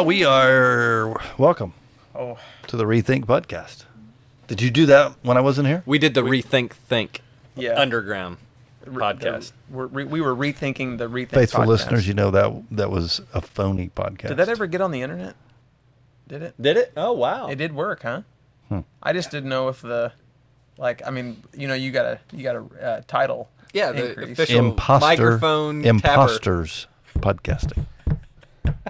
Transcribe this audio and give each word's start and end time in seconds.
Well, 0.00 0.06
we 0.06 0.24
are 0.24 1.14
welcome 1.36 1.74
Oh, 2.14 2.38
to 2.68 2.78
the 2.78 2.84
Rethink 2.84 3.26
podcast. 3.26 3.84
Did 4.46 4.62
you 4.62 4.70
do 4.70 4.86
that 4.86 5.12
when 5.20 5.36
I 5.36 5.42
wasn't 5.42 5.68
here? 5.68 5.82
We 5.84 5.98
did 5.98 6.14
the 6.14 6.22
Rethink 6.22 6.72
Think 6.72 7.20
yeah. 7.54 7.78
Underground 7.78 8.38
Re- 8.86 8.96
podcast. 9.02 9.52
the- 9.68 9.76
we're, 9.76 9.86
re- 9.88 10.04
we 10.04 10.22
were 10.22 10.34
rethinking 10.34 10.96
the 10.96 11.06
rethink. 11.06 11.26
Podcast. 11.26 11.34
Faithful 11.34 11.64
podcast. 11.64 11.66
listeners, 11.66 12.08
you 12.08 12.14
know 12.14 12.30
that 12.30 12.50
that 12.70 12.90
was 12.90 13.20
a 13.34 13.42
phony 13.42 13.90
podcast. 13.94 14.28
Did 14.28 14.36
that 14.38 14.48
ever 14.48 14.66
get 14.66 14.80
on 14.80 14.90
the 14.90 15.02
internet? 15.02 15.34
Did 16.26 16.44
it? 16.44 16.54
Did 16.58 16.78
it? 16.78 16.92
Oh 16.96 17.12
wow! 17.12 17.48
It 17.48 17.56
did 17.56 17.74
work, 17.74 18.00
huh? 18.02 18.22
Hmm. 18.70 18.80
I 19.02 19.12
just 19.12 19.30
didn't 19.30 19.50
know 19.50 19.68
if 19.68 19.82
the, 19.82 20.12
like, 20.78 21.06
I 21.06 21.10
mean, 21.10 21.42
you 21.54 21.68
know, 21.68 21.74
you 21.74 21.90
got 21.90 22.06
a 22.06 22.20
you 22.32 22.42
got 22.42 22.56
a 22.56 22.82
uh, 22.82 23.00
title. 23.06 23.50
Yeah, 23.74 23.92
the 23.92 24.08
increase. 24.08 24.30
official 24.30 24.60
Imposter, 24.60 25.06
microphone 25.06 25.82
tapper. 25.82 25.94
imposters 25.96 26.86
podcasting. 27.18 27.84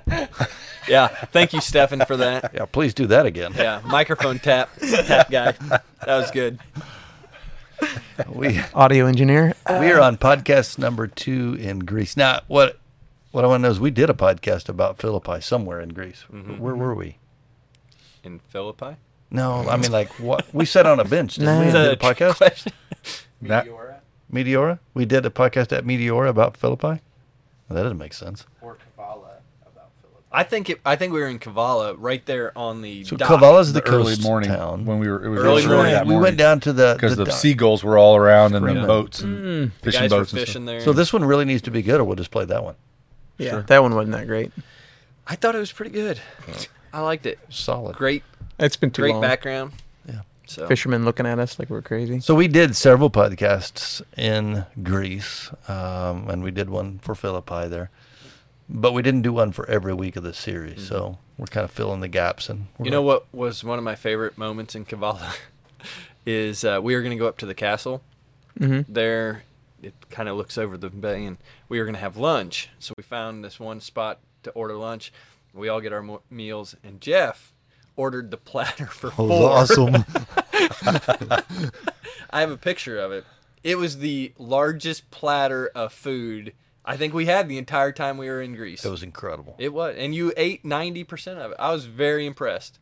Yeah, 0.89 1.07
thank 1.09 1.53
you, 1.53 1.61
Stefan, 1.61 2.05
for 2.05 2.17
that. 2.17 2.51
Yeah, 2.53 2.65
please 2.65 2.95
do 2.95 3.07
that 3.09 3.25
again. 3.25 3.53
Yeah, 3.57 3.81
microphone 3.87 4.41
tap 4.41 4.71
tap 4.81 5.31
guy. 5.31 5.53
That 5.53 6.17
was 6.17 6.31
good. 6.33 6.59
We 8.29 8.61
Audio 8.75 9.07
engineer. 9.07 9.55
we 9.69 9.91
are 9.93 10.01
on 10.01 10.17
podcast 10.17 10.79
number 10.79 11.07
two 11.07 11.57
in 11.61 11.81
Greece. 11.81 12.17
Now, 12.17 12.41
what 12.49 12.81
what 13.31 13.45
I 13.45 13.47
want 13.49 13.61
to 13.61 13.69
know 13.69 13.71
is 13.71 13.79
we 13.79 13.91
did 13.93 14.11
a 14.11 14.15
podcast 14.15 14.69
about 14.69 14.99
Philippi 14.99 15.41
somewhere 15.41 15.81
in 15.81 15.91
Greece. 15.91 16.25
Mm-hmm. 16.33 16.59
Where 16.59 16.75
were 16.75 16.95
we? 16.95 17.19
In 18.25 18.39
Philippi. 18.41 18.97
No, 19.31 19.69
I 19.69 19.77
mean 19.77 19.93
like 19.93 20.09
what 20.19 20.53
we 20.53 20.65
sat 20.65 20.87
on 20.87 20.99
a 20.99 21.05
bench. 21.05 21.37
Didn't 21.37 21.59
we? 21.67 21.73
No. 21.73 21.79
and 21.85 22.01
did 22.01 22.03
a 22.09 22.15
podcast. 22.15 22.37
question. 22.39 22.73
That- 23.43 23.67
Meteora. 24.33 24.79
We 24.93 25.05
did 25.07 25.25
a 25.25 25.31
podcast 25.31 25.77
at 25.77 25.85
Meteora 25.85 26.29
about 26.29 26.57
Philippi. 26.57 26.87
Well, 27.69 27.77
that 27.77 27.83
doesn't 27.85 27.99
make 27.99 28.13
sense. 28.13 28.45
or 28.61 28.75
Kavala 28.77 28.79
about 28.79 28.79
Philip. 28.79 28.90
I 30.33 30.45
think 30.45 30.71
it, 30.71 30.81
I 30.87 30.95
think 30.95 31.13
we 31.13 31.19
were 31.21 31.27
in 31.27 31.41
Kavala, 31.41 31.97
right 31.99 32.25
there 32.25 32.57
on 32.57 32.83
the 32.83 33.03
So 33.05 33.17
dock. 33.17 33.29
Kavala's 33.29 33.73
the, 33.73 33.81
the 33.81 33.89
early 33.89 34.05
coast 34.15 34.23
morning 34.23 34.49
town. 34.51 34.85
when 34.85 34.99
we 35.01 35.09
were. 35.09 35.25
It 35.25 35.29
was 35.29 35.41
Early 35.41 35.63
really 35.65 35.75
morning. 35.77 35.93
that 35.95 36.07
we 36.07 36.17
went 36.17 36.37
down 36.37 36.61
to 36.61 36.73
the 36.73 36.95
because 36.95 37.17
the, 37.17 37.25
dock. 37.25 37.35
seagulls 37.35 37.83
were 37.83 37.99
all 37.99 38.15
around 38.17 38.55
and 38.55 38.65
the 38.65 38.69
Screaming. 38.71 38.87
boats 38.87 39.21
and 39.23 39.73
The 39.73 39.73
fishing 39.83 40.01
guys 40.03 40.11
were 40.13 40.19
boats. 40.19 40.33
and 40.33 40.39
stuff. 40.41 40.47
fishing 40.49 40.65
there. 40.67 40.81
So 40.83 40.93
this 40.93 41.13
one 41.13 41.25
really 41.25 41.45
needs 41.45 41.63
to 41.63 41.71
be 41.73 41.83
good, 41.83 42.01
or 42.01 42.05
we'll 42.05 42.15
just 42.17 42.31
play 42.31 42.45
that 42.45 42.63
one. 42.63 42.77
Yeah, 43.39 43.61
that 43.67 43.83
one 43.83 43.95
wasn't 43.95 44.13
that 44.17 44.27
great. 44.29 44.53
I 45.27 45.35
thought 45.35 45.55
it 45.55 45.59
was 45.59 45.73
pretty 45.73 45.91
good. 45.93 46.21
I 46.93 47.01
liked 47.01 47.25
it. 47.27 47.39
Solid. 47.49 47.97
Great, 47.97 48.23
It's 48.59 48.77
been 48.77 48.91
too 48.91 49.03
great 49.03 49.13
long. 49.13 49.23
background. 49.23 49.73
Yeah. 50.07 50.21
So 50.47 50.67
Fishermen 50.69 51.05
looking 51.05 51.25
at 51.27 51.39
us 51.39 51.59
like 51.59 51.71
we're 51.71 51.83
crazy. 51.83 52.21
So 52.21 52.35
we 52.35 52.47
did 52.49 52.75
several 52.77 53.11
podcasts 53.11 54.03
in 54.17 54.65
Greece, 54.83 55.51
um, 55.69 56.29
and 56.31 56.43
we 56.45 56.51
did 56.51 56.69
one 56.71 56.99
for 57.01 57.15
Philippi 57.15 57.67
there, 57.69 57.91
but 58.73 58.93
we 58.93 59.03
didn't 59.03 59.23
do 59.23 59.33
one 59.33 59.53
for 59.53 59.69
every 59.69 59.93
week 59.95 60.17
of 60.17 60.23
the 60.23 60.33
series. 60.35 60.87
So 60.87 61.19
we're 61.37 61.47
kind 61.47 61.65
of 61.65 61.71
filling 61.71 62.01
the 62.01 62.09
gaps. 62.09 62.49
And 62.49 62.61
we're 62.61 62.65
Mm-hmm. 62.75 62.85
You 62.85 62.91
know 62.93 63.03
what 63.03 63.27
was 63.35 63.65
one 63.65 63.79
of 63.79 63.85
my 63.85 63.95
favorite 63.97 64.39
moments 64.39 64.75
in 64.75 64.85
Kavala 64.85 65.35
is 66.27 66.65
uh, 66.65 66.81
we 66.83 66.95
were 66.95 67.03
going 67.03 67.17
to 67.17 67.23
go 67.23 67.27
up 67.29 67.39
to 67.39 67.47
the 67.47 67.55
castle. 67.55 68.03
Mm-hmm. 68.59 68.93
There, 68.93 69.45
it 69.83 69.95
kind 70.11 70.29
of 70.29 70.37
looks 70.37 70.57
over 70.59 70.77
the 70.77 70.91
bay, 70.91 71.25
and 71.25 71.37
we 71.69 71.79
were 71.79 71.85
going 71.85 71.95
to 71.95 72.01
have 72.01 72.17
lunch. 72.17 72.69
So 72.79 72.95
we 72.97 73.03
found 73.03 73.45
this 73.45 73.59
one 73.59 73.81
spot 73.81 74.19
to 74.45 74.51
order 74.53 74.75
lunch. 74.77 75.13
We 75.53 75.69
all 75.69 75.81
get 75.81 75.93
our 75.93 76.03
mo- 76.03 76.23
meals, 76.31 76.77
and 76.85 77.01
Jeff 77.01 77.53
ordered 77.97 78.31
the 78.31 78.37
platter 78.37 78.87
for 79.01 79.09
It 79.09 79.13
four. 79.15 79.29
was 79.29 79.71
awesome. 79.71 80.05
I 82.31 82.41
have 82.41 82.51
a 82.51 82.57
picture 82.57 82.99
of 82.99 83.13
it. 83.13 83.25
It 83.63 83.77
was 83.77 83.99
the 83.99 84.33
largest 84.39 85.11
platter 85.11 85.71
of 85.75 85.93
food 85.93 86.53
I 86.91 86.97
think 86.97 87.15
we 87.15 87.27
had 87.27 87.49
the 87.49 87.59
entire 87.59 87.93
time 87.93 88.19
we 88.19 88.29
were 88.29 88.43
in 88.43 88.55
Greece. 88.57 88.85
it 88.85 88.91
was 88.91 89.03
incredible. 89.03 89.55
It 89.59 89.73
was, 89.73 89.95
and 89.97 90.15
you 90.15 90.33
ate 90.37 90.65
ninety 90.65 91.05
percent 91.05 91.39
of 91.39 91.53
it. 91.53 91.57
I 91.59 91.73
was 91.73 91.85
very 91.87 92.27
impressed. 92.27 92.79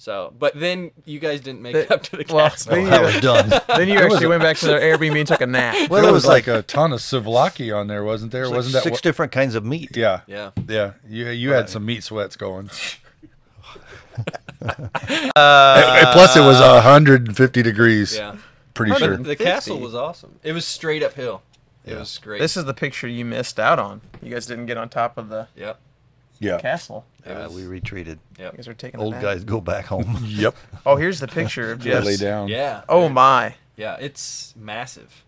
So, 0.00 0.32
but 0.38 0.52
then 0.54 0.92
you 1.06 1.18
guys 1.18 1.40
didn't 1.40 1.60
make 1.60 1.74
it 1.74 1.90
up 1.90 2.04
to 2.04 2.16
the 2.16 2.24
well, 2.32 2.48
castle. 2.50 2.76
then 2.76 2.92
I 2.92 3.00
was 3.00 3.20
done. 3.20 3.50
Then 3.66 3.88
you 3.88 3.98
actually 3.98 4.28
went 4.28 4.42
back 4.42 4.56
to 4.58 4.66
the 4.66 4.74
Airbnb 4.74 5.18
and 5.18 5.26
took 5.26 5.40
a 5.40 5.46
nap. 5.46 5.90
Well, 5.90 6.02
there 6.04 6.12
was 6.12 6.24
like 6.24 6.46
a 6.46 6.62
ton 6.62 6.92
of 6.92 7.00
souvlaki 7.00 7.76
on 7.76 7.88
there, 7.88 8.04
wasn't 8.04 8.30
there? 8.30 8.44
It 8.44 8.50
was 8.50 8.66
wasn't 8.66 8.74
like 8.74 8.84
that 8.84 8.88
six 8.88 8.94
what- 8.98 9.02
different 9.02 9.32
kinds 9.32 9.56
of 9.56 9.64
meat? 9.64 9.96
Yeah, 9.96 10.20
yeah, 10.28 10.52
yeah. 10.68 10.92
You 11.08 11.28
you 11.30 11.50
had 11.50 11.68
some 11.68 11.84
meat 11.84 12.04
sweats 12.04 12.36
going. 12.36 12.70
Uh, 14.62 14.88
And 15.36 16.08
plus, 16.12 16.36
it 16.36 16.40
was 16.40 16.60
150 16.60 17.62
degrees. 17.62 18.16
yeah. 18.16 18.36
Pretty 18.74 18.94
sure. 18.94 19.16
the 19.16 19.34
castle 19.34 19.80
was 19.80 19.94
awesome. 19.96 20.38
It 20.44 20.52
was 20.52 20.64
straight 20.64 21.02
uphill. 21.02 21.42
It 21.90 21.98
was 21.98 22.18
great. 22.18 22.40
This 22.40 22.56
is 22.56 22.64
the 22.64 22.74
picture 22.74 23.06
you 23.08 23.24
missed 23.24 23.58
out 23.60 23.78
on. 23.78 24.00
You 24.22 24.30
guys 24.30 24.46
didn't 24.46 24.66
get 24.66 24.76
on 24.76 24.88
top 24.88 25.16
of 25.18 25.28
the 25.28 25.48
yep. 25.56 25.78
Yeah. 26.40 26.58
castle. 26.60 27.04
It 27.24 27.30
Uh, 27.32 27.44
was- 27.44 27.54
we 27.54 27.66
retreated. 27.66 28.18
You 28.38 28.50
guys 28.54 28.68
are 28.68 28.74
taking 28.74 29.00
Old 29.00 29.14
nap. 29.14 29.22
guys 29.22 29.44
go 29.44 29.60
back 29.60 29.86
home. 29.86 30.18
Yep. 30.24 30.54
Oh, 30.86 30.96
here's 30.96 31.20
the 31.20 31.28
picture 31.28 31.72
of 31.72 31.82
Yeah. 31.84 31.94
Jeff's. 31.94 32.06
Lay 32.06 32.16
down. 32.16 32.48
Yeah. 32.48 32.82
Oh 32.88 33.08
my. 33.08 33.54
Yeah, 33.76 33.96
it's 34.00 34.54
massive. 34.56 35.24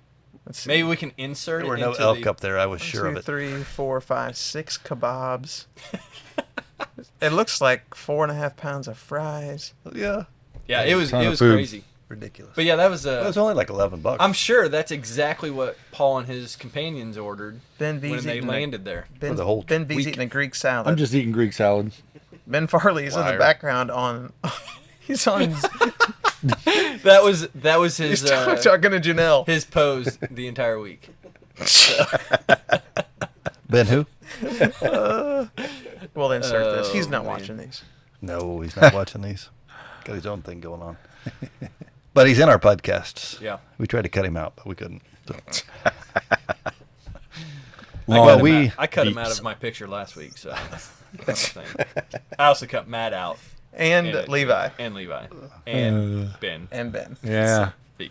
Let's 0.47 0.61
see. 0.61 0.69
Maybe 0.69 0.83
we 0.85 0.97
can 0.97 1.13
insert 1.19 1.63
There 1.63 1.69
were 1.69 1.77
it 1.77 1.81
no 1.81 1.93
elk 1.93 2.23
the, 2.23 2.31
up 2.31 2.41
there. 2.41 2.59
I 2.59 2.67
was 2.67 2.81
One, 2.81 2.89
sure 2.89 3.03
two, 3.05 3.11
of 3.11 3.17
it. 3.19 3.25
three, 3.25 3.63
four, 3.63 4.01
five, 4.01 4.37
six 4.37 4.79
kebabs. 4.79 5.67
it 7.21 7.33
looks 7.33 7.61
like 7.61 7.95
four 7.95 8.25
and 8.25 8.33
a 8.33 8.35
half 8.35 8.57
pounds 8.57 8.89
of 8.89 8.97
fries. 8.97 9.75
Yeah, 9.93 10.25
Yeah, 10.67 10.83
it 10.85 10.95
was 10.95 11.11
Ton 11.11 11.25
it 11.25 11.29
was 11.29 11.39
crazy. 11.39 11.85
Ridiculous. 12.11 12.53
But 12.55 12.65
yeah, 12.65 12.77
that 12.77 12.91
was 12.91 13.07
a. 13.07 13.23
it 13.23 13.27
was 13.29 13.37
uh, 13.39 13.43
only 13.43 13.55
like 13.55 13.71
eleven 13.71 14.01
bucks. 14.01 14.19
I'm 14.23 14.33
sure 14.35 14.69
that's 14.69 14.91
exactly 14.91 15.51
what 15.51 15.79
Paul 15.93 16.19
and 16.19 16.27
his 16.29 16.57
companions 16.57 17.17
ordered 17.17 17.61
Ben 17.79 17.99
V's 18.01 18.11
when 18.11 18.25
they 18.25 18.37
eating 18.39 18.49
landed 18.49 18.85
there. 18.85 19.07
A, 19.15 19.19
ben, 19.19 19.37
the 19.37 19.45
whole 19.45 19.63
ben 19.63 19.87
V's 19.87 19.97
week. 19.97 20.09
eating 20.09 20.21
a 20.23 20.27
Greek 20.27 20.55
salad. 20.55 20.87
I'm 20.89 20.97
just 20.97 21.15
eating 21.15 21.33
Greek 21.33 21.53
salad. 21.53 21.93
ben 22.47 22.67
Farley's 22.67 23.17
in 23.17 23.25
the 23.25 23.39
background 23.39 23.91
on. 23.91 24.33
he's 25.01 25.27
on. 25.27 25.55
That 27.03 27.23
was 27.23 27.49
that 27.49 27.79
was 27.79 27.99
his 27.99 28.23
he's 28.23 28.31
uh, 28.31 28.57
talking 28.57 28.93
to 28.93 29.01
Janelle. 29.01 29.47
his 29.47 29.67
pose 29.67 30.17
the 30.31 30.47
entire 30.49 30.81
week. 30.81 31.11
ben 33.69 33.87
who? 33.87 34.07
We'll 36.15 36.33
insert 36.33 36.77
this. 36.79 36.93
He's 36.93 37.07
Oh, 37.07 37.11
not 37.11 37.25
man. 37.25 37.27
watching 37.27 37.57
these. 37.59 37.83
No, 38.23 38.61
he's 38.61 38.75
not 38.75 38.95
watching 38.95 39.21
these. 39.21 39.51
Got 40.05 40.15
his 40.17 40.25
own 40.27 40.41
thing 40.41 40.61
going 40.61 40.81
on. 40.81 40.97
But 42.15 42.27
he's 42.27 42.39
in 42.39 42.49
our 42.49 42.59
podcasts. 42.59 43.41
Yeah. 43.41 43.59
We 43.79 43.87
tried 43.87 44.03
to 44.03 44.09
cut 44.09 44.25
him 44.25 44.37
out, 44.37 44.55
but 44.57 44.67
we 44.67 44.75
couldn't. 44.75 45.03
So- 45.27 45.37
I 45.85 45.93
Well, 48.07 48.25
cut 48.27 48.39
him 48.39 48.43
we- 48.43 48.67
out- 48.69 48.73
I 48.79 48.87
cut 48.87 49.07
him 49.07 49.19
out 49.19 49.31
of 49.31 49.43
my 49.43 49.55
picture 49.55 49.87
last 49.87 50.17
week, 50.17 50.37
so 50.37 50.51
that's 51.25 51.53
the 51.53 51.63
thing. 51.63 51.87
I 52.39 52.47
also 52.47 52.67
cut 52.67 52.89
Matt 52.89 53.13
out 53.13 53.39
And 53.73 54.09
and 54.09 54.29
Levi. 54.29 54.71
and 54.79 54.95
Levi 54.95 55.27
and 55.67 56.31
Ben. 56.41 56.69
And 56.73 56.91
Ben. 56.93 57.17
Yeah. 57.23 57.71
Feet. 57.99 58.11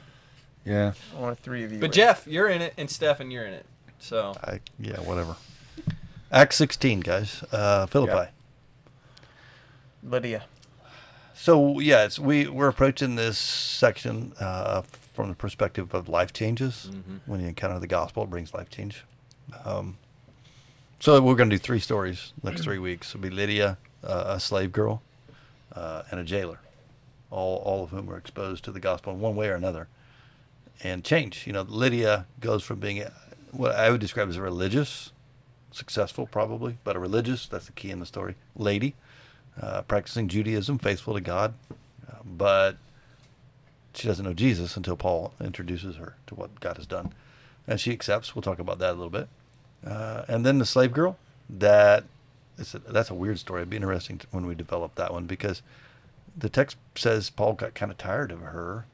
Yeah. 0.65 0.93
Only 1.17 1.35
three 1.35 1.63
of 1.65 1.71
you. 1.73 1.79
But 1.79 1.89
were- 1.89 1.93
Jeff, 1.93 2.25
you're 2.27 2.47
in 2.47 2.61
it, 2.61 2.73
and 2.77 2.89
Stefan, 2.89 3.29
you're 3.31 3.45
in 3.45 3.53
it. 3.53 3.65
So 3.99 4.35
I, 4.41 4.61
yeah, 4.79 4.99
whatever. 5.01 5.35
Act 6.31 6.53
16, 6.53 7.01
guys. 7.01 7.43
Uh, 7.51 7.85
Philippi. 7.87 8.13
Yeah. 8.13 8.27
Lydia. 10.03 10.43
So 11.41 11.79
yeah, 11.79 12.03
it's, 12.03 12.19
we 12.19 12.49
we're 12.49 12.67
approaching 12.67 13.15
this 13.15 13.37
section 13.37 14.33
uh, 14.41 14.81
from 14.81 15.29
the 15.29 15.35
perspective 15.35 15.93
of 15.93 16.09
life 16.09 16.33
changes. 16.33 16.89
When 17.27 17.39
you 17.39 17.47
encounter 17.47 17.79
the 17.79 17.87
gospel, 17.87 18.23
it 18.23 18.29
brings 18.29 18.53
life 18.53 18.69
change. 18.69 19.05
Um, 19.63 19.97
so 20.99 21.21
we're 21.21 21.35
going 21.35 21.49
to 21.49 21.55
do 21.55 21.59
three 21.59 21.79
stories 21.79 22.33
next 22.43 22.63
three 22.63 22.77
weeks. 22.77 23.11
It'll 23.11 23.21
be 23.21 23.29
Lydia, 23.29 23.77
uh, 24.03 24.25
a 24.27 24.39
slave 24.41 24.73
girl, 24.73 25.01
uh, 25.73 26.03
and 26.11 26.19
a 26.19 26.25
jailer, 26.25 26.59
all 27.31 27.59
all 27.59 27.85
of 27.85 27.91
whom 27.91 28.07
were 28.07 28.17
exposed 28.17 28.65
to 28.65 28.73
the 28.73 28.81
gospel 28.81 29.13
in 29.13 29.21
one 29.21 29.37
way 29.37 29.47
or 29.47 29.55
another, 29.55 29.87
and 30.83 31.05
change. 31.05 31.47
You 31.47 31.53
know, 31.53 31.61
Lydia 31.61 32.25
goes 32.41 32.63
from 32.63 32.81
being 32.81 33.05
what 33.51 33.75
I 33.75 33.89
would 33.91 34.01
describe 34.01 34.27
as 34.27 34.35
a 34.35 34.41
religious, 34.41 35.13
successful 35.71 36.27
probably, 36.27 36.79
but 36.83 36.97
a 36.97 36.99
religious. 36.99 37.47
That's 37.47 37.67
the 37.67 37.71
key 37.71 37.91
in 37.91 38.01
the 38.01 38.05
story. 38.05 38.35
Lady 38.57 38.95
uh, 39.61 39.81
practicing 39.83 40.27
Judaism, 40.27 40.77
faithful 40.77 41.13
to 41.13 41.21
God, 41.21 41.53
uh, 42.09 42.17
but 42.25 42.77
she 43.93 44.07
doesn't 44.07 44.25
know 44.25 44.33
Jesus 44.33 44.77
until 44.77 44.95
Paul 44.95 45.33
introduces 45.41 45.97
her 45.97 46.15
to 46.27 46.35
what 46.35 46.59
God 46.59 46.77
has 46.77 46.85
done, 46.85 47.13
and 47.67 47.79
she 47.79 47.91
accepts. 47.91 48.35
We'll 48.35 48.41
talk 48.41 48.59
about 48.59 48.79
that 48.79 48.91
a 48.91 48.93
little 48.93 49.09
bit, 49.09 49.27
uh, 49.85 50.23
and 50.27 50.45
then 50.45 50.59
the 50.59 50.65
slave 50.65 50.93
girl. 50.93 51.17
That 51.49 52.03
is 52.57 52.75
a, 52.75 52.79
that's 52.79 53.09
a 53.09 53.15
weird 53.15 53.39
story. 53.39 53.61
It'd 53.61 53.69
be 53.69 53.77
interesting 53.77 54.19
to, 54.19 54.27
when 54.31 54.45
we 54.45 54.55
develop 54.55 54.95
that 54.95 55.11
one 55.11 55.25
because 55.25 55.61
the 56.37 56.49
text 56.49 56.77
says 56.95 57.29
Paul 57.29 57.53
got 57.53 57.73
kind 57.73 57.91
of 57.91 57.97
tired 57.97 58.31
of 58.31 58.41
her 58.41 58.85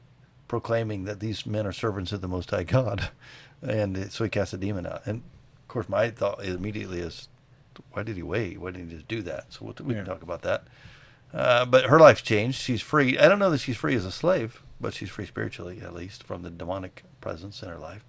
proclaiming 0.48 1.04
that 1.04 1.20
these 1.20 1.44
men 1.44 1.66
are 1.66 1.72
servants 1.72 2.12
of 2.12 2.20
the 2.20 2.28
Most 2.28 2.50
High 2.50 2.64
God, 2.64 3.10
and 3.62 4.10
so 4.12 4.24
he 4.24 4.30
cast 4.30 4.52
a 4.54 4.56
demon 4.56 4.86
out. 4.86 5.02
And 5.06 5.22
of 5.62 5.68
course, 5.68 5.88
my 5.88 6.10
thought 6.10 6.44
immediately 6.44 7.00
is, 7.00 7.28
why 7.92 8.02
did 8.02 8.16
he 8.16 8.22
wait? 8.22 8.58
Why 8.60 8.70
didn't 8.70 8.90
he 8.90 8.96
just 8.96 9.08
do 9.08 9.22
that? 9.22 9.52
So 9.52 9.64
we'll, 9.64 9.74
we 9.80 9.94
can 9.94 10.04
Yeah. 10.06 10.12
talk 10.12 10.22
about 10.22 10.42
that. 10.42 10.64
Uh, 11.34 11.64
but 11.64 11.86
her 11.86 11.98
life's 11.98 12.22
changed. 12.22 12.60
She's 12.60 12.80
free. 12.82 13.18
I 13.18 13.28
don't 13.28 13.38
know 13.38 13.50
that 13.50 13.58
she's 13.58 13.76
free 13.76 13.94
as 13.94 14.04
a 14.04 14.12
slave, 14.12 14.62
but 14.80 14.94
she's 14.94 15.10
free 15.10 15.26
spiritually, 15.26 15.80
at 15.82 15.92
least, 15.94 16.22
from 16.22 16.42
the 16.42 16.50
demonic 16.50 17.02
presence 17.20 17.62
in 17.62 17.68
her 17.68 17.78
life. 17.78 18.04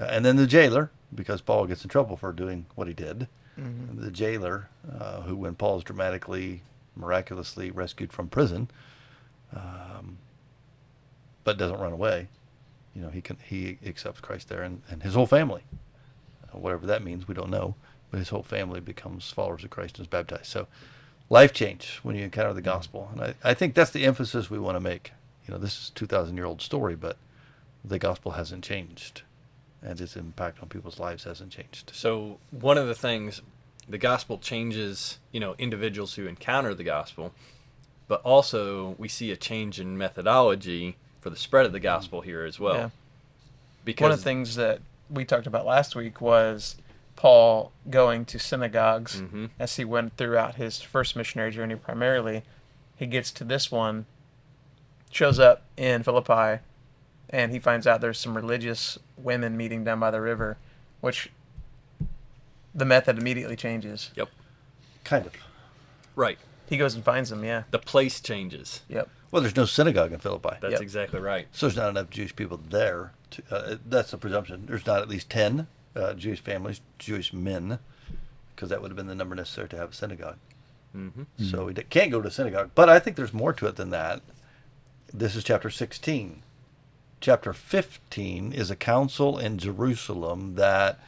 Uh, 0.00 0.04
and 0.04 0.24
then 0.24 0.36
the 0.36 0.46
jailer, 0.46 0.90
because 1.14 1.40
Paul 1.40 1.66
gets 1.66 1.82
in 1.84 1.88
trouble 1.88 2.16
for 2.16 2.32
doing 2.32 2.66
what 2.74 2.88
he 2.88 2.94
did. 2.94 3.28
The 3.94 4.10
jailer, 4.10 4.70
uh, 4.98 5.20
who 5.20 5.36
when 5.36 5.54
Paul 5.54 5.76
is 5.78 5.84
dramatically, 5.84 6.62
miraculously 6.96 7.70
rescued 7.70 8.10
from 8.12 8.28
prison, 8.28 8.68
um, 9.54 10.16
but 11.44 11.58
doesn't 11.58 11.78
run 11.78 11.92
away, 11.92 12.28
you 12.94 13.02
know, 13.02 13.08
he 13.10 13.20
can 13.20 13.36
he 13.44 13.78
accepts 13.84 14.20
Christ 14.20 14.48
there, 14.48 14.62
and, 14.62 14.82
and 14.90 15.02
his 15.02 15.14
whole 15.14 15.26
family, 15.26 15.62
uh, 16.52 16.58
whatever 16.58 16.86
that 16.86 17.04
means, 17.04 17.28
we 17.28 17.34
don't 17.34 17.50
know, 17.50 17.74
but 18.12 18.18
his 18.18 18.28
whole 18.28 18.42
family 18.44 18.78
becomes 18.78 19.30
followers 19.30 19.64
of 19.64 19.70
Christ 19.70 19.98
and 19.98 20.04
is 20.04 20.08
baptized. 20.08 20.46
So, 20.46 20.68
life 21.30 21.52
change 21.52 21.98
when 22.02 22.14
you 22.14 22.22
encounter 22.22 22.52
the 22.52 22.60
mm-hmm. 22.60 22.70
gospel, 22.70 23.08
and 23.10 23.22
I, 23.22 23.34
I 23.42 23.54
think 23.54 23.74
that's 23.74 23.90
the 23.90 24.04
emphasis 24.04 24.50
we 24.50 24.58
want 24.58 24.76
to 24.76 24.80
make. 24.80 25.12
You 25.48 25.54
know, 25.54 25.58
this 25.58 25.80
is 25.80 25.90
two 25.90 26.06
thousand 26.06 26.36
year 26.36 26.44
old 26.44 26.60
story, 26.60 26.94
but 26.94 27.16
the 27.82 27.98
gospel 27.98 28.32
hasn't 28.32 28.62
changed, 28.62 29.22
and 29.82 29.98
its 30.00 30.14
impact 30.14 30.62
on 30.62 30.68
people's 30.68 31.00
lives 31.00 31.24
hasn't 31.24 31.50
changed. 31.50 31.90
So 31.94 32.38
one 32.50 32.76
of 32.76 32.86
the 32.86 32.94
things, 32.94 33.40
the 33.88 33.98
gospel 33.98 34.38
changes, 34.38 35.18
you 35.32 35.40
know, 35.40 35.56
individuals 35.58 36.14
who 36.14 36.26
encounter 36.26 36.74
the 36.74 36.84
gospel, 36.84 37.32
but 38.08 38.20
also 38.22 38.94
we 38.98 39.08
see 39.08 39.32
a 39.32 39.36
change 39.36 39.80
in 39.80 39.96
methodology 39.96 40.96
for 41.18 41.30
the 41.30 41.36
spread 41.36 41.64
of 41.64 41.72
the 41.72 41.78
mm-hmm. 41.78 41.84
gospel 41.84 42.20
here 42.20 42.44
as 42.44 42.60
well. 42.60 42.76
Yeah. 42.76 42.90
Because 43.86 44.04
One 44.04 44.12
of 44.12 44.18
the 44.18 44.24
things 44.24 44.54
that 44.56 44.80
we 45.10 45.24
talked 45.24 45.46
about 45.46 45.64
last 45.66 45.96
week 45.96 46.20
was 46.20 46.76
Paul 47.16 47.72
going 47.90 48.24
to 48.26 48.38
synagogues 48.38 49.20
Mhm. 49.20 49.50
as 49.58 49.76
he 49.76 49.84
went 49.84 50.16
throughout 50.16 50.56
his 50.56 50.80
first 50.80 51.14
missionary 51.14 51.50
journey 51.50 51.76
primarily. 51.76 52.42
He 52.96 53.06
gets 53.06 53.30
to 53.32 53.44
this 53.44 53.70
one, 53.70 54.06
shows 55.10 55.38
up 55.38 55.62
in 55.76 56.02
Philippi, 56.02 56.62
and 57.30 57.52
he 57.52 57.58
finds 57.58 57.86
out 57.86 58.00
there's 58.00 58.18
some 58.18 58.34
religious 58.36 58.98
women 59.16 59.56
meeting 59.56 59.84
down 59.84 60.00
by 60.00 60.10
the 60.10 60.20
river, 60.20 60.56
which 61.00 61.30
the 62.74 62.84
method 62.84 63.18
immediately 63.18 63.56
changes. 63.56 64.10
Yep. 64.14 64.28
Kind 65.04 65.26
of. 65.26 65.32
Right. 66.16 66.38
He 66.66 66.76
goes 66.78 66.94
and 66.94 67.04
finds 67.04 67.28
them, 67.30 67.44
yeah. 67.44 67.64
The 67.70 67.78
place 67.78 68.20
changes. 68.20 68.82
Yep. 68.88 69.08
Well, 69.30 69.42
there's 69.42 69.56
no 69.56 69.64
synagogue 69.66 70.12
in 70.12 70.18
Philippi. 70.20 70.56
That's 70.60 70.72
Yep. 70.72 70.80
exactly 70.80 71.20
right. 71.20 71.48
So 71.52 71.66
there's 71.66 71.76
not 71.76 71.90
enough 71.90 72.10
Jewish 72.10 72.34
people 72.34 72.58
there. 72.58 73.12
To, 73.30 73.42
uh, 73.50 73.76
that's 73.86 74.10
the 74.10 74.18
presumption. 74.18 74.66
There's 74.66 74.86
not 74.86 75.00
at 75.02 75.08
least 75.08 75.28
10 75.30 75.66
uh, 75.96 76.14
Jewish 76.14 76.40
families, 76.40 76.80
Jewish 76.98 77.32
men, 77.32 77.78
because 78.54 78.68
that 78.70 78.80
would 78.82 78.90
have 78.90 78.96
been 78.96 79.06
the 79.06 79.14
number 79.14 79.34
necessary 79.34 79.68
to 79.70 79.76
have 79.76 79.90
a 79.90 79.94
synagogue. 79.94 80.36
hmm 80.92 81.22
So 81.38 81.66
we 81.66 81.74
d- 81.74 81.82
can't 81.88 82.10
go 82.10 82.20
to 82.22 82.28
a 82.28 82.32
synagogue. 82.32 82.70
But 82.74 82.88
I 82.88 82.98
think 82.98 83.16
there's 83.16 83.32
more 83.34 83.52
to 83.54 83.66
it 83.66 83.76
than 83.76 83.90
that. 83.90 84.22
This 85.12 85.36
is 85.36 85.44
chapter 85.44 85.70
16. 85.70 86.42
Chapter 87.20 87.52
15 87.52 88.52
is 88.52 88.70
a 88.70 88.76
council 88.76 89.38
in 89.38 89.58
Jerusalem 89.58 90.54
that 90.56 90.98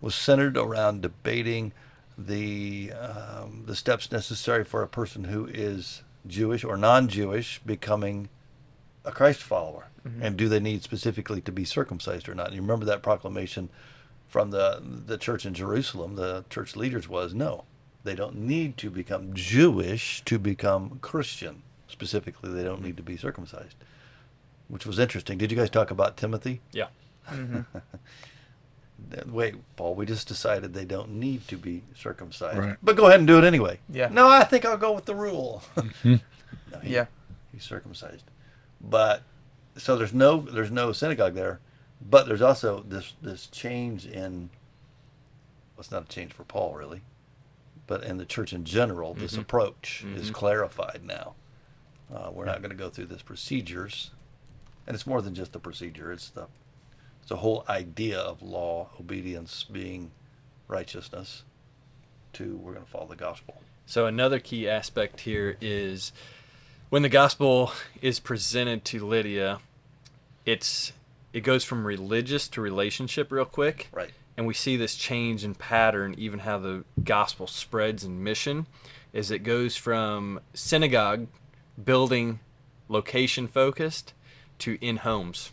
was 0.00 0.14
centered 0.14 0.56
around 0.56 1.02
debating 1.02 1.72
the 2.18 2.92
um, 2.92 3.64
the 3.66 3.74
steps 3.74 4.10
necessary 4.12 4.64
for 4.64 4.82
a 4.82 4.88
person 4.88 5.24
who 5.24 5.46
is 5.46 6.02
Jewish 6.26 6.64
or 6.64 6.76
non-Jewish 6.76 7.60
becoming 7.66 8.28
a 9.04 9.12
Christ 9.12 9.42
follower, 9.42 9.86
and 10.22 10.36
do 10.36 10.48
they 10.48 10.60
need 10.60 10.82
specifically 10.82 11.40
to 11.42 11.52
be 11.52 11.64
circumcised 11.64 12.28
or 12.28 12.34
not? 12.34 12.46
And 12.48 12.56
you 12.56 12.62
remember 12.62 12.86
that 12.86 13.02
proclamation 13.02 13.68
from 14.26 14.50
the 14.50 14.82
the 14.82 15.18
church 15.18 15.46
in 15.46 15.54
Jerusalem. 15.54 16.16
The 16.16 16.44
church 16.50 16.76
leaders 16.76 17.08
was 17.08 17.34
no, 17.34 17.64
they 18.04 18.14
don't 18.14 18.36
need 18.36 18.76
to 18.78 18.90
become 18.90 19.32
Jewish 19.34 20.22
to 20.24 20.38
become 20.38 20.98
Christian. 21.00 21.62
Specifically, 21.88 22.52
they 22.52 22.64
don't 22.64 22.82
need 22.82 22.96
to 22.96 23.02
be 23.02 23.16
circumcised, 23.16 23.76
which 24.68 24.84
was 24.86 24.98
interesting. 24.98 25.38
Did 25.38 25.50
you 25.52 25.56
guys 25.56 25.70
talk 25.70 25.90
about 25.90 26.16
Timothy? 26.16 26.60
Yeah. 26.72 26.88
Mm-hmm. 27.30 27.60
Wait, 29.26 29.54
Paul, 29.76 29.94
we 29.94 30.06
just 30.06 30.26
decided 30.26 30.72
they 30.72 30.84
don't 30.86 31.10
need 31.10 31.46
to 31.48 31.56
be 31.56 31.82
circumcised. 31.94 32.58
Right. 32.58 32.76
But 32.82 32.96
go 32.96 33.06
ahead 33.06 33.20
and 33.20 33.26
do 33.26 33.38
it 33.38 33.44
anyway. 33.44 33.78
Yeah. 33.88 34.08
No, 34.10 34.28
I 34.28 34.42
think 34.44 34.64
I'll 34.64 34.76
go 34.78 34.92
with 34.92 35.04
the 35.04 35.14
rule. 35.14 35.62
No, 36.04 36.80
he- 36.82 36.94
Yeah. 36.94 37.06
He's 37.52 37.62
circumcised. 37.62 38.24
But 38.80 39.22
so 39.76 39.96
there's 39.96 40.12
no 40.14 40.40
there's 40.40 40.70
no 40.70 40.92
synagogue 40.92 41.34
there, 41.34 41.60
but 42.00 42.26
there's 42.26 42.42
also 42.42 42.84
this 42.86 43.14
this 43.22 43.46
change 43.46 44.06
in 44.06 44.50
well, 45.74 45.80
it's 45.80 45.90
not 45.90 46.04
a 46.04 46.08
change 46.08 46.32
for 46.32 46.44
Paul 46.44 46.74
really, 46.74 47.02
but 47.86 48.02
in 48.04 48.16
the 48.16 48.24
church 48.24 48.52
in 48.52 48.64
general, 48.64 49.14
this 49.14 49.34
Mhm. 49.36 49.40
approach 49.42 50.04
is 50.16 50.30
Mhm. 50.30 50.34
clarified 50.34 51.02
now. 51.04 51.34
Uh, 52.12 52.30
we're 52.32 52.44
not 52.46 52.60
going 52.62 52.70
to 52.70 52.76
go 52.76 52.88
through 52.88 53.06
this 53.06 53.22
procedures, 53.22 54.10
and 54.86 54.94
it's 54.94 55.06
more 55.06 55.20
than 55.20 55.34
just 55.34 55.52
the 55.52 55.58
procedure. 55.58 56.12
It's 56.12 56.30
the 56.30 56.46
it's 57.20 57.28
the 57.30 57.38
whole 57.38 57.64
idea 57.68 58.18
of 58.20 58.40
law 58.42 58.90
obedience 59.00 59.64
being 59.64 60.12
righteousness. 60.68 61.42
To 62.34 62.56
we're 62.56 62.72
going 62.74 62.84
to 62.84 62.90
follow 62.90 63.06
the 63.08 63.16
gospel. 63.16 63.62
So 63.86 64.06
another 64.06 64.38
key 64.38 64.68
aspect 64.68 65.20
here 65.20 65.56
is 65.60 66.12
when 66.90 67.02
the 67.02 67.08
gospel 67.08 67.72
is 68.02 68.20
presented 68.20 68.84
to 68.86 69.04
Lydia, 69.06 69.60
it's 70.44 70.92
it 71.36 71.42
goes 71.42 71.64
from 71.64 71.86
religious 71.86 72.48
to 72.48 72.62
relationship 72.62 73.30
real 73.30 73.44
quick. 73.44 73.90
Right. 73.92 74.10
And 74.38 74.46
we 74.46 74.54
see 74.54 74.78
this 74.78 74.94
change 74.94 75.44
in 75.44 75.54
pattern, 75.54 76.14
even 76.16 76.38
how 76.38 76.56
the 76.56 76.84
gospel 77.04 77.46
spreads 77.46 78.04
in 78.04 78.24
mission, 78.24 78.66
is 79.12 79.30
it 79.30 79.40
goes 79.40 79.76
from 79.76 80.40
synagogue 80.54 81.26
building 81.84 82.40
location 82.88 83.48
focused 83.48 84.14
to 84.60 84.78
in 84.80 84.96
homes 84.96 85.52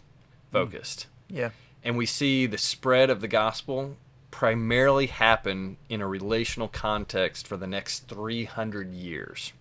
focused. 0.53 1.07
Mm. 1.29 1.37
Yeah. 1.37 1.49
And 1.83 1.97
we 1.97 2.05
see 2.05 2.45
the 2.45 2.57
spread 2.57 3.09
of 3.09 3.19
the 3.19 3.27
gospel 3.27 3.97
primarily 4.31 5.07
happen 5.07 5.75
in 5.89 5.99
a 5.99 6.07
relational 6.07 6.69
context 6.69 7.45
for 7.45 7.57
the 7.57 7.67
next 7.67 8.07
300 8.07 8.93
years. 8.93 9.51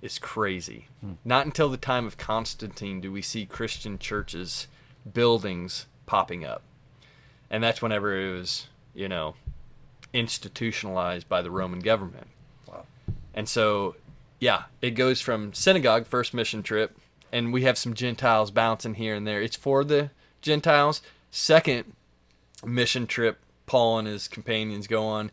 It's 0.00 0.20
crazy. 0.20 0.86
Hmm. 1.00 1.14
Not 1.24 1.44
until 1.44 1.70
the 1.70 1.76
time 1.76 2.06
of 2.06 2.18
Constantine 2.18 3.00
do 3.00 3.10
we 3.10 3.20
see 3.20 3.46
Christian 3.46 3.98
churches, 3.98 4.68
buildings 5.12 5.86
popping 6.06 6.44
up. 6.44 6.62
And 7.50 7.62
that's 7.62 7.82
whenever 7.82 8.16
it 8.18 8.36
was, 8.36 8.68
you 8.94 9.08
know, 9.08 9.34
institutionalized 10.12 11.28
by 11.28 11.42
the 11.42 11.50
Roman 11.50 11.80
government. 11.80 12.28
Wow. 12.66 12.86
And 13.34 13.48
so, 13.48 13.96
yeah, 14.40 14.64
it 14.80 14.92
goes 14.92 15.20
from 15.20 15.52
synagogue, 15.52 16.06
first 16.06 16.34
mission 16.34 16.62
trip, 16.62 16.96
and 17.32 17.52
we 17.52 17.62
have 17.62 17.78
some 17.78 17.94
Gentiles 17.94 18.50
bouncing 18.50 18.94
here 18.94 19.14
and 19.14 19.26
there. 19.26 19.42
It's 19.42 19.56
for 19.56 19.84
the 19.84 20.10
Gentiles. 20.40 21.02
Second 21.30 21.92
mission 22.64 23.06
trip, 23.06 23.38
Paul 23.66 23.98
and 23.98 24.08
his 24.08 24.28
companions 24.28 24.86
go 24.86 25.04
on. 25.04 25.30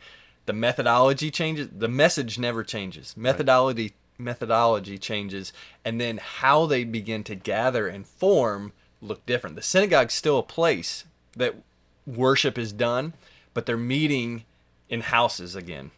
The 0.48 0.54
methodology 0.54 1.30
changes. 1.30 1.70
The 1.72 1.88
message 1.88 2.40
never 2.40 2.64
changes. 2.64 3.16
Methodology 3.16 3.94
methodology 4.18 4.98
changes, 4.98 5.52
and 5.84 6.00
then 6.00 6.18
how 6.18 6.66
they 6.66 6.84
begin 6.84 7.24
to 7.24 7.36
gather 7.36 7.88
and 7.88 8.06
form 8.06 8.72
look 9.02 9.26
different. 9.26 9.56
The 9.56 9.62
synagogue's 9.62 10.14
still 10.14 10.40
a 10.40 10.44
place 10.44 11.06
that 11.36 11.56
worship 12.06 12.58
is 12.58 12.72
done, 12.72 13.14
but 13.54 13.66
they're 13.66 13.78
meeting 13.78 14.44
in 14.90 15.02
houses 15.02 15.56
again. 15.56 15.92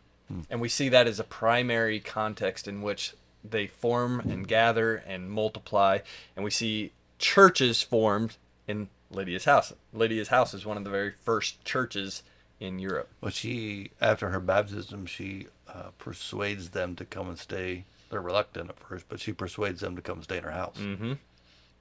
And 0.49 0.59
we 0.59 0.69
see 0.69 0.89
that 0.89 1.05
as 1.05 1.19
a 1.19 1.23
primary 1.23 1.99
context 1.99 2.67
in 2.67 2.81
which 2.81 3.13
they 3.43 3.67
form 3.67 4.19
and 4.19 4.47
gather 4.47 4.95
and 4.95 5.29
multiply. 5.29 5.99
And 6.35 6.43
we 6.43 6.49
see 6.49 6.91
churches 7.19 7.83
formed 7.83 8.37
in 8.67 8.89
Lydia's 9.11 9.45
house. 9.45 9.73
Lydia's 9.93 10.29
house 10.29 10.55
is 10.55 10.65
one 10.65 10.77
of 10.77 10.85
the 10.85 10.89
very 10.89 11.11
first 11.11 11.63
churches 11.63 12.23
in 12.59 12.79
Europe. 12.79 13.09
Well, 13.21 13.31
she, 13.31 13.91
after 14.01 14.29
her 14.29 14.39
baptism, 14.39 15.05
she 15.05 15.47
uh, 15.67 15.89
persuades 15.99 16.69
them 16.69 16.95
to 16.95 17.05
come 17.05 17.29
and 17.29 17.37
stay. 17.37 17.85
They're 18.09 18.21
reluctant 18.21 18.69
at 18.69 18.79
first, 18.79 19.05
but 19.09 19.19
she 19.19 19.33
persuades 19.33 19.81
them 19.81 19.95
to 19.95 20.01
come 20.01 20.17
and 20.17 20.23
stay 20.23 20.37
in 20.37 20.43
her 20.45 20.51
house. 20.51 20.77
Mm-hmm. 20.79 21.13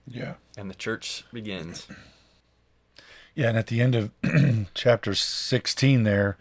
Yeah. 0.06 0.34
And 0.56 0.68
the 0.68 0.74
church 0.74 1.24
begins. 1.32 1.86
Yeah, 3.34 3.48
and 3.48 3.58
at 3.58 3.68
the 3.68 3.80
end 3.80 3.94
of 3.94 4.10
chapter 4.74 5.14
16 5.14 6.02
there, 6.02 6.36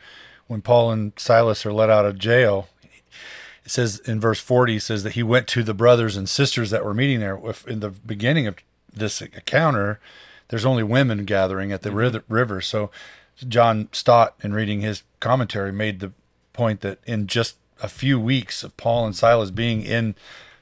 when 0.47 0.61
Paul 0.61 0.91
and 0.91 1.13
Silas 1.17 1.65
are 1.65 1.71
let 1.71 1.89
out 1.89 2.05
of 2.05 2.17
jail, 2.17 2.67
it 3.63 3.71
says 3.71 3.99
in 3.99 4.19
verse 4.19 4.39
40, 4.39 4.77
it 4.77 4.81
says 4.81 5.03
that 5.03 5.13
he 5.13 5.23
went 5.23 5.47
to 5.49 5.63
the 5.63 5.73
brothers 5.73 6.17
and 6.17 6.27
sisters 6.27 6.71
that 6.71 6.83
were 6.83 6.93
meeting 6.93 7.19
there. 7.19 7.39
In 7.67 7.79
the 7.79 7.91
beginning 7.91 8.47
of 8.47 8.57
this 8.91 9.21
encounter, 9.21 9.99
there's 10.49 10.65
only 10.65 10.83
women 10.83 11.23
gathering 11.25 11.71
at 11.71 11.83
the 11.83 11.89
mm-hmm. 11.89 12.15
ri- 12.15 12.23
river. 12.27 12.59
So 12.59 12.91
John 13.47 13.87
Stott, 13.91 14.35
in 14.43 14.53
reading 14.53 14.81
his 14.81 15.03
commentary, 15.19 15.71
made 15.71 15.99
the 15.99 16.11
point 16.53 16.81
that 16.81 16.99
in 17.05 17.27
just 17.27 17.55
a 17.81 17.87
few 17.87 18.19
weeks 18.19 18.63
of 18.63 18.75
Paul 18.77 19.05
and 19.05 19.15
Silas 19.15 19.51
being 19.51 19.83
in 19.83 20.15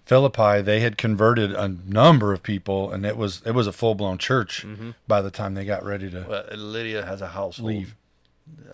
Philippi, 0.10 0.62
they 0.63 0.80
had 0.80 0.98
converted 0.98 1.51
a 1.54 1.68
number 1.68 2.34
of 2.34 2.42
people, 2.42 2.92
and 2.92 3.06
it 3.06 3.16
was 3.16 3.44
it 3.46 3.51
was 3.51 3.68
a 3.68 3.72
full 3.72 3.94
blown 3.94 4.18
church 4.18 4.66
by 5.08 5.22
the 5.22 5.30
time 5.30 5.54
they 5.54 5.66
got 5.66 5.86
ready 5.86 6.10
to 6.10 6.25
Well, 6.28 6.46
Lydia 6.58 7.06
has 7.06 7.22
a 7.22 7.28
household. 7.28 7.68
leave. 7.70 7.96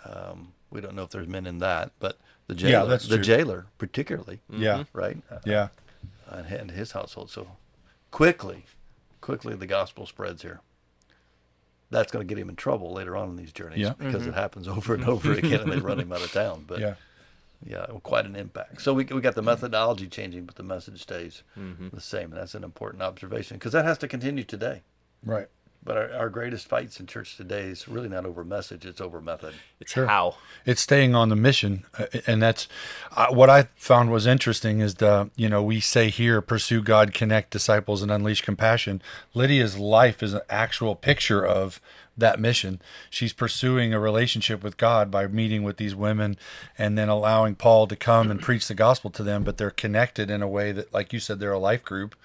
Um, 0.06 0.54
we 0.72 0.80
don't 0.80 0.96
know 0.96 1.04
if 1.04 1.10
there's 1.10 1.28
men 1.28 1.46
in 1.46 1.60
that, 1.60 1.92
but 2.00 2.18
the 2.48 2.56
jailer, 2.56 2.72
Yeah, 2.72 2.86
that's 2.86 3.08
the 3.10 3.18
true. 3.18 3.24
jailer 3.26 3.66
particularly, 3.78 4.40
Yeah, 4.50 4.86
right? 4.94 5.18
Uh, 5.30 5.40
yeah, 5.46 5.68
and 6.32 6.72
his 6.72 6.94
household. 6.94 7.30
So 7.30 7.48
quickly, 8.12 8.64
quickly 9.20 9.56
the 9.56 9.68
gospel 9.68 10.06
spreads 10.06 10.42
here. 10.42 10.62
that's 11.92 12.12
going 12.14 12.26
to 12.26 12.30
get 12.34 12.42
him 12.42 12.50
in 12.50 12.56
trouble 12.56 12.94
later 12.94 13.16
on 13.18 13.30
in 13.30 13.36
these 13.36 13.52
journeys 13.52 13.80
Yeah. 13.80 13.94
because 13.98 14.26
it 14.26 14.34
happens 14.34 14.68
over 14.70 14.96
and 14.96 15.04
over 15.16 15.34
again 15.34 15.60
and 15.62 15.72
they 15.72 15.80
run 15.80 16.00
him 16.00 16.12
out 16.14 16.22
of 16.24 16.32
town. 16.32 16.64
But 16.68 16.80
Yeah. 16.80 16.96
Yeah, 17.66 17.86
quite 18.04 18.26
an 18.26 18.36
impact. 18.36 18.82
So 18.82 18.94
we, 18.94 19.06
we 19.06 19.22
got 19.22 19.36
the 19.36 19.42
methodology 19.42 20.08
changing, 20.08 20.46
but 20.46 20.56
the 20.56 20.64
message 20.64 21.02
stays 21.02 21.44
the 21.56 22.02
same. 22.02 22.32
And 22.32 22.34
that's 22.42 22.56
an 22.56 22.64
important 22.64 23.02
observation 23.04 23.58
because 23.58 23.72
that 23.74 23.86
has 23.86 23.98
to 24.00 24.08
continue 24.08 24.44
today. 24.44 24.84
Right. 25.24 25.48
But 25.84 25.98
our, 25.98 26.14
our 26.14 26.30
greatest 26.30 26.68
fights 26.68 27.00
in 27.00 27.06
church 27.06 27.38
today 27.38 27.64
is 27.64 27.88
really 27.88 28.10
not 28.10 28.26
over 28.26 28.44
message, 28.44 28.86
it's 28.88 29.00
over 29.00 29.22
method. 29.22 29.54
It's 29.80 29.92
Sure. 29.92 30.08
how. 30.08 30.38
it's 30.66 30.82
staying 30.82 31.14
on 31.14 31.30
the 31.30 31.36
mission 31.36 31.86
uh, 32.00 32.06
and 32.26 32.42
that's 32.42 32.68
uh, 33.16 33.28
what 33.28 33.50
i 33.52 33.68
found 33.76 34.10
was 34.10 34.26
interesting 34.26 34.80
is 34.80 34.96
the 34.96 35.30
you 35.36 35.48
know 35.48 35.62
we 35.62 35.80
say 35.80 36.10
here 36.10 36.42
pursue 36.42 36.82
god 36.82 37.14
connect 37.14 37.52
disciples 37.52 38.02
and 38.02 38.12
unleash 38.12 38.42
compassion 38.42 39.00
lydia's 39.36 39.78
life 39.78 40.24
is 40.24 40.34
an 40.34 40.42
actual 40.50 40.96
picture 40.96 41.46
of 41.46 41.80
that 42.18 42.40
mission. 42.40 42.82
She's 43.10 43.34
pursuing 43.34 43.94
a 43.94 44.00
relationship 44.00 44.64
with 44.64 44.78
god 44.78 45.12
by 45.12 45.28
meeting 45.28 45.64
with 45.64 45.78
these 45.78 45.96
women 45.96 46.38
and 46.78 46.98
then 46.98 47.10
allowing 47.10 47.56
paul 47.56 47.88
to 47.88 47.96
come 47.96 48.32
and 48.32 48.42
preach 48.42 48.68
the 48.68 48.74
gospel 48.74 49.10
to 49.12 49.24
them 49.24 49.44
but 49.44 49.58
they're 49.58 49.72
connected 49.72 50.30
in 50.30 50.42
a 50.42 50.48
way 50.48 50.72
that 50.72 50.94
like 50.94 51.14
you 51.14 51.20
said 51.20 51.40
they're 51.40 51.52
a 51.52 51.60
life 51.60 51.84
group. 51.84 52.16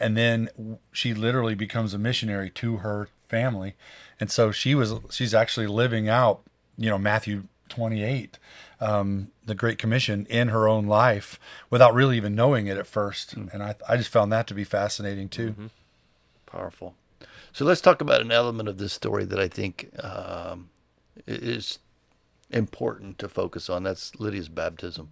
And 0.00 0.16
then 0.16 0.50
she 0.92 1.14
literally 1.14 1.54
becomes 1.54 1.94
a 1.94 1.98
missionary 1.98 2.50
to 2.50 2.78
her 2.78 3.08
family. 3.28 3.74
And 4.18 4.30
so 4.30 4.50
she 4.50 4.74
was 4.74 4.94
she's 5.10 5.34
actually 5.34 5.66
living 5.66 6.08
out 6.08 6.42
you 6.76 6.90
know 6.90 6.98
matthew 6.98 7.44
28 7.68 8.38
um, 8.80 9.28
the 9.46 9.54
great 9.54 9.78
commission 9.78 10.26
in 10.28 10.48
her 10.48 10.68
own 10.68 10.86
life 10.86 11.38
without 11.70 11.94
really 11.94 12.16
even 12.16 12.34
knowing 12.34 12.66
it 12.66 12.76
at 12.76 12.86
first. 12.86 13.32
And 13.34 13.62
I, 13.62 13.76
I 13.88 13.96
just 13.96 14.10
found 14.10 14.32
that 14.32 14.46
to 14.48 14.54
be 14.54 14.64
fascinating 14.64 15.28
too. 15.28 15.54
Powerful. 16.46 16.94
So 17.54 17.64
let's 17.64 17.80
talk 17.80 18.00
about 18.00 18.20
an 18.20 18.32
element 18.32 18.68
of 18.68 18.78
this 18.78 18.92
story 18.92 19.24
that 19.26 19.38
I 19.38 19.46
think 19.46 19.88
um, 20.02 20.70
is 21.24 21.78
important 22.50 23.16
to 23.20 23.28
focus 23.28 23.70
on. 23.70 23.84
That's 23.84 24.12
Lydia's 24.18 24.48
baptism, 24.48 25.10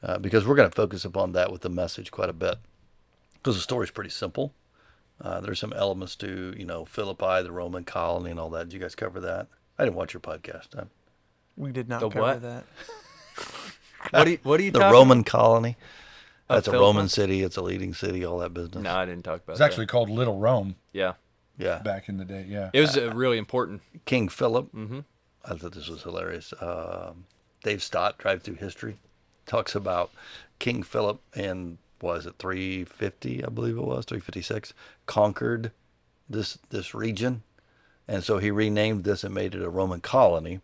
uh, 0.00 0.18
because 0.18 0.46
we're 0.46 0.54
going 0.54 0.70
to 0.70 0.74
focus 0.74 1.04
upon 1.04 1.32
that 1.32 1.50
with 1.50 1.62
the 1.62 1.68
message 1.68 2.12
quite 2.12 2.28
a 2.30 2.32
bit. 2.32 2.58
Because 3.34 3.56
the 3.56 3.60
story 3.60 3.84
is 3.84 3.90
pretty 3.90 4.10
simple. 4.10 4.54
Uh, 5.20 5.40
there's 5.40 5.58
some 5.58 5.72
elements 5.72 6.14
to 6.16 6.54
you 6.56 6.64
know 6.64 6.84
Philippi, 6.84 7.42
the 7.42 7.50
Roman 7.50 7.82
colony, 7.82 8.30
and 8.30 8.38
all 8.38 8.50
that. 8.50 8.68
Did 8.68 8.74
you 8.74 8.78
guys 8.80 8.94
cover 8.94 9.18
that? 9.20 9.48
I 9.76 9.84
didn't 9.84 9.96
watch 9.96 10.14
your 10.14 10.20
podcast. 10.20 10.68
Huh? 10.76 10.84
We 11.56 11.72
did 11.72 11.88
not 11.88 12.00
The 12.02 12.08
cover 12.08 12.22
what? 12.22 12.42
that. 12.42 12.64
What 14.10 14.24
do 14.24 14.32
you, 14.32 14.38
what 14.42 14.60
are 14.60 14.62
you 14.62 14.70
The 14.70 14.80
talking 14.80 14.92
Roman 14.92 15.24
colony. 15.24 15.76
Of 16.48 16.56
That's 16.56 16.68
a 16.68 16.72
Philippi? 16.72 16.84
Roman 16.86 17.08
city. 17.08 17.42
It's 17.42 17.56
a 17.56 17.62
leading 17.62 17.94
city. 17.94 18.22
All 18.22 18.38
that 18.40 18.52
business. 18.52 18.84
No, 18.84 18.94
I 18.94 19.06
didn't 19.06 19.24
talk 19.24 19.42
about 19.42 19.54
it's 19.54 19.60
that. 19.60 19.64
actually 19.64 19.86
called 19.86 20.10
little 20.10 20.36
rome 20.36 20.74
yeah. 20.92 21.14
Yeah. 21.56 21.78
back 21.78 22.08
in 22.08 22.16
the 22.16 22.24
day 22.24 22.46
yeah 22.48 22.70
It 22.72 22.80
was 22.80 22.96
uh, 22.96 23.12
really 23.14 23.38
important. 23.38 23.82
King 24.06 24.28
Philip. 24.28 24.72
Mm-hmm. 24.72 25.00
I 25.44 25.54
thought 25.54 25.72
this 25.72 25.88
was 25.88 26.02
hilarious. 26.02 26.52
Um, 26.60 27.26
Dave 27.62 27.82
Stott, 27.82 28.18
Drive 28.18 28.42
Through 28.42 28.56
History, 28.56 28.96
talks 29.46 29.74
about 29.74 30.10
King 30.58 30.82
Philip 30.82 31.20
and 31.34 31.78
was 32.00 32.26
it 32.26 32.34
350, 32.38 33.44
I 33.44 33.48
believe 33.48 33.76
it 33.76 33.82
was 33.82 34.04
356, 34.04 34.74
conquered 35.06 35.72
this 36.28 36.58
this 36.70 36.94
region, 36.94 37.42
and 38.08 38.22
so 38.24 38.38
he 38.38 38.50
renamed 38.50 39.04
this 39.04 39.24
and 39.24 39.34
made 39.34 39.54
it 39.54 39.62
a 39.62 39.70
Roman 39.70 40.00
colony 40.00 40.60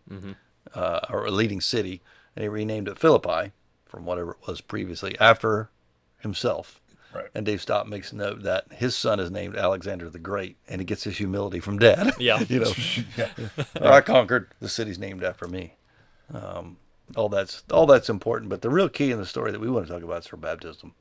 uh, 0.74 1.00
or 1.08 1.26
a 1.26 1.30
leading 1.30 1.60
city, 1.60 2.02
and 2.34 2.42
he 2.42 2.48
renamed 2.48 2.88
it 2.88 2.98
Philippi 2.98 3.52
from 3.86 4.04
whatever 4.04 4.32
it 4.32 4.46
was 4.46 4.60
previously 4.60 5.18
after 5.18 5.70
himself. 6.18 6.79
Right. 7.14 7.26
And 7.34 7.44
Dave 7.44 7.60
Stott 7.60 7.88
makes 7.88 8.12
note 8.12 8.42
that 8.44 8.72
his 8.72 8.94
son 8.94 9.18
is 9.18 9.30
named 9.30 9.56
Alexander 9.56 10.08
the 10.08 10.18
Great, 10.18 10.56
and 10.68 10.80
he 10.80 10.84
gets 10.84 11.04
his 11.04 11.18
humility 11.18 11.60
from 11.60 11.78
dad. 11.78 12.12
Yeah. 12.20 12.40
you 12.48 12.60
know, 12.60 12.72
yeah 13.16 13.30
I 13.80 14.00
conquered. 14.00 14.48
The 14.60 14.68
city's 14.68 14.98
named 14.98 15.24
after 15.24 15.48
me. 15.48 15.74
Um, 16.32 16.76
all 17.16 17.28
that's 17.28 17.64
all 17.72 17.86
that's 17.86 18.08
important, 18.08 18.50
but 18.50 18.62
the 18.62 18.70
real 18.70 18.88
key 18.88 19.10
in 19.10 19.18
the 19.18 19.26
story 19.26 19.50
that 19.50 19.60
we 19.60 19.68
want 19.68 19.86
to 19.86 19.92
talk 19.92 20.02
about 20.02 20.20
is 20.20 20.26
her 20.28 20.36
baptism, 20.36 20.94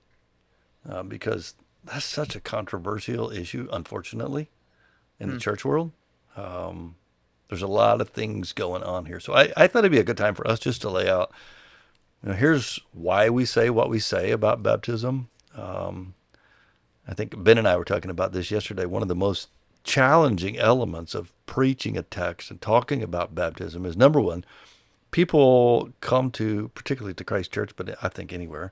uh, 0.90 1.04
because 1.04 1.54
that's 1.84 2.06
such 2.06 2.36
a 2.36 2.40
controversial 2.40 3.30
issue, 3.30 3.68
unfortunately, 3.72 4.50
in 5.20 5.30
the 5.30 5.40
church 5.40 5.64
world. 5.64 5.92
Um, 6.36 6.96
there's 7.50 7.62
a 7.62 7.68
lot 7.68 8.02
of 8.02 8.10
things 8.10 8.54
going 8.54 8.82
on 8.82 9.06
here, 9.06 9.20
so 9.20 9.34
I, 9.34 9.52
I 9.56 9.68
thought 9.68 9.80
it'd 9.80 9.92
be 9.92 10.00
a 10.00 10.04
good 10.04 10.18
time 10.18 10.34
for 10.34 10.48
us 10.48 10.60
just 10.60 10.82
to 10.82 10.90
lay 10.90 11.08
out. 11.08 11.32
You 12.24 12.30
know, 12.30 12.36
here's 12.36 12.80
why 12.92 13.30
we 13.30 13.46
say 13.46 13.70
what 13.70 13.90
we 13.90 14.00
say 14.00 14.32
about 14.32 14.64
baptism. 14.64 15.30
Um, 15.56 16.14
I 17.08 17.14
think 17.14 17.44
Ben 17.44 17.58
and 17.58 17.68
I 17.68 17.76
were 17.76 17.86
talking 17.86 18.12
about 18.12 18.34
this 18.34 18.52
yesterday. 18.52 18.86
One 18.86 19.02
of 19.02 19.08
the 19.08 19.16
most 19.16 19.50
challenging 19.84 20.58
elements 20.58 21.16
of 21.16 21.34
preaching 21.46 21.98
a 21.98 22.04
text 22.04 22.52
and 22.52 22.62
talking 22.62 23.02
about 23.02 23.34
baptism 23.34 23.86
is 23.86 23.98
number 23.98 24.22
one, 24.22 24.46
people 25.12 25.90
come 26.02 26.30
to, 26.32 26.70
particularly 26.76 27.14
to 27.16 27.24
Christ 27.24 27.52
Church, 27.52 27.72
but 27.76 27.98
I 28.04 28.10
think 28.10 28.32
anywhere, 28.32 28.72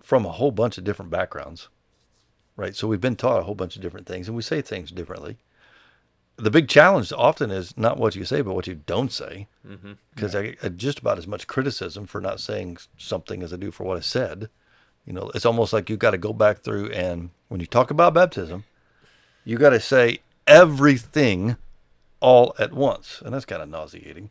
from 0.00 0.24
a 0.24 0.32
whole 0.32 0.50
bunch 0.50 0.78
of 0.78 0.84
different 0.84 1.10
backgrounds, 1.10 1.68
right? 2.56 2.74
So 2.74 2.88
we've 2.88 3.00
been 3.00 3.16
taught 3.16 3.40
a 3.40 3.44
whole 3.44 3.54
bunch 3.54 3.76
of 3.76 3.82
different 3.82 4.06
things 4.06 4.26
and 4.26 4.36
we 4.36 4.42
say 4.42 4.62
things 4.62 4.90
differently. 4.90 5.36
The 6.36 6.50
big 6.50 6.68
challenge 6.68 7.12
often 7.12 7.50
is 7.50 7.76
not 7.76 7.98
what 7.98 8.14
you 8.14 8.24
say, 8.24 8.40
but 8.40 8.54
what 8.54 8.68
you 8.68 8.76
don't 8.86 9.12
say. 9.12 9.48
Because 10.14 10.34
I 10.34 10.42
get 10.52 10.76
just 10.76 11.00
about 11.00 11.18
as 11.18 11.26
much 11.26 11.48
criticism 11.48 12.06
for 12.06 12.20
not 12.20 12.40
saying 12.40 12.78
something 12.96 13.42
as 13.42 13.52
I 13.52 13.56
do 13.56 13.72
for 13.72 13.84
what 13.84 13.96
I 13.98 14.00
said. 14.00 14.48
You 15.08 15.14
know, 15.14 15.30
it's 15.34 15.46
almost 15.46 15.72
like 15.72 15.88
you've 15.88 15.98
got 15.98 16.10
to 16.10 16.18
go 16.18 16.34
back 16.34 16.58
through 16.58 16.90
and 16.90 17.30
when 17.48 17.60
you 17.60 17.66
talk 17.66 17.90
about 17.90 18.12
baptism, 18.12 18.64
you 19.42 19.56
got 19.56 19.70
to 19.70 19.80
say 19.80 20.18
everything 20.46 21.56
all 22.20 22.54
at 22.58 22.74
once. 22.74 23.22
And 23.24 23.32
that's 23.32 23.46
kind 23.46 23.62
of 23.62 23.70
nauseating. 23.70 24.28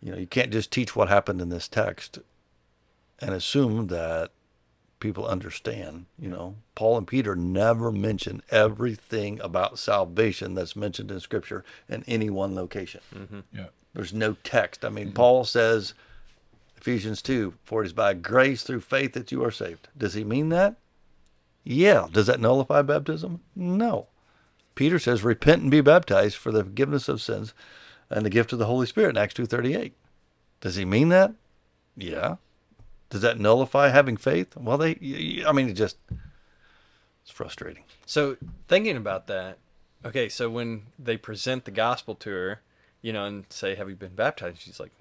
You 0.00 0.12
know, 0.12 0.18
you 0.18 0.26
can't 0.26 0.50
just 0.50 0.70
teach 0.70 0.96
what 0.96 1.10
happened 1.10 1.42
in 1.42 1.50
this 1.50 1.68
text 1.68 2.20
and 3.18 3.34
assume 3.34 3.88
that 3.88 4.30
people 4.98 5.26
understand. 5.26 6.06
You 6.18 6.30
know, 6.30 6.56
Paul 6.74 6.96
and 6.96 7.06
Peter 7.06 7.36
never 7.36 7.92
mention 7.92 8.40
everything 8.50 9.38
about 9.40 9.78
salvation 9.78 10.54
that's 10.54 10.74
mentioned 10.74 11.10
in 11.10 11.20
Scripture 11.20 11.66
in 11.86 12.02
any 12.06 12.30
one 12.30 12.54
location. 12.54 13.02
Mm-hmm. 13.14 13.40
yeah 13.52 13.66
There's 13.92 14.14
no 14.14 14.38
text. 14.42 14.86
I 14.86 14.88
mean, 14.88 15.08
mm-hmm. 15.08 15.16
Paul 15.16 15.44
says, 15.44 15.92
Ephesians 16.84 17.22
2, 17.22 17.54
for 17.64 17.82
it 17.82 17.86
is 17.86 17.92
by 17.94 18.12
grace 18.12 18.62
through 18.62 18.80
faith 18.80 19.14
that 19.14 19.32
you 19.32 19.42
are 19.42 19.50
saved. 19.50 19.88
Does 19.96 20.12
he 20.12 20.22
mean 20.22 20.50
that? 20.50 20.76
Yeah. 21.62 22.08
Does 22.12 22.26
that 22.26 22.40
nullify 22.40 22.82
baptism? 22.82 23.40
No. 23.56 24.08
Peter 24.74 24.98
says, 24.98 25.24
repent 25.24 25.62
and 25.62 25.70
be 25.70 25.80
baptized 25.80 26.36
for 26.36 26.52
the 26.52 26.62
forgiveness 26.62 27.08
of 27.08 27.22
sins 27.22 27.54
and 28.10 28.22
the 28.22 28.28
gift 28.28 28.52
of 28.52 28.58
the 28.58 28.66
Holy 28.66 28.86
Spirit 28.86 29.16
in 29.16 29.16
Acts 29.16 29.32
2.38. 29.32 29.92
Does 30.60 30.76
he 30.76 30.84
mean 30.84 31.08
that? 31.08 31.32
Yeah. 31.96 32.36
Does 33.08 33.22
that 33.22 33.40
nullify 33.40 33.88
having 33.88 34.18
faith? 34.18 34.54
Well, 34.54 34.76
they, 34.76 35.42
I 35.46 35.52
mean, 35.52 35.70
it 35.70 35.74
just, 35.74 35.96
it's 37.22 37.32
frustrating. 37.32 37.84
So 38.04 38.36
thinking 38.68 38.98
about 38.98 39.26
that, 39.28 39.56
okay, 40.04 40.28
so 40.28 40.50
when 40.50 40.82
they 40.98 41.16
present 41.16 41.64
the 41.64 41.70
gospel 41.70 42.14
to 42.16 42.28
her, 42.28 42.60
you 43.00 43.14
know, 43.14 43.24
and 43.24 43.46
say, 43.48 43.74
"Have 43.74 43.88
you 43.88 43.96
been 43.96 44.14
baptized?" 44.14 44.60
She's 44.60 44.80
like, 44.80 44.92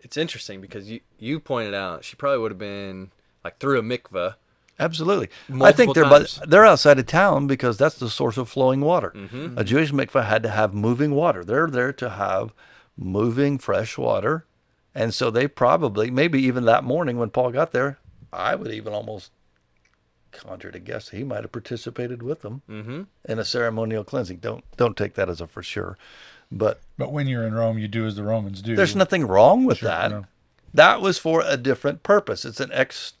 "It's 0.00 0.16
interesting 0.16 0.60
because 0.60 0.90
you 0.90 1.00
you 1.18 1.40
pointed 1.40 1.74
out 1.74 2.04
she 2.04 2.16
probably 2.16 2.38
would 2.38 2.50
have 2.52 2.58
been 2.58 3.10
like 3.44 3.58
through 3.58 3.78
a 3.78 3.82
mikveh. 3.82 4.34
Absolutely. 4.80 5.28
I 5.60 5.72
think 5.72 5.94
they're 5.94 6.04
by, 6.08 6.24
they're 6.46 6.64
outside 6.64 7.00
of 7.00 7.06
town 7.06 7.48
because 7.48 7.76
that's 7.76 7.96
the 7.98 8.08
source 8.08 8.36
of 8.36 8.48
flowing 8.48 8.80
water. 8.80 9.12
Mm-hmm. 9.14 9.58
A 9.58 9.64
Jewish 9.64 9.90
mikveh 9.90 10.24
had 10.24 10.44
to 10.44 10.50
have 10.50 10.72
moving 10.72 11.12
water. 11.16 11.42
They're 11.44 11.66
there 11.68 11.92
to 11.94 12.10
have 12.10 12.52
moving 12.96 13.58
fresh 13.58 13.98
water. 13.98 14.44
And 14.94 15.12
so 15.12 15.30
they 15.30 15.48
probably, 15.48 16.10
maybe 16.12 16.40
even 16.42 16.64
that 16.66 16.84
morning 16.84 17.18
when 17.18 17.30
Paul 17.30 17.50
got 17.50 17.72
there, 17.72 17.98
I 18.32 18.54
would 18.54 18.70
even 18.72 18.92
almost 18.92 19.32
conjure 20.30 20.70
to 20.70 20.78
guess 20.78 21.08
he 21.08 21.24
might 21.24 21.42
have 21.42 21.52
participated 21.52 22.22
with 22.22 22.42
them 22.42 22.62
Mm-hmm. 22.68 23.02
in 23.28 23.38
a 23.38 23.44
ceremonial 23.44 24.04
cleansing. 24.04 24.38
Don't 24.38 24.64
don't 24.76 24.96
take 24.96 25.14
that 25.14 25.28
as 25.28 25.40
a 25.40 25.46
for 25.48 25.62
sure. 25.62 25.98
But 26.50 26.80
but 26.96 27.12
when 27.12 27.26
you're 27.26 27.46
in 27.46 27.54
rome 27.54 27.78
you 27.78 27.88
do 27.88 28.06
as 28.06 28.16
the 28.16 28.22
romans 28.22 28.62
do 28.62 28.74
there's 28.74 28.96
nothing 28.96 29.26
wrong 29.26 29.64
with 29.64 29.78
Sure, 29.78 29.88
that. 29.88 30.10
no. 30.10 30.26
That 30.74 31.00
was 31.00 31.18
for 31.18 31.42
a 31.44 31.56
different 31.56 32.02
purpose. 32.02 32.44
It's 32.44 32.60
an 32.60 32.70
ex 32.72 33.14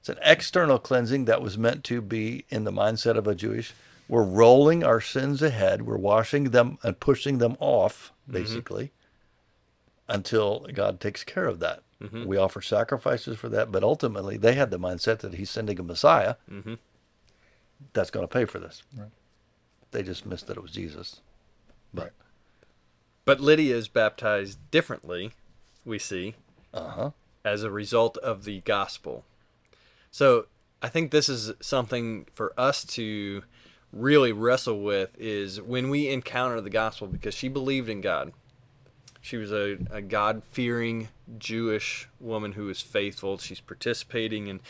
it's 0.00 0.08
an 0.08 0.18
external 0.22 0.78
cleansing 0.78 1.24
that 1.24 1.40
was 1.40 1.56
meant 1.56 1.82
to 1.84 2.00
be 2.02 2.44
in 2.50 2.64
the 2.64 2.72
mindset 2.72 3.16
of 3.16 3.26
a 3.26 3.34
Jewish. 3.34 3.72
We're 4.06 4.22
rolling 4.22 4.84
our 4.84 5.00
sins 5.00 5.40
ahead. 5.40 5.82
We're 5.82 5.96
washing 5.96 6.50
them 6.50 6.78
and 6.82 7.00
pushing 7.00 7.38
them 7.38 7.56
off, 7.58 8.12
mm-hmm. 8.24 8.32
basically, 8.32 8.92
until 10.06 10.66
God 10.74 11.00
takes 11.00 11.24
care 11.24 11.46
of 11.46 11.58
that. 11.60 11.82
Mm-hmm. 12.02 12.26
We 12.26 12.36
offer 12.36 12.60
sacrifices 12.60 13.38
for 13.38 13.48
that, 13.48 13.72
but 13.72 13.82
ultimately 13.82 14.36
they 14.36 14.52
had 14.52 14.70
the 14.70 14.78
mindset 14.78 15.20
that 15.20 15.34
He's 15.34 15.48
sending 15.48 15.80
a 15.80 15.82
Messiah 15.82 16.34
mm-hmm. 16.50 16.74
that's 17.94 18.10
going 18.10 18.24
to 18.24 18.32
pay 18.32 18.44
for 18.44 18.58
this. 18.58 18.82
Right. 18.94 19.08
They 19.92 20.02
just 20.02 20.26
missed 20.26 20.48
that 20.48 20.58
it 20.58 20.62
was 20.62 20.72
Jesus. 20.72 21.22
right 21.94 22.10
But 23.24 23.40
Lydia 23.40 23.74
is 23.76 23.88
baptized 23.88 24.58
differently, 24.70 25.32
we 25.84 25.98
see, 25.98 26.34
Uh 26.72 26.88
huh. 26.88 27.10
as 27.44 27.62
a 27.62 27.70
result 27.70 28.16
of 28.18 28.44
the 28.44 28.60
gospel. 28.60 29.24
So 30.10 30.46
I 30.82 30.88
think 30.88 31.10
this 31.10 31.28
is 31.28 31.52
something 31.60 32.26
for 32.32 32.52
us 32.58 32.84
to 32.86 33.42
really 33.92 34.32
wrestle 34.32 34.80
with 34.82 35.10
is 35.18 35.60
when 35.60 35.88
we 35.88 36.08
encounter 36.08 36.60
the 36.60 36.70
gospel 36.70 37.06
because 37.06 37.34
she 37.34 37.48
believed 37.48 37.88
in 37.88 38.00
God. 38.00 38.32
She 39.20 39.36
was 39.38 39.52
a, 39.52 39.78
a 39.90 40.02
God 40.02 40.42
fearing 40.44 41.08
Jewish 41.38 42.08
woman 42.20 42.52
who 42.52 42.66
was 42.66 42.82
faithful. 42.82 43.38
She's 43.38 43.60
participating 43.60 44.48
in, 44.48 44.60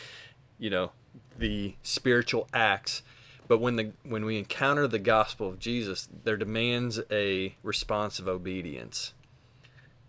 you 0.57 0.69
know, 0.69 0.91
the 1.37 1.75
spiritual 1.83 2.47
acts. 2.53 3.01
But 3.47 3.59
when 3.59 3.75
the 3.75 3.91
when 4.03 4.25
we 4.25 4.37
encounter 4.37 4.87
the 4.87 4.99
gospel 4.99 5.47
of 5.49 5.59
Jesus, 5.59 6.09
there 6.23 6.37
demands 6.37 6.99
a 7.11 7.55
response 7.63 8.19
of 8.19 8.27
obedience. 8.27 9.13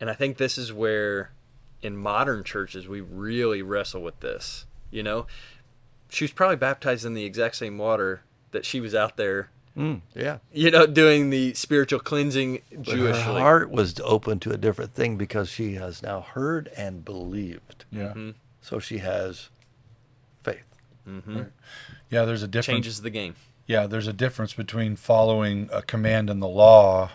And 0.00 0.08
I 0.10 0.14
think 0.14 0.36
this 0.36 0.58
is 0.58 0.72
where 0.72 1.30
in 1.82 1.96
modern 1.96 2.44
churches 2.44 2.88
we 2.88 3.00
really 3.00 3.62
wrestle 3.62 4.02
with 4.02 4.20
this. 4.20 4.66
You 4.90 5.02
know, 5.02 5.26
she 6.08 6.24
was 6.24 6.32
probably 6.32 6.56
baptized 6.56 7.04
in 7.04 7.14
the 7.14 7.24
exact 7.24 7.56
same 7.56 7.78
water 7.78 8.22
that 8.52 8.64
she 8.64 8.80
was 8.80 8.94
out 8.94 9.16
there, 9.16 9.50
Mm, 9.76 10.00
yeah. 10.14 10.38
you 10.52 10.70
know, 10.70 10.86
doing 10.86 11.28
the 11.28 11.52
spiritual 11.52 12.00
cleansing 12.00 12.62
But 12.74 12.96
her 12.96 13.12
heart 13.12 13.70
was 13.70 14.00
open 14.02 14.40
to 14.40 14.50
a 14.52 14.56
different 14.56 14.94
thing 14.94 15.18
because 15.18 15.50
she 15.50 15.74
has 15.74 16.02
now 16.02 16.22
heard 16.22 16.68
and 16.76 17.04
believed. 17.04 17.84
Yeah. 17.92 18.14
So 18.62 18.78
she 18.78 18.98
has 18.98 19.50
faith. 20.42 20.64
Yeah, 22.10 22.24
there's 22.24 22.42
a 22.42 22.48
difference. 22.48 22.76
changes 22.76 23.02
the 23.02 23.10
game. 23.10 23.34
Yeah, 23.66 23.86
there's 23.86 24.06
a 24.06 24.12
difference 24.12 24.52
between 24.54 24.96
following 24.96 25.68
a 25.72 25.82
command 25.82 26.30
in 26.30 26.40
the 26.40 26.48
law 26.48 27.10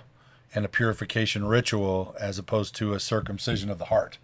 and 0.54 0.66
a 0.66 0.70
purification 0.70 1.46
ritual 1.46 2.16
as 2.20 2.38
opposed 2.38 2.76
to 2.76 2.94
a 2.94 3.00
circumcision 3.00 3.70
of 3.70 3.78
the 3.78 3.86
heart. 3.86 4.18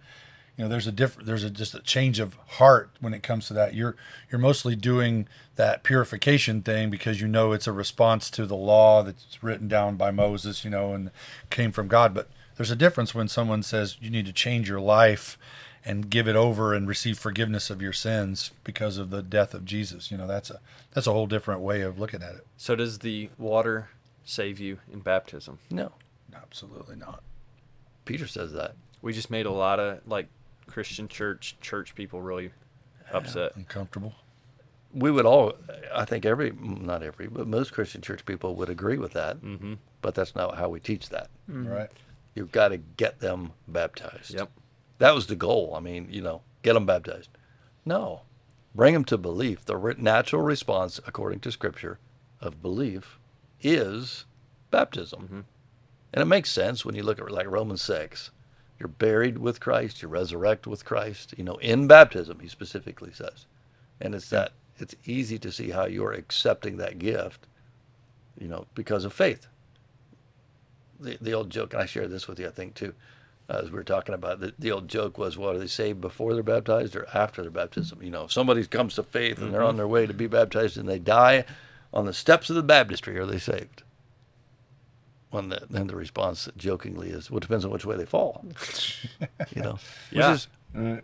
You 0.58 0.64
know, 0.64 0.70
there's 0.70 0.88
a 0.88 0.92
different 0.92 1.28
there's 1.28 1.44
a 1.44 1.52
just 1.52 1.76
a 1.76 1.80
change 1.82 2.20
of 2.20 2.36
heart 2.48 2.90
when 3.00 3.14
it 3.14 3.22
comes 3.22 3.48
to 3.48 3.54
that. 3.54 3.76
You're 3.76 3.96
you're 4.32 4.40
mostly 4.40 4.76
doing 4.76 5.28
that 5.56 5.84
purification 5.84 6.64
thing 6.64 6.90
because 6.90 7.22
you 7.22 7.28
know 7.28 7.52
it's 7.52 7.68
a 7.68 7.72
response 7.72 8.30
to 8.32 8.46
the 8.46 8.56
law 8.56 9.04
that's 9.04 9.42
written 9.44 9.68
down 9.68 9.96
by 9.96 10.10
Moses, 10.10 10.66
you 10.66 10.72
know, 10.72 10.94
and 10.94 11.12
came 11.52 11.72
from 11.72 11.88
God. 11.88 12.14
But 12.14 12.30
there's 12.56 12.72
a 12.72 12.76
difference 12.76 13.14
when 13.14 13.28
someone 13.28 13.62
says 13.62 13.98
you 14.02 14.10
need 14.10 14.26
to 14.26 14.34
change 14.34 14.68
your 14.68 14.82
life 14.82 15.38
and 15.88 16.10
give 16.10 16.28
it 16.28 16.36
over 16.36 16.74
and 16.74 16.88
receive 16.88 17.18
forgiveness 17.18 17.70
of 17.70 17.82
your 17.82 17.94
sins 17.94 18.52
because 18.66 18.98
of 18.98 19.10
the 19.10 19.24
death 19.24 19.54
of 19.54 19.64
Jesus. 19.64 20.12
You 20.12 20.18
know, 20.18 20.28
that's 20.28 20.50
a 20.50 20.60
that's 20.94 21.08
a 21.08 21.14
whole 21.14 21.28
different 21.28 21.62
way 21.62 21.82
of 21.82 21.98
looking 21.98 22.22
at 22.22 22.36
it. 22.36 22.46
So 22.58 22.76
does 22.76 23.00
the 23.00 23.30
water 23.38 23.90
save 24.26 24.60
you 24.60 24.80
in 24.92 25.00
baptism? 25.00 25.60
No. 25.72 25.94
Absolutely 26.36 26.98
not. 26.98 27.24
Peter 28.06 28.28
says 28.28 28.52
that. 28.52 28.76
We 29.02 29.14
just 29.14 29.32
made 29.32 29.46
a 29.46 29.52
lot 29.52 29.80
of 29.80 30.02
like 30.06 30.28
Christian 30.68 31.08
church 31.08 31.56
church 31.62 31.96
people 31.96 32.22
really 32.22 32.52
upset. 33.12 33.56
Uncomfortable. 33.56 34.14
We 34.94 35.12
would 35.12 35.26
all, 35.26 35.54
I 35.94 36.06
think 36.06 36.26
every, 36.26 36.52
not 36.52 37.04
every, 37.04 37.28
but 37.28 37.48
most 37.48 37.72
Christian 37.74 38.02
church 38.02 38.26
people 38.26 38.56
would 38.56 38.70
agree 38.70 38.98
with 38.98 39.14
that. 39.14 39.42
Mm-hmm. 39.42 39.76
But 40.02 40.16
that's 40.16 40.36
not 40.36 40.58
how 40.58 40.70
we 40.70 40.80
teach 40.80 41.10
that. 41.10 41.30
Right. 41.48 41.90
You've 42.36 42.52
got 42.52 42.70
to 42.70 42.78
get 42.78 43.20
them 43.20 43.52
baptized. 43.68 44.34
Yep. 44.34 44.50
That 44.98 45.16
was 45.16 45.28
the 45.28 45.36
goal. 45.36 45.74
I 45.76 45.80
mean, 45.80 46.08
you 46.10 46.22
know, 46.22 46.42
get 46.64 46.74
them 46.74 46.86
baptized. 46.86 47.30
No, 47.86 48.22
bring 48.76 48.94
them 48.94 49.06
to 49.06 49.18
belief. 49.18 49.66
The 49.66 49.96
natural 49.98 50.42
response, 50.42 51.00
according 51.06 51.40
to 51.42 51.52
Scripture, 51.52 52.00
of 52.42 52.62
belief 52.62 53.20
is 53.62 54.26
baptism. 54.72 55.24
Mm-hmm. 55.24 55.40
And 56.14 56.22
it 56.22 56.26
makes 56.26 56.52
sense 56.52 56.84
when 56.84 56.96
you 56.96 57.04
look 57.04 57.20
at 57.20 57.32
like 57.32 57.48
Romans 57.48 57.82
6. 57.82 58.32
You're 58.80 58.88
buried 58.88 59.40
with 59.40 59.60
Christ, 59.60 60.04
you 60.04 60.08
resurrect 60.08 60.68
with 60.68 60.86
Christ, 60.86 61.34
you 61.36 61.44
know, 61.44 61.56
in 61.56 61.88
baptism, 61.88 62.40
he 62.40 62.48
specifically 62.48 63.12
says. 63.12 63.48
And 64.00 64.14
it's 64.14 64.30
that, 64.30 64.52
it's 64.78 64.96
easy 65.06 65.40
to 65.40 65.52
see 65.52 65.72
how 65.72 65.86
you're 65.86 66.12
accepting 66.12 66.78
that 66.78 67.00
gift, 67.00 67.48
you 68.40 68.48
know, 68.48 68.68
because 68.76 69.04
of 69.04 69.14
faith 69.14 69.48
the, 71.00 71.18
the 71.22 71.34
old 71.34 71.50
joke, 71.50 71.74
and 71.74 71.82
I 71.82 71.86
shared 71.86 72.12
this 72.12 72.28
with 72.28 72.40
you, 72.40 72.48
I 72.48 72.52
think, 72.52 72.74
too, 72.74 72.94
as 73.50 73.66
we 73.72 73.78
were 73.78 73.84
talking 73.84 74.14
about 74.14 74.40
the, 74.40 74.54
the 74.60 74.72
old 74.72 74.88
joke 74.88 75.18
was, 75.18 75.38
what 75.38 75.56
are 75.56 75.60
they 75.60 75.68
saved 75.68 76.02
before 76.02 76.34
they're 76.34 76.44
baptized 76.44 76.96
or 76.96 77.08
after 77.14 77.42
their 77.42 77.52
baptism? 77.52 78.02
You 78.02 78.10
know, 78.12 78.26
if 78.26 78.32
somebody 78.32 78.66
comes 78.66 78.96
to 78.96 79.04
faith 79.04 79.40
and 79.40 79.54
they're 79.54 79.64
on 79.64 79.78
their 79.78 79.88
way 79.88 80.06
to 80.06 80.14
be 80.14 80.28
baptized 80.28 80.78
and 80.78 80.88
they 80.88 81.00
die 81.00 81.46
on 81.94 82.06
the 82.06 82.14
steps 82.14 82.50
of 82.50 82.56
the 82.58 82.64
baptistry, 82.64 83.18
are 83.18 83.26
they 83.26 83.40
saved? 83.40 83.84
When 85.30 85.50
the, 85.50 85.62
then 85.70 85.88
the 85.88 85.96
response 85.96 86.50
jokingly 86.58 87.10
is, 87.10 87.30
well, 87.32 87.38
it 87.38 87.42
depends 87.42 87.64
on 87.66 87.72
which 87.72 87.86
way 87.86 87.96
they 87.96 88.06
fall. 88.06 88.46
you 89.56 89.62
know, 89.62 89.80
Yeah. 90.12 90.32
Which 90.32 90.48
is, 90.76 91.02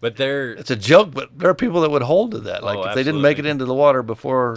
But 0.00 0.16
they're 0.16 0.52
it's 0.52 0.70
a 0.70 0.76
joke, 0.76 1.12
but 1.12 1.38
there 1.38 1.50
are 1.50 1.54
people 1.54 1.82
that 1.82 1.90
would 1.90 2.02
hold 2.02 2.30
to 2.32 2.38
that. 2.40 2.62
Like 2.64 2.78
Oh, 2.78 2.88
if 2.88 2.94
they 2.94 3.02
didn't 3.02 3.20
make 3.22 3.38
it 3.38 3.44
into 3.46 3.66
the 3.66 3.74
water 3.74 4.02
before, 4.02 4.56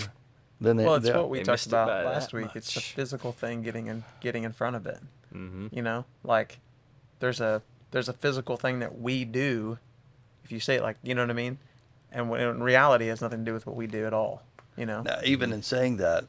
then 0.62 0.78
they. 0.78 0.86
Well, 0.86 0.96
it's 0.96 1.08
yeah. 1.08 1.18
what 1.18 1.30
we 1.30 1.40
talked 1.40 1.50
missed 1.50 1.68
it 1.68 1.72
by 1.72 1.84
about 1.84 2.06
last 2.06 2.32
week. 2.32 2.48
It's 2.56 2.74
the 2.74 2.80
physical 2.80 3.34
thing 3.34 3.62
getting 3.62 3.88
in 3.88 4.06
getting 4.22 4.44
in 4.44 4.54
front 4.54 4.78
of 4.78 4.86
it. 4.86 5.00
Mhm. 5.36 5.74
You 5.74 5.82
know, 5.82 6.06
like 6.24 6.60
there's 7.20 7.42
a 7.42 7.62
there's 7.92 8.10
a 8.10 8.14
physical 8.14 8.58
thing 8.58 8.80
that 8.80 9.00
we 9.00 9.26
do. 9.26 9.78
If 10.44 10.52
you 10.52 10.60
say 10.60 10.76
it 10.76 10.82
like 10.82 10.98
you 11.04 11.16
know 11.16 11.22
what 11.22 11.30
I 11.30 11.34
mean, 11.34 11.58
and 12.12 12.30
when 12.30 12.42
in 12.42 12.64
reality, 12.64 13.08
it 13.08 13.10
has 13.10 13.22
nothing 13.22 13.40
to 13.40 13.46
do 13.46 13.54
with 13.54 13.66
what 13.66 13.76
we 13.76 13.88
do 13.88 14.06
at 14.06 14.14
all. 14.14 14.44
You 14.78 14.86
know. 14.86 15.02
Now, 15.04 15.20
even 15.24 15.54
in 15.54 15.62
saying 15.64 15.98
that, 15.98 16.26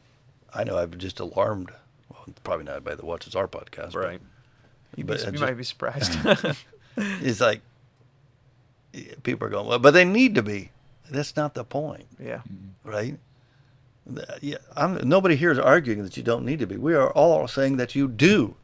I 0.53 0.65
know 0.65 0.77
I've 0.79 0.97
just 0.99 1.21
alarmed. 1.21 1.71
Well, 2.11 2.27
probably 2.45 2.65
not 2.67 2.77
everybody 2.77 2.97
that 2.97 3.05
watches 3.05 3.35
our 3.35 3.49
podcast, 3.49 3.93
but 3.93 3.99
right. 3.99 4.21
You'd 4.97 5.07
but 5.07 5.19
be, 5.19 5.25
you 5.25 5.31
just- 5.33 5.43
might 5.43 5.57
be 5.57 5.65
surprised. 5.65 6.17
It's 6.97 7.41
like 7.41 7.61
people 9.23 9.47
are 9.47 9.51
going, 9.51 9.67
well, 9.67 9.79
but 9.79 9.93
they 9.93 10.05
need 10.05 10.35
to 10.37 10.43
be. 10.43 10.71
That's 11.11 11.37
not 11.37 11.55
the 11.55 11.65
point, 11.65 12.07
yeah. 12.19 12.43
Mm-hmm. 12.49 12.89
right? 12.89 13.19
Yeah, 14.41 14.59
I'm, 14.77 15.09
nobody 15.09 15.35
here 15.37 15.51
is 15.51 15.59
arguing 15.59 16.03
that 16.03 16.17
you 16.17 16.23
don't 16.23 16.45
need 16.45 16.59
to 16.61 16.67
be. 16.67 16.77
We 16.77 16.95
are 16.95 17.11
all 17.11 17.49
saying 17.49 17.79
that 17.79 17.95
you 17.95 18.07
do, 18.07 18.55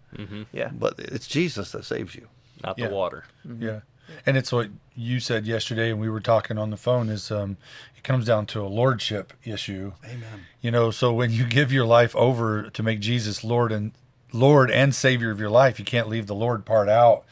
Yeah. 0.52 0.70
but 0.72 0.98
it's 0.98 1.26
Jesus 1.26 1.72
that 1.72 1.84
saves 1.84 2.14
you. 2.14 2.28
Not 2.62 2.78
Yeah. 2.78 2.88
the 2.88 2.94
water. 2.94 3.24
Yeah. 3.58 3.80
And 4.26 4.36
it's 4.36 4.50
what 4.52 4.68
you 4.96 5.20
said 5.20 5.46
yesterday, 5.46 5.90
and 5.90 6.00
we 6.00 6.10
were 6.10 6.20
talking 6.20 6.58
on 6.58 6.70
the 6.70 6.76
phone. 6.76 7.08
Is 7.08 7.30
um, 7.30 7.56
it 7.96 8.02
comes 8.02 8.26
down 8.26 8.46
to 8.46 8.60
a 8.60 8.66
lordship 8.66 9.32
issue. 9.44 9.92
Amen. 10.04 10.46
You 10.60 10.70
know, 10.72 10.90
so 10.90 11.12
when 11.12 11.30
you 11.30 11.44
give 11.44 11.72
your 11.72 11.86
life 11.86 12.14
over 12.16 12.64
to 12.70 12.82
make 12.82 13.00
Jesus 13.00 13.44
Lord 13.44 13.70
and 13.72 13.92
Lord 14.32 14.70
and 14.70 14.94
Savior 14.94 15.30
of 15.30 15.38
your 15.40 15.50
life, 15.50 15.78
you 15.78 15.84
can't 15.84 16.08
leave 16.08 16.26
the 16.26 16.34
Lord 16.34 16.64
part 16.64 16.88
out 16.88 17.24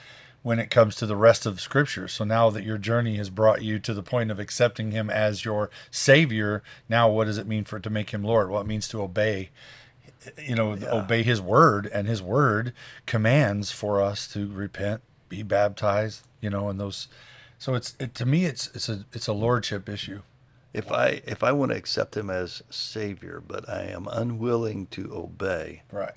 when 0.43 0.61
it 0.61 0.71
comes 0.71 0.95
to 0.97 1.05
the 1.07 1.17
rest 1.17 1.47
of 1.47 1.61
Scripture. 1.61 2.07
So 2.09 2.25
now 2.25 2.49
that 2.51 2.63
your 2.65 2.79
journey 2.79 3.17
has 3.17 3.29
brought 3.29 3.61
you 3.63 3.79
to 3.81 3.93
the 3.93 4.03
point 4.03 4.31
of 4.31 4.39
accepting 4.39 4.93
Him 4.93 5.11
as 5.11 5.45
your 5.45 5.69
Savior, 5.91 6.63
now 6.89 7.09
what 7.11 7.25
does 7.25 7.39
it 7.39 7.47
mean 7.47 7.65
for 7.65 7.79
it 7.79 7.83
to 7.83 7.91
make 7.91 8.11
Him 8.11 8.23
Lord? 8.23 8.51
Well, 8.51 8.61
it 8.61 8.67
means 8.69 8.87
to 8.89 9.03
obey. 9.03 9.51
You 10.43 10.55
know, 10.55 10.79
obey 10.91 11.23
His 11.23 11.41
word, 11.41 11.89
and 11.93 12.07
His 12.09 12.21
word 12.23 12.73
commands 13.07 13.71
for 13.71 14.01
us 14.01 14.27
to 14.33 14.49
repent, 14.51 15.03
be 15.29 15.43
baptized. 15.43 16.27
You 16.41 16.51
know, 16.51 16.69
and 16.69 16.79
those. 16.79 17.09
So 17.59 17.75
it's 17.75 17.97
it, 17.99 18.15
to 18.17 18.27
me, 18.27 18.45
it's 18.45 18.69
it's 18.75 18.89
a 18.89 19.05
it's 19.13 19.27
a 19.27 19.33
lordship 19.33 19.89
issue. 19.89 20.23
If 20.75 20.93
I 20.93 21.23
if 21.27 21.43
I 21.43 21.53
want 21.53 21.73
to 21.73 21.79
accept 21.79 22.17
Him 22.17 22.31
as 22.31 22.63
Savior, 22.71 23.43
but 23.47 23.69
I 23.69 23.85
am 23.85 24.07
unwilling 24.11 24.87
to 24.89 25.13
obey, 25.15 25.83
Right. 25.91 26.13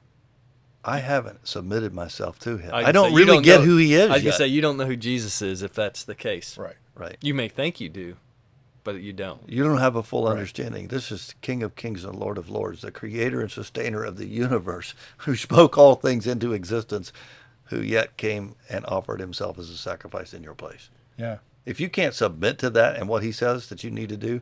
I 0.84 1.00
haven't 1.00 1.48
submitted 1.48 1.94
myself 1.94 2.38
to 2.40 2.58
Him. 2.58 2.72
was 2.72 2.86
I, 2.86 2.92
don't 2.92 3.10
say, 3.10 3.16
really 3.16 3.26
don't 3.28 3.44
get 3.44 3.60
know- 3.60 3.66
who 3.66 3.78
He 3.78 3.94
is 3.94 4.10
I 4.10 4.20
can 4.20 4.32
say 4.34 4.48
you 4.48 4.62
don't 4.62 4.78
know 4.78 4.86
who 4.86 4.96
Jesus 4.96 5.42
is 5.42 5.62
if 5.62 5.74
that's 5.74 6.04
the 6.04 6.16
case. 6.16 6.58
Right. 6.58 6.76
right. 6.96 7.18
You 7.22 7.34
may 7.34 7.48
think 7.48 7.80
you 7.80 7.88
do, 7.90 8.18
but 8.84 9.02
you 9.02 9.13
don't. 9.13 9.48
You 9.48 9.63
don't 9.63 9.78
have 9.78 9.96
a 9.96 10.04
full 10.04 10.28
understanding. 10.28 10.88
This 10.88 11.12
is 11.12 11.36
King 11.41 11.63
of 11.63 11.76
Kings 11.76 12.04
and 12.04 12.15
Lord 12.15 12.38
of 12.38 12.50
Lords, 12.50 12.82
the 12.82 12.91
creator 12.91 13.41
and 13.41 13.52
sustainer 13.52 14.04
of 14.04 14.17
the 14.17 14.28
universe, 14.28 14.94
who 15.17 15.36
spoke 15.36 15.78
all 15.78 15.96
things 15.96 16.28
into 16.28 16.54
existence, 16.54 17.12
who 17.65 17.82
yet 17.82 18.17
came 18.17 18.56
and 18.70 18.86
offered 18.86 19.20
himself 19.20 19.58
as 19.58 19.70
a 19.70 19.78
sacrifice 19.78 20.34
in 20.34 20.44
your 20.44 20.56
place. 20.56 20.89
Yeah. 21.17 21.38
If 21.65 21.80
you 21.80 21.89
can't 21.89 22.13
submit 22.13 22.58
to 22.60 22.70
that 22.72 22.98
and 22.98 23.08
what 23.08 23.24
he 23.24 23.32
says 23.32 23.70
that 23.70 23.84
you 23.84 23.91
need 23.91 24.10
to 24.10 24.17
do, 24.17 24.41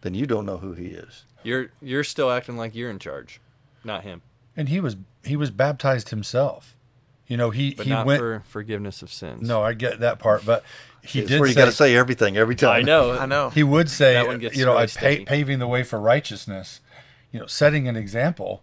then 0.00 0.14
you 0.14 0.26
don't 0.26 0.46
know 0.46 0.58
who 0.58 0.72
he 0.72 0.86
is. 0.86 1.24
You're 1.42 1.68
you're 1.82 2.04
still 2.04 2.30
acting 2.30 2.56
like 2.56 2.74
you're 2.74 2.90
in 2.90 2.98
charge, 2.98 3.40
not 3.84 4.02
him. 4.02 4.22
And 4.56 4.68
he 4.68 4.80
was 4.80 4.96
he 5.24 5.36
was 5.36 5.50
baptized 5.50 6.08
himself. 6.08 6.74
You 7.26 7.36
know, 7.36 7.50
he 7.50 7.74
But 7.74 7.86
he 7.86 7.90
not 7.92 8.06
went. 8.06 8.20
for 8.20 8.42
forgiveness 8.46 9.00
of 9.02 9.12
sins. 9.12 9.48
no, 9.48 9.62
I 9.62 9.72
get 9.72 10.00
that 10.00 10.18
part, 10.18 10.44
but 10.44 10.62
he 11.02 11.20
it's 11.20 11.28
did 11.28 11.40
where 11.40 11.48
you 11.48 11.54
got 11.54 11.64
to 11.66 11.72
say 11.72 11.96
everything 11.96 12.36
every 12.36 12.54
time. 12.54 12.76
I 12.76 12.82
know. 12.82 13.12
I 13.18 13.26
know. 13.26 13.50
he 13.50 13.62
would 13.62 13.88
say, 13.90 14.14
That 14.14 14.26
one 14.26 14.38
gets 14.38 14.56
you 14.56 14.64
know, 14.64 14.72
really 14.74 14.84
I 15.00 15.18
pa- 15.18 15.24
paving 15.26 15.58
the 15.58 15.66
way 15.66 15.82
for 15.84 15.98
righteousness. 16.00 16.80
You 17.32 17.40
know, 17.40 17.46
setting 17.46 17.88
an 17.88 17.96
example. 17.96 18.62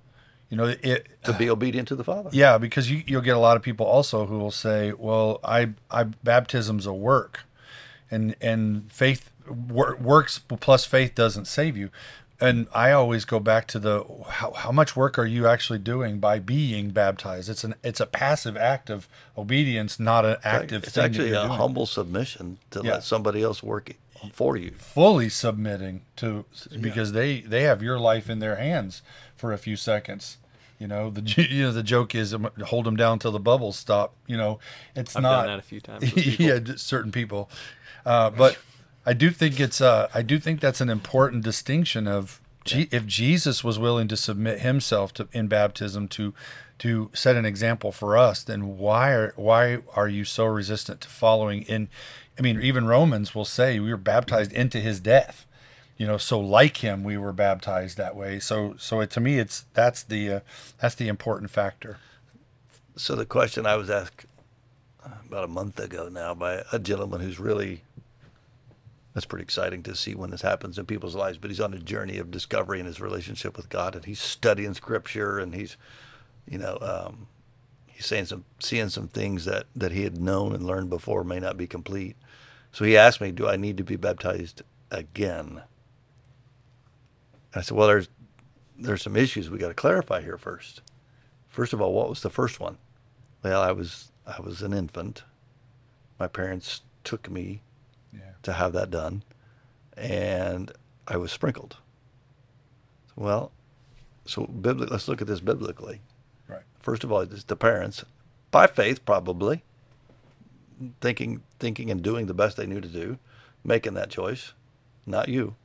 You 0.50 0.58
know, 0.58 0.66
it. 0.82 1.08
To 1.24 1.34
be 1.34 1.50
obedient 1.50 1.88
to 1.90 1.96
the 1.96 2.04
Father. 2.04 2.30
Yeah, 2.34 2.58
because 2.58 2.92
you 2.92 3.04
you'll 3.08 3.22
get 3.22 3.36
a 3.38 3.40
lot 3.40 3.56
of 3.58 3.64
people 3.64 3.86
also 3.86 4.26
who 4.26 4.38
will 4.38 4.52
say, 4.52 4.92
"Well, 4.92 5.40
I 5.44 5.70
I 5.90 6.04
baptism's 6.04 6.86
a 6.86 6.94
work, 6.94 7.46
and 8.10 8.36
and 8.42 8.92
faith 8.92 9.32
wor- 9.48 9.96
works 9.96 10.40
plus 10.40 10.84
faith 10.86 11.16
doesn't 11.16 11.46
save 11.46 11.78
you." 11.78 11.90
And 12.42 12.68
I 12.74 12.92
always 12.92 13.24
go 13.26 13.40
back 13.40 13.68
to 13.68 13.80
the 13.80 14.04
how, 14.30 14.52
how 14.54 14.72
much 14.72 14.96
work 14.96 15.18
are 15.20 15.26
you 15.26 15.48
actually 15.48 15.80
doing 15.80 16.20
by 16.20 16.40
being 16.40 16.90
baptized? 16.90 17.50
It's 17.50 17.64
an 17.64 17.76
it's 17.84 18.00
a 18.00 18.06
passive 18.06 18.58
act 18.58 18.90
of 18.90 19.08
obedience, 19.38 20.00
not 20.00 20.26
an 20.26 20.38
active 20.44 20.84
it's 20.84 20.94
thing. 20.94 21.02
that 21.04 21.10
actually 21.12 21.30
you're 21.30 21.38
a 21.40 21.48
doing. 21.48 21.58
humble 21.60 21.86
submission 21.86 22.58
to 22.72 22.82
Yeah. 22.84 22.94
let 22.94 23.04
somebody 23.04 23.44
else 23.44 23.62
work 23.64 23.90
it 23.92 23.98
for 24.34 24.56
you. 24.58 24.72
fully 24.72 25.30
submitting 25.30 26.02
to 26.18 26.46
because 26.80 27.12
they 27.14 27.42
they 27.42 27.64
have 27.64 27.82
your 27.82 28.00
life 28.00 28.30
in 28.30 28.40
their 28.40 28.56
hands 28.58 29.02
for 29.36 29.52
a 29.54 29.58
few 29.58 29.76
seconds. 29.76 30.38
You 30.80 30.88
know 30.88 31.10
the 31.12 31.22
you 31.50 31.64
know 31.64 31.72
the 31.72 31.84
joke 31.84 32.16
is 32.16 32.34
um, 32.34 32.50
hold 32.66 32.86
them 32.86 32.96
down 32.96 33.20
till 33.20 33.32
the 33.32 33.40
bubbles 33.40 33.78
stop. 33.78 34.14
You 34.28 34.38
know 34.38 34.60
it's 34.96 35.16
I've 35.16 35.22
not 35.24 35.42
done 35.46 35.48
that 35.48 35.60
a 35.60 35.62
few 35.64 35.80
times. 35.80 36.40
yeah 36.40 36.60
certain 36.76 37.12
people, 37.12 37.50
uh, 38.06 38.30
but 38.32 38.58
I 39.06 39.14
do 39.14 39.32
think 39.32 39.60
it's 39.60 39.82
uh 39.82 40.10
I 40.14 40.22
do 40.22 40.40
think 40.40 40.60
that's 40.60 40.82
an 40.82 40.90
important 40.90 41.44
distinction 41.44 42.08
of 42.08 42.40
if 42.66 43.06
Jesus 43.08 43.64
was 43.64 43.80
willing 43.80 44.08
to 44.08 44.18
submit 44.18 44.60
himself 44.60 45.14
to 45.16 45.28
in 45.32 45.48
baptism 45.48 46.08
to 46.10 46.34
to 46.80 47.12
set 47.14 47.36
an 47.36 47.46
example 47.46 47.92
for 47.92 48.18
us, 48.18 48.44
then 48.44 48.78
why 48.78 49.12
are 49.12 49.34
why 49.36 49.80
are 49.96 50.08
you 50.08 50.26
so 50.26 50.46
resistant 50.46 51.02
to 51.02 51.08
following 51.08 51.64
in? 51.64 51.90
I 52.38 52.42
mean, 52.42 52.62
even 52.62 52.88
Romans 52.88 53.36
will 53.36 53.46
say 53.46 53.80
we 53.80 53.92
were 53.92 53.98
baptized 53.98 54.52
into 54.52 54.80
his 54.80 55.00
death. 55.00 55.46
You 55.98 56.08
know, 56.08 56.18
so 56.18 56.40
like 56.40 56.78
him, 56.78 57.04
we 57.04 57.18
were 57.18 57.34
baptized 57.34 57.98
that 57.98 58.16
way. 58.16 58.40
So, 58.40 58.74
so 58.80 59.02
it, 59.02 59.12
to 59.12 59.20
me, 59.20 59.38
it's 59.38 59.66
that's 59.76 60.02
the 60.02 60.32
uh, 60.32 60.40
that's 60.80 60.96
the 60.96 61.08
important 61.08 61.52
factor. 61.52 61.98
So 62.96 63.16
the 63.16 63.26
question 63.26 63.68
I 63.68 63.76
was 63.76 63.92
asked 63.92 64.26
uh, 65.06 65.10
about 65.28 65.44
a 65.44 65.48
month 65.48 65.80
ago 65.80 66.10
now 66.10 66.34
by 66.34 66.64
a 66.72 66.80
gentleman 66.80 67.22
who's 67.22 67.40
really 67.40 67.84
that's 69.14 69.26
pretty 69.26 69.44
exciting 69.44 69.84
to 69.84 69.96
see 69.96 70.16
when 70.16 70.32
this 70.32 70.42
happens 70.42 70.78
in 70.78 70.86
people's 70.86 71.16
lives. 71.16 71.38
But 71.38 71.52
he's 71.52 71.60
on 71.60 71.74
a 71.74 71.80
journey 71.80 72.18
of 72.18 72.32
discovery 72.32 72.80
in 72.80 72.86
his 72.86 73.02
relationship 73.02 73.58
with 73.58 73.70
God, 73.70 73.96
and 73.96 74.06
he's 74.06 74.22
studying 74.22 74.74
Scripture, 74.74 75.40
and 75.40 75.54
he's, 75.54 75.76
you 76.48 76.58
know, 76.58 76.78
um, 76.82 77.28
he's 77.88 78.06
saying 78.06 78.26
some, 78.26 78.46
seeing 78.60 78.90
some 78.90 79.08
things 79.08 79.46
that 79.46 79.66
that 79.76 79.92
he 79.92 80.04
had 80.04 80.18
known 80.18 80.54
and 80.54 80.66
learned 80.66 80.90
before 80.90 81.24
may 81.24 81.40
not 81.40 81.58
be 81.58 81.68
complete. 81.68 82.16
So 82.72 82.86
he 82.86 82.96
asked 82.96 83.20
me, 83.20 83.32
"Do 83.32 83.48
I 83.48 83.58
need 83.58 83.78
to 83.78 83.84
be 83.84 83.98
baptized 83.98 84.62
again?" 84.90 85.64
I 87.54 87.62
said, 87.62 87.76
"Well, 87.76 87.88
there's 87.88 88.08
there's 88.78 89.02
some 89.02 89.18
issues 89.18 89.50
we 89.50 89.58
got 89.58 89.68
to 89.68 89.74
clarify 89.74 90.22
here 90.22 90.38
first. 90.38 90.82
First 91.50 91.74
of 91.74 91.82
all, 91.82 91.94
what 91.94 92.10
was 92.10 92.22
the 92.22 92.30
first 92.30 92.60
one? 92.62 92.78
Well, 93.44 93.62
I 93.62 93.74
was 93.74 94.12
I 94.26 94.40
was 94.42 94.62
an 94.62 94.74
infant. 94.74 95.24
My 96.18 96.28
parents 96.28 96.82
took 97.04 97.30
me 97.30 97.62
Yeah. 98.14 98.20
to 98.44 98.54
have 98.54 98.74
that 98.74 98.92
done, 98.92 99.24
and 99.96 100.72
I 101.08 101.18
was 101.18 101.32
sprinkled. 101.32 101.78
Well, 103.16 103.52
so 104.26 104.46
bibli- 104.46 104.90
let's 104.90 105.08
look 105.08 105.22
at 105.22 105.28
this 105.28 105.40
biblically. 105.42 106.02
Right. 106.48 106.64
First 106.80 107.04
of 107.04 107.12
all, 107.12 107.22
it's 107.22 107.44
the 107.44 107.56
parents, 107.56 108.04
by 108.52 108.68
faith 108.68 109.06
probably, 109.06 109.64
thinking 111.00 111.44
thinking 111.60 111.92
and 111.92 112.02
doing 112.02 112.26
the 112.26 112.34
best 112.34 112.58
they 112.58 112.66
knew 112.66 112.82
to 112.82 112.88
do, 112.88 113.18
making 113.64 113.94
that 113.94 114.10
choice, 114.10 114.54
not 115.06 115.28
you. 115.30 115.56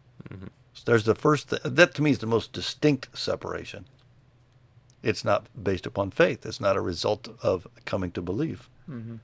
So 0.74 0.82
there's 0.84 1.04
the 1.04 1.14
first 1.14 1.50
th- 1.50 1.62
that 1.64 1.94
to 1.94 2.02
me 2.02 2.10
is 2.10 2.18
the 2.18 2.26
most 2.26 2.52
distinct 2.52 3.16
separation. 3.18 3.86
It's 5.02 5.24
not 5.24 5.46
based 5.62 5.86
upon 5.86 6.10
faith. 6.10 6.44
It's 6.44 6.60
not 6.60 6.76
a 6.76 6.80
result 6.80 7.28
of 7.42 7.66
coming 7.84 8.10
to 8.12 8.20
believe. 8.20 8.68
Mm-hmm. 8.90 9.16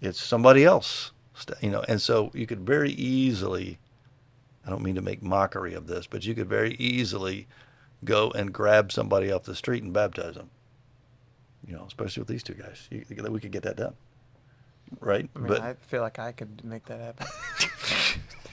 It's 0.00 0.20
somebody 0.20 0.64
else, 0.64 0.88
st- 0.88 1.14
you 1.60 1.70
know. 1.70 1.84
And 1.88 2.00
so 2.00 2.30
you 2.34 2.46
could 2.46 2.60
very 2.66 2.90
easily, 2.92 3.78
I 4.66 4.70
don't 4.70 4.82
mean 4.82 4.94
to 4.96 5.02
make 5.02 5.22
mockery 5.22 5.74
of 5.74 5.86
this, 5.86 6.06
but 6.06 6.24
you 6.24 6.34
could 6.34 6.48
very 6.48 6.74
easily 6.74 7.46
go 8.04 8.30
and 8.32 8.52
grab 8.52 8.92
somebody 8.92 9.30
off 9.32 9.44
the 9.44 9.54
street 9.54 9.82
and 9.82 9.92
baptize 9.92 10.34
them. 10.34 10.50
You 11.66 11.74
know, 11.76 11.84
especially 11.86 12.20
with 12.20 12.28
these 12.28 12.42
two 12.42 12.54
guys, 12.54 12.86
you, 12.90 13.04
we 13.30 13.40
could 13.40 13.50
get 13.50 13.62
that 13.64 13.76
done, 13.76 13.94
right? 15.00 15.28
I 15.34 15.38
mean, 15.38 15.48
but 15.48 15.60
I 15.62 15.74
feel 15.74 16.02
like 16.02 16.18
I 16.18 16.32
could 16.32 16.64
make 16.64 16.84
that 16.86 17.00
happen. 17.00 17.26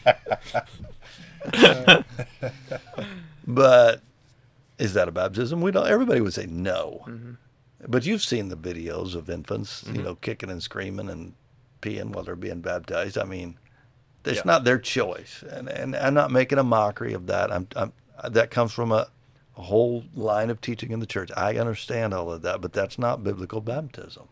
But 3.46 4.02
is 4.80 4.94
that 4.94 5.08
a 5.08 5.12
baptism? 5.12 5.62
We 5.62 5.72
don't. 5.72 5.88
Everybody 5.88 6.22
would 6.22 6.34
say 6.34 6.46
no. 6.46 7.04
Mhm. 7.08 7.38
But 7.88 8.06
you've 8.06 8.24
seen 8.24 8.48
the 8.48 8.56
videos 8.58 9.14
of 9.16 9.30
infants, 9.30 9.84
you 9.88 9.94
Mhm. 10.00 10.04
know, 10.04 10.16
kicking 10.16 10.50
and 10.50 10.64
screaming 10.64 11.10
and 11.10 11.34
peeing 11.84 12.10
while 12.14 12.24
they're 12.24 12.36
being 12.36 12.62
baptized. 12.62 13.18
I 13.18 13.26
mean, 13.26 13.58
it's 14.26 14.38
Yeah. 14.38 14.44
not 14.46 14.64
their 14.64 14.80
choice, 14.80 15.44
and 15.50 15.68
and 15.68 15.96
I'm 15.96 16.14
not 16.14 16.32
making 16.32 16.58
a 16.58 16.64
mockery 16.64 17.14
of 17.14 17.28
that. 17.28 17.52
I'm, 17.52 17.68
I'm 17.76 17.92
that 18.30 18.50
comes 18.52 18.72
from 18.72 18.92
a, 18.92 19.08
a 19.58 19.62
whole 19.62 20.06
line 20.16 20.50
of 20.50 20.62
teaching 20.62 20.92
in 20.92 21.00
the 21.00 21.06
church. 21.06 21.30
I 21.36 21.58
understand 21.58 22.14
all 22.14 22.32
of 22.32 22.42
that, 22.44 22.62
but 22.62 22.72
that's 22.74 22.98
not 22.98 23.24
biblical 23.24 23.60
baptism. 23.62 24.28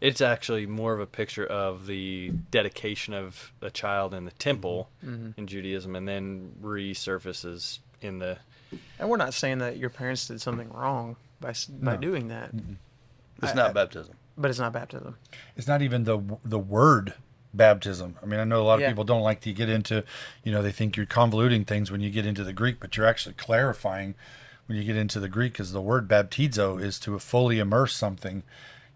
It's 0.00 0.20
actually 0.22 0.64
more 0.66 0.94
of 0.94 1.00
a 1.00 1.06
picture 1.06 1.44
of 1.46 1.86
the 1.86 2.30
dedication 2.50 3.12
of 3.14 3.52
a 3.60 3.70
child 3.70 4.14
in 4.14 4.24
the 4.24 4.30
temple 4.32 4.88
Mhm. 5.04 5.36
in 5.38 5.46
Judaism, 5.46 5.94
and 5.94 6.08
then 6.08 6.52
resurfaces 6.62 7.78
in 8.00 8.18
the. 8.18 8.38
And 8.98 9.08
we're 9.08 9.16
not 9.16 9.34
saying 9.34 9.58
that 9.58 9.76
your 9.76 9.90
parents 9.90 10.26
did 10.28 10.40
something 10.40 10.70
wrong 10.72 11.16
by 11.40 11.54
by 11.68 11.94
No. 11.94 12.00
doing 12.00 12.28
that, 12.28 12.50
It's 13.42 13.52
I- 13.52 13.54
not 13.54 13.70
I- 13.70 13.72
baptism. 13.74 14.14
But 14.40 14.50
it's 14.50 14.58
not 14.58 14.72
baptism. 14.72 15.16
It's 15.56 15.68
not 15.68 15.82
even 15.82 16.04
the 16.04 16.20
the 16.44 16.58
word 16.58 17.14
baptism. 17.52 18.16
I 18.22 18.26
mean, 18.26 18.38
I 18.40 18.44
know 18.44 18.62
a 18.62 18.64
lot 18.64 18.74
of 18.74 18.80
Yeah. 18.82 18.88
people 18.88 19.04
don't 19.04 19.22
like 19.22 19.40
to 19.40 19.52
get 19.52 19.68
into, 19.68 20.04
you 20.44 20.52
know, 20.52 20.62
they 20.62 20.70
think 20.72 20.96
you're 20.96 21.06
convoluting 21.06 21.66
things 21.66 21.90
when 21.90 22.00
you 22.00 22.08
get 22.10 22.24
into 22.24 22.44
the 22.44 22.52
Greek, 22.52 22.78
but 22.78 22.96
you're 22.96 23.06
actually 23.06 23.34
clarifying 23.34 24.14
when 24.66 24.78
you 24.78 24.84
get 24.84 24.96
into 24.96 25.18
the 25.18 25.28
Greek 25.28 25.54
because 25.54 25.72
the 25.72 25.80
word 25.80 26.06
baptizo 26.06 26.80
is 26.80 27.00
to 27.00 27.18
fully 27.18 27.58
immerse 27.58 27.94
something. 27.96 28.44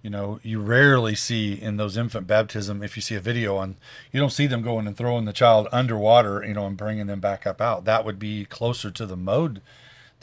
You 0.03 0.11
know, 0.11 0.39
you 0.43 0.61
rarely 0.61 1.15
see 1.17 1.55
in 1.55 1.79
those 1.79 1.97
infant 1.97 2.27
baptism, 2.27 2.83
if 2.83 2.95
you 2.95 3.03
see 3.03 3.15
a 3.17 3.21
video 3.21 3.57
on, 3.57 3.77
you 4.13 4.21
don't 4.21 4.31
see 4.31 4.47
them 4.47 4.63
going 4.63 4.87
and 4.87 4.97
throwing 4.97 5.25
the 5.25 5.33
child 5.33 5.67
underwater, 5.73 6.45
you 6.47 6.55
know, 6.55 6.67
and 6.67 6.77
bringing 6.77 7.07
them 7.09 7.21
back 7.21 7.47
up 7.47 7.61
out. 7.61 7.87
That 7.87 8.05
would 8.05 8.19
be 8.19 8.45
closer 8.45 8.91
to 8.91 9.07
the 9.07 9.17
mode 9.17 9.63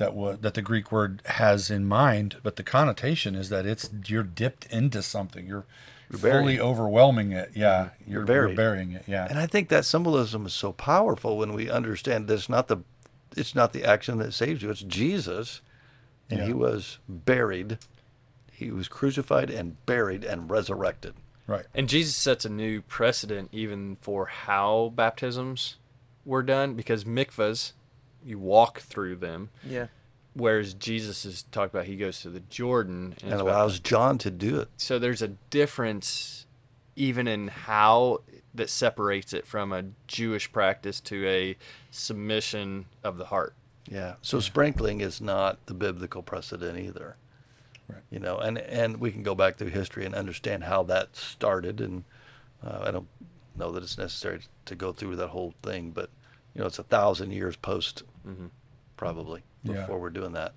that 0.02 0.14
would 0.16 0.42
that 0.42 0.54
the 0.56 0.62
Greek 0.62 0.92
word 0.92 1.22
has 1.26 1.72
in 1.72 1.86
mind, 1.86 2.38
but 2.44 2.56
the 2.58 2.64
connotation 2.64 3.36
is 3.36 3.50
that 3.50 3.66
it's 3.66 3.90
you're 4.08 4.24
dipped 4.24 4.66
into 4.68 5.02
something. 5.02 5.46
You're, 5.48 5.66
You're 6.10 6.20
fully 6.20 6.32
buried. 6.58 6.60
overwhelming 6.60 7.32
it. 7.32 7.52
Yeah, 7.56 7.90
you're, 8.06 8.20
you're 8.20 8.26
buried. 8.26 8.56
burying 8.58 8.92
it. 8.92 9.04
Yeah, 9.08 9.28
And 9.30 9.40
I 9.40 9.48
think 9.48 9.70
that 9.70 9.86
symbolism 9.86 10.46
is 10.46 10.54
so 10.54 10.72
powerful 10.74 11.38
when 11.38 11.54
we 11.54 11.70
understand 11.70 12.28
that 12.28 12.34
it's 12.34 12.50
not 12.50 12.68
the 12.68 12.78
it's 13.38 13.56
not 13.56 13.72
the 13.74 13.86
action 13.86 14.18
that 14.18 14.34
saves 14.34 14.62
you. 14.62 14.70
It's 14.70 14.82
Jesus, 14.82 15.62
and 16.30 16.40
Yeah. 16.40 16.46
he 16.48 16.54
was 16.54 16.98
buried. 17.08 17.78
He 18.52 18.70
was 18.72 18.88
crucified 18.88 19.50
and 19.50 19.84
buried 19.86 20.24
and 20.24 20.50
resurrected. 20.50 21.14
right. 21.48 21.66
And 21.74 21.90
Jesus 21.90 22.16
sets 22.16 22.46
a 22.46 22.50
new 22.50 22.82
precedent 22.82 23.50
even 23.52 23.96
for 23.96 24.26
how 24.28 24.92
baptisms 24.96 25.78
were 26.26 26.44
done 26.44 26.76
because 26.76 27.04
mikvahs, 27.06 27.72
you 28.26 28.38
walk 28.40 28.80
through 28.82 29.16
them, 29.18 29.50
Yeah. 29.64 29.88
whereas 30.34 30.74
Jesus 30.74 31.26
is 31.26 31.44
talked 31.52 31.74
about 31.74 31.86
he 31.86 31.96
goes 31.98 32.22
to 32.22 32.30
the 32.30 32.40
Jordan 32.42 33.16
And 33.24 33.34
is 33.34 33.40
allows 33.42 33.80
John 33.80 34.18
to 34.20 34.32
do 34.32 34.60
it. 34.60 34.70
so 34.78 35.00
there's 35.00 35.22
a 35.22 35.30
difference 35.50 36.46
even 36.96 37.28
in 37.28 37.48
how 37.48 38.22
that 38.54 38.70
separates 38.70 39.32
it 39.34 39.48
from 39.48 39.72
a 39.72 39.86
Jewish 40.08 40.52
practice 40.52 41.00
to 41.02 41.26
a 41.28 41.56
submission 41.90 42.86
of 43.04 43.18
the 43.18 43.26
heart. 43.26 43.54
Yeah. 43.90 44.16
So 44.22 44.40
sprinkling 44.40 45.02
is 45.02 45.22
not 45.22 45.66
the 45.68 45.74
biblical 45.74 46.22
precedent 46.22 46.78
either. 46.78 47.16
Right. 47.88 48.02
You 48.10 48.20
know, 48.20 48.38
and 48.38 48.58
and 48.58 48.98
we 48.98 49.12
can 49.12 49.24
go 49.24 49.36
back 49.36 49.56
through 49.58 49.70
history 49.70 50.06
and 50.06 50.14
understand 50.16 50.66
how 50.66 50.84
that 50.84 51.16
started. 51.16 51.80
And 51.82 52.04
uh, 52.64 52.80
I 52.84 52.92
don't 52.92 53.08
know 53.56 53.72
that 53.72 53.84
it's 53.84 53.98
necessary 53.98 54.42
to 54.66 54.76
go 54.76 54.92
through 54.94 55.16
that 55.18 55.30
whole 55.30 55.54
thing, 55.64 55.92
but 55.92 56.10
you 56.56 56.62
know, 56.62 56.68
it's 56.68 56.80
a 56.80 56.84
thousand 56.84 57.32
years 57.32 57.56
post, 57.56 58.04
Mhm. 58.28 58.50
probably 58.98 59.44
Yeah. 59.64 59.82
before 59.82 60.00
we're 60.00 60.10
doing 60.10 60.34
that. 60.34 60.54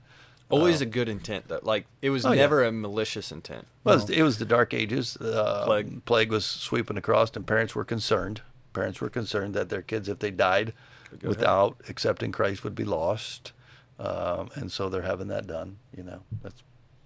Always 0.50 0.80
Uh, 0.82 0.84
a 0.84 0.86
good 0.86 1.08
intent 1.08 1.48
though. 1.48 1.60
Like 1.62 1.86
it 2.02 2.10
was 2.10 2.26
Oh, 2.26 2.32
yeah. 2.32 2.42
never 2.42 2.62
a 2.64 2.70
malicious 2.72 3.32
intent. 3.32 3.66
Well, 3.82 3.94
it 3.96 4.00
was, 4.02 4.10
it 4.10 4.22
was 4.22 4.38
the 4.38 4.44
Dark 4.44 4.74
Ages. 4.74 5.16
Uh, 5.16 5.64
Plague. 5.64 6.04
plague 6.04 6.30
was 6.30 6.44
sweeping 6.44 6.96
across, 6.98 7.34
and 7.34 7.46
parents 7.46 7.74
were 7.74 7.84
concerned. 7.84 8.42
Parents 8.72 9.00
were 9.00 9.08
concerned 9.10 9.54
that 9.54 9.68
their 9.68 9.82
kids, 9.82 10.08
if 10.08 10.18
they 10.18 10.30
died 10.30 10.74
Could 11.10 11.20
go 11.20 11.22
to 11.22 11.28
without 11.28 11.76
accepting 11.88 12.32
Christ, 12.32 12.62
would 12.64 12.74
be 12.74 12.84
lost, 12.84 13.52
um, 13.98 14.50
and 14.54 14.70
so 14.70 14.88
they're 14.88 15.02
having 15.02 15.28
that 15.28 15.46
done. 15.46 15.78
You 15.96 16.02
know, 16.02 16.20
that 16.42 16.52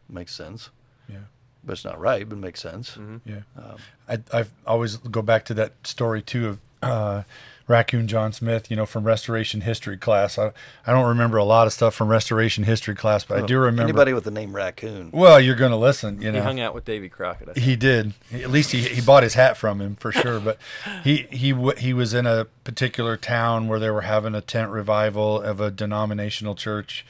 makes 0.09 0.35
sense. 0.35 0.71
Yeah, 1.09 1.25
But 1.65 1.73
it's 1.75 1.85
not 1.85 1.99
right, 2.01 2.29
but 2.29 2.37
it 2.37 2.41
makes 2.41 2.61
sense. 2.61 2.97
Mhm. 2.97 3.21
yeah. 3.25 3.43
Um, 3.57 3.77
I 4.09 4.19
I 4.41 4.47
always 4.67 4.97
go 4.97 5.23
back 5.23 5.45
to 5.47 5.55
that 5.55 5.87
story 5.87 6.23
too 6.23 6.49
of 6.49 6.59
uh, 6.83 7.23
Raccoon 7.69 8.09
John 8.09 8.33
Smith, 8.33 8.71
you 8.71 8.77
know, 8.77 8.87
from 8.87 9.05
Restoration 9.05 9.61
History 9.61 9.99
class. 9.99 10.39
I, 10.39 10.53
I 10.87 10.93
don't 10.93 11.07
remember 11.07 11.37
a 11.37 11.45
lot 11.45 11.67
of 11.67 11.73
stuff 11.75 11.95
from 11.95 12.09
Restoration 12.09 12.65
History 12.65 12.95
class, 12.95 13.25
but 13.25 13.43
I 13.43 13.47
do 13.47 13.59
remember. 13.59 13.83
Anybody 13.83 14.15
with 14.15 14.25
the 14.25 14.31
name 14.31 14.57
Raccoon. 14.57 15.11
Well, 15.13 15.39
you're 15.39 15.55
going 15.55 15.73
to 15.73 15.77
listen, 15.77 16.23
you 16.23 16.33
know, 16.33 16.39
He 16.39 16.45
hung 16.45 16.61
out 16.61 16.75
with 16.75 16.87
Davy 16.87 17.11
Crockett. 17.11 17.51
I 17.51 17.53
think. 17.53 17.67
He 17.67 17.77
did. 17.77 18.15
At 18.33 18.51
least 18.51 18.73
he, 18.73 18.81
he 18.81 19.03
bought 19.03 19.23
his 19.23 19.35
hat 19.35 19.59
from 19.59 19.83
him 19.83 19.97
for 19.97 20.11
sure. 20.11 20.41
But 20.41 20.59
he 21.05 21.27
he 21.31 21.55
he 21.77 21.93
was 21.93 22.15
in 22.15 22.25
a 22.27 22.47
particular 22.65 23.19
town 23.19 23.69
where 23.69 23.79
they 23.79 23.91
were 23.91 24.01
having 24.01 24.35
a 24.35 24.41
tent 24.41 24.71
revival 24.71 25.41
of 25.41 25.61
a 25.61 25.71
denominational 25.71 26.55
church, 26.55 27.05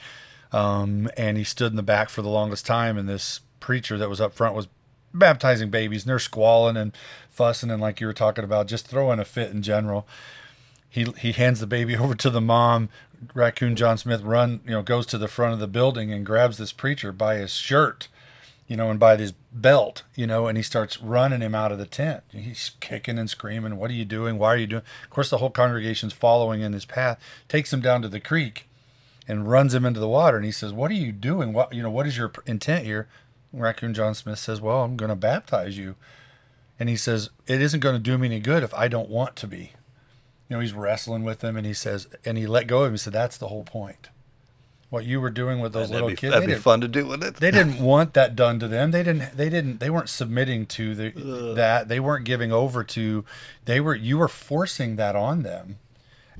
um, 0.51 1.09
and 1.15 1.37
he 1.37 1.45
stood 1.45 1.71
in 1.71 1.77
the 1.77 1.83
back 1.83 2.09
for 2.09 2.21
the 2.21 2.29
longest 2.29 2.65
time. 2.65 2.97
And 2.97 3.07
this 3.07 3.39
preacher 3.61 3.97
that 3.97 4.09
was 4.09 4.19
up 4.19 4.33
front 4.33 4.55
was 4.55 4.67
baptizing 5.13 5.69
babies, 5.69 6.03
and 6.03 6.09
they're 6.09 6.19
squalling 6.19 6.75
and 6.75 6.91
fussing, 7.29 7.71
and 7.71 7.81
like 7.81 8.01
you 8.01 8.07
were 8.07 8.13
talking 8.13 8.43
about, 8.43 8.67
just 8.67 8.87
throwing 8.87 9.19
a 9.19 9.25
fit 9.25 9.51
in 9.51 9.61
general. 9.61 10.05
He 10.89 11.05
he 11.17 11.31
hands 11.31 11.59
the 11.59 11.67
baby 11.67 11.95
over 11.97 12.15
to 12.15 12.29
the 12.29 12.41
mom. 12.41 12.89
Raccoon 13.33 13.75
John 13.75 13.97
Smith 13.97 14.21
run 14.21 14.61
you 14.65 14.71
know 14.71 14.81
goes 14.81 15.05
to 15.07 15.17
the 15.17 15.27
front 15.27 15.53
of 15.53 15.59
the 15.59 15.67
building 15.67 16.11
and 16.11 16.25
grabs 16.25 16.57
this 16.57 16.71
preacher 16.71 17.11
by 17.11 17.35
his 17.35 17.51
shirt 17.51 18.07
you 18.69 18.77
know, 18.77 18.91
and 18.91 18.99
by 18.99 19.17
his 19.17 19.33
belt, 19.51 20.03
you 20.15 20.27
know, 20.27 20.45
and 20.45 20.55
he 20.55 20.63
starts 20.63 21.01
running 21.01 21.41
him 21.41 21.55
out 21.55 21.71
of 21.71 21.79
the 21.79 21.87
tent. 21.87 22.23
He's 22.31 22.73
kicking 22.79 23.17
and 23.17 23.27
screaming, 23.27 23.77
What 23.77 23.89
are 23.89 23.95
you 23.95 24.05
doing? 24.05 24.37
Why 24.37 24.53
are 24.53 24.57
you 24.57 24.67
doing? 24.67 24.83
Of 25.03 25.09
course, 25.09 25.31
the 25.31 25.39
whole 25.39 25.49
congregation's 25.49 26.13
following 26.13 26.61
in 26.61 26.71
his 26.71 26.85
path, 26.85 27.19
takes 27.47 27.73
him 27.73 27.81
down 27.81 28.03
to 28.03 28.07
the 28.07 28.19
creek 28.19 28.69
and 29.27 29.49
runs 29.49 29.73
him 29.73 29.85
into 29.85 29.99
the 29.99 30.07
water. 30.07 30.37
And 30.37 30.45
he 30.45 30.51
says, 30.51 30.71
What 30.71 30.91
are 30.91 30.95
you 30.95 31.11
doing? 31.11 31.51
What, 31.51 31.73
you 31.73 31.81
know, 31.81 31.89
what 31.89 32.05
is 32.05 32.15
your 32.15 32.31
intent 32.45 32.85
here? 32.85 33.07
Raccoon 33.51 33.95
John 33.95 34.13
Smith 34.13 34.37
says, 34.37 34.61
Well, 34.61 34.83
I'm 34.83 34.95
going 34.95 35.09
to 35.09 35.15
baptize 35.15 35.75
you. 35.75 35.95
And 36.79 36.89
he 36.89 36.95
says, 36.95 37.31
It 37.47 37.63
isn't 37.63 37.79
going 37.79 37.95
to 37.95 37.99
do 37.99 38.19
me 38.19 38.27
any 38.27 38.39
good 38.39 38.61
if 38.61 38.73
I 38.75 38.87
don't 38.87 39.09
want 39.09 39.35
to 39.37 39.47
be. 39.47 39.73
You 40.49 40.55
know, 40.55 40.61
he's 40.61 40.73
wrestling 40.73 41.23
with 41.23 41.43
him 41.43 41.55
and 41.55 41.65
he 41.65 41.73
says, 41.75 42.07
and 42.25 42.37
he 42.37 42.47
let 42.47 42.65
go 42.67 42.81
of 42.81 42.87
him. 42.87 42.93
He 42.93 42.97
said, 42.97 43.13
That's 43.13 43.37
the 43.37 43.47
whole 43.47 43.63
point. 43.63 44.09
What 44.89 45.05
you 45.05 45.21
were 45.21 45.29
doing 45.29 45.59
with 45.59 45.73
those 45.73 45.89
that'd 45.89 45.93
little 45.93 46.09
be, 46.09 46.15
kids. 46.15 46.33
that'd 46.33 46.49
be 46.49 46.55
fun 46.55 46.81
to 46.81 46.87
do, 46.87 47.05
wouldn't 47.05 47.35
it? 47.35 47.39
they 47.39 47.51
didn't 47.51 47.79
want 47.83 48.15
that 48.15 48.35
done 48.35 48.59
to 48.59 48.67
them. 48.67 48.89
They 48.89 49.03
didn't. 49.03 49.37
They 49.37 49.47
didn't. 49.47 49.79
They 49.79 49.91
weren't 49.91 50.09
submitting 50.09 50.65
to 50.65 50.95
the 50.95 51.53
that. 51.55 51.89
They 51.89 51.99
weren't 51.99 52.25
giving 52.25 52.51
over 52.51 52.83
to. 52.85 53.23
They 53.65 53.79
were. 53.79 53.93
You 53.93 54.17
were 54.17 54.27
forcing 54.27 54.95
that 54.95 55.15
on 55.15 55.43
them, 55.43 55.77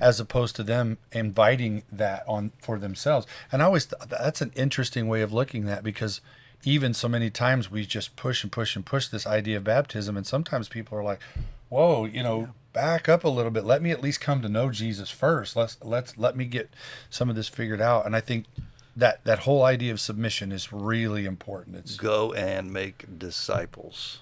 as 0.01 0.19
opposed 0.19 0.55
to 0.55 0.63
them 0.63 0.97
inviting 1.11 1.83
that 1.91 2.23
on 2.27 2.51
for 2.59 2.79
themselves. 2.79 3.27
And 3.51 3.61
I 3.61 3.65
always 3.65 3.85
th- 3.85 4.09
that's 4.09 4.41
an 4.41 4.51
interesting 4.55 5.07
way 5.07 5.21
of 5.21 5.31
looking 5.31 5.65
at 5.65 5.67
that 5.67 5.83
because 5.83 6.19
even 6.63 6.95
so 6.95 7.07
many 7.07 7.29
times 7.29 7.69
we 7.69 7.85
just 7.85 8.15
push 8.15 8.41
and 8.41 8.51
push 8.51 8.75
and 8.75 8.83
push 8.83 9.07
this 9.09 9.27
idea 9.27 9.57
of 9.57 9.63
baptism, 9.63 10.17
and 10.17 10.25
sometimes 10.25 10.67
people 10.69 10.97
are 10.97 11.03
like, 11.03 11.19
"Whoa, 11.69 12.05
you 12.05 12.23
know." 12.23 12.49
Back 12.79 13.09
up 13.09 13.25
a 13.25 13.29
little 13.29 13.51
bit. 13.51 13.65
Let 13.65 13.81
me 13.81 13.91
at 13.91 14.01
least 14.01 14.21
come 14.21 14.41
to 14.41 14.47
know 14.47 14.69
Jesus 14.71 15.09
first. 15.09 15.53
Let's 15.57 15.75
let's 15.83 16.17
let 16.17 16.37
me 16.37 16.45
get 16.45 16.69
some 17.09 17.29
of 17.29 17.35
this 17.35 17.49
figured 17.49 17.81
out. 17.81 18.05
And 18.05 18.15
I 18.15 18.21
think 18.21 18.45
that 18.95 19.21
that 19.25 19.39
whole 19.39 19.63
idea 19.63 19.91
of 19.91 19.99
submission 19.99 20.53
is 20.53 20.71
really 20.71 21.25
important. 21.25 21.75
It's 21.75 21.97
Go 21.97 22.31
and 22.31 22.71
make 22.71 23.19
disciples, 23.19 24.21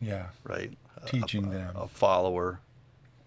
yeah, 0.00 0.28
right? 0.42 0.72
Teaching 1.04 1.48
a, 1.48 1.50
them. 1.50 1.76
a 1.76 1.86
follower 1.86 2.60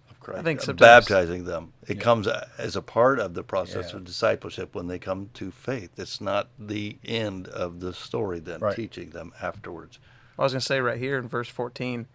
of 0.10 0.20
Christ. 0.20 0.40
I 0.40 0.44
think 0.44 0.62
Uh, 0.62 0.64
sometimes- 0.64 1.06
baptizing 1.06 1.46
them. 1.46 1.74
It 1.88 2.00
comes 2.00 2.28
as 2.58 2.76
a 2.76 2.82
part 2.82 3.20
of 3.20 3.36
the 3.36 3.44
process 3.44 3.92
Yeah. 3.92 3.98
of 3.98 4.06
discipleship 4.06 4.74
when 4.74 4.88
they 4.88 4.98
come 4.98 5.30
to 5.36 5.52
faith. 5.52 5.92
It's 6.00 6.20
not 6.20 6.48
the 6.58 6.98
end 7.06 7.48
of 7.50 7.82
the 7.82 7.94
story. 7.94 8.40
Then 8.40 8.62
Right. 8.62 8.76
teaching 8.76 9.12
them 9.12 9.32
afterwards. 9.40 10.00
I 10.40 10.42
was 10.42 10.54
going 10.54 10.60
to 10.62 10.66
say 10.66 10.82
right 10.82 10.98
here 10.98 11.20
in 11.20 11.28
verse 11.28 11.50
14, 11.50 12.08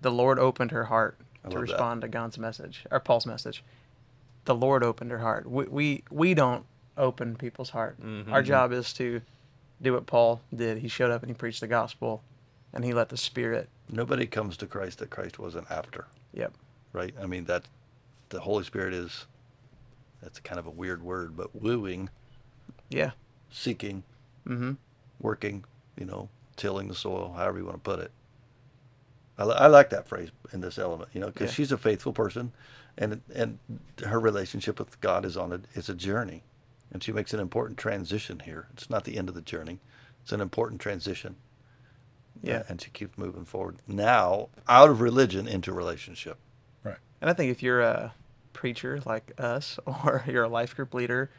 the 0.00 0.10
Lord 0.10 0.38
opened 0.38 0.70
her 0.70 0.84
heart 0.84 1.18
I 1.44 1.48
to 1.48 1.54
love 1.56 1.66
that. 1.66 1.72
respond 1.72 2.00
to 2.02 2.08
God's 2.08 2.38
message, 2.38 2.84
or 2.90 3.00
Paul's 3.00 3.26
message. 3.26 3.62
The 4.46 4.54
Lord 4.54 4.82
opened 4.82 5.10
her 5.10 5.18
heart. 5.18 5.48
We, 5.50 5.64
we, 5.66 6.04
we 6.10 6.34
don't 6.34 6.64
open 6.96 7.36
people's 7.36 7.70
heart. 7.70 7.98
Our 8.30 8.42
job 8.42 8.72
is 8.72 8.92
to 8.94 9.20
do 9.82 9.92
what 9.94 10.06
Paul 10.06 10.40
did. 10.54 10.78
He 10.78 10.88
showed 10.88 11.10
up 11.10 11.22
and 11.22 11.30
he 11.30 11.34
preached 11.34 11.60
the 11.60 11.66
gospel, 11.66 12.22
and 12.72 12.84
he 12.84 12.92
let 12.92 13.08
the 13.08 13.16
Spirit. 13.16 13.68
Nobody 13.90 14.26
comes 14.26 14.56
to 14.58 14.66
Christ 14.66 14.98
that 15.00 15.10
Christ 15.10 15.38
wasn't 15.38 15.70
after. 15.70 16.06
Yep. 16.34 16.52
right? 16.92 17.14
I 17.20 17.26
mean 17.26 17.44
that 17.44 17.64
the 18.30 18.40
Holy 18.40 18.64
Spirit 18.64 18.92
is 18.94 19.26
that's 20.22 20.40
kind 20.40 20.58
of 20.58 20.66
a 20.66 20.70
weird 20.70 21.02
word, 21.02 21.36
but 21.36 21.54
wooing, 21.54 22.08
Yeah. 22.90 23.10
seeking, 23.50 24.02
Mm-hmm. 24.48 24.72
working, 25.20 25.64
you 25.98 26.04
know, 26.06 26.28
tilling 26.56 26.88
the 26.88 26.94
soil, 26.94 27.34
however 27.36 27.58
you 27.58 27.64
want 27.64 27.76
to 27.76 27.80
put 27.90 27.98
it. 28.00 28.10
I, 29.38 29.44
I 29.44 29.66
like 29.66 29.90
that 29.90 30.06
phrase 30.06 30.30
in 30.52 30.60
this 30.60 30.78
element, 30.78 31.10
you 31.12 31.20
know, 31.20 31.26
because 31.28 31.50
Yeah. 31.50 31.54
she's 31.54 31.72
a 31.72 31.78
faithful 31.78 32.12
person, 32.12 32.52
and 32.96 33.20
and 33.34 33.58
her 34.04 34.20
relationship 34.20 34.78
with 34.78 35.00
God 35.00 35.24
is 35.24 35.36
on 35.36 35.52
a 35.52 35.60
it's 35.74 35.88
a 35.88 35.94
journey, 35.94 36.44
and 36.92 37.02
she 37.02 37.12
makes 37.12 37.34
an 37.34 37.40
important 37.40 37.78
transition 37.78 38.40
here. 38.40 38.68
It's 38.72 38.88
not 38.90 39.04
the 39.04 39.16
end 39.16 39.28
of 39.28 39.34
the 39.34 39.40
journey; 39.42 39.80
it's 40.22 40.32
an 40.32 40.40
important 40.40 40.80
transition. 40.80 41.36
Uh, 42.36 42.50
yeah. 42.50 42.62
and 42.68 42.80
she 42.82 42.90
keeps 42.90 43.16
moving 43.16 43.44
forward 43.44 43.76
now 43.86 44.48
out 44.68 44.90
of 44.90 45.00
religion 45.00 45.48
into 45.48 45.72
relationship. 45.72 46.36
right. 46.82 46.98
And 47.22 47.30
I 47.30 47.32
think 47.32 47.50
if 47.50 47.62
you're 47.62 47.80
a 47.80 48.12
preacher 48.52 49.00
like 49.06 49.32
us, 49.38 49.78
or 49.86 50.22
you're 50.26 50.44
a 50.44 50.48
life 50.48 50.76
group 50.76 50.92
leader, 50.94 51.30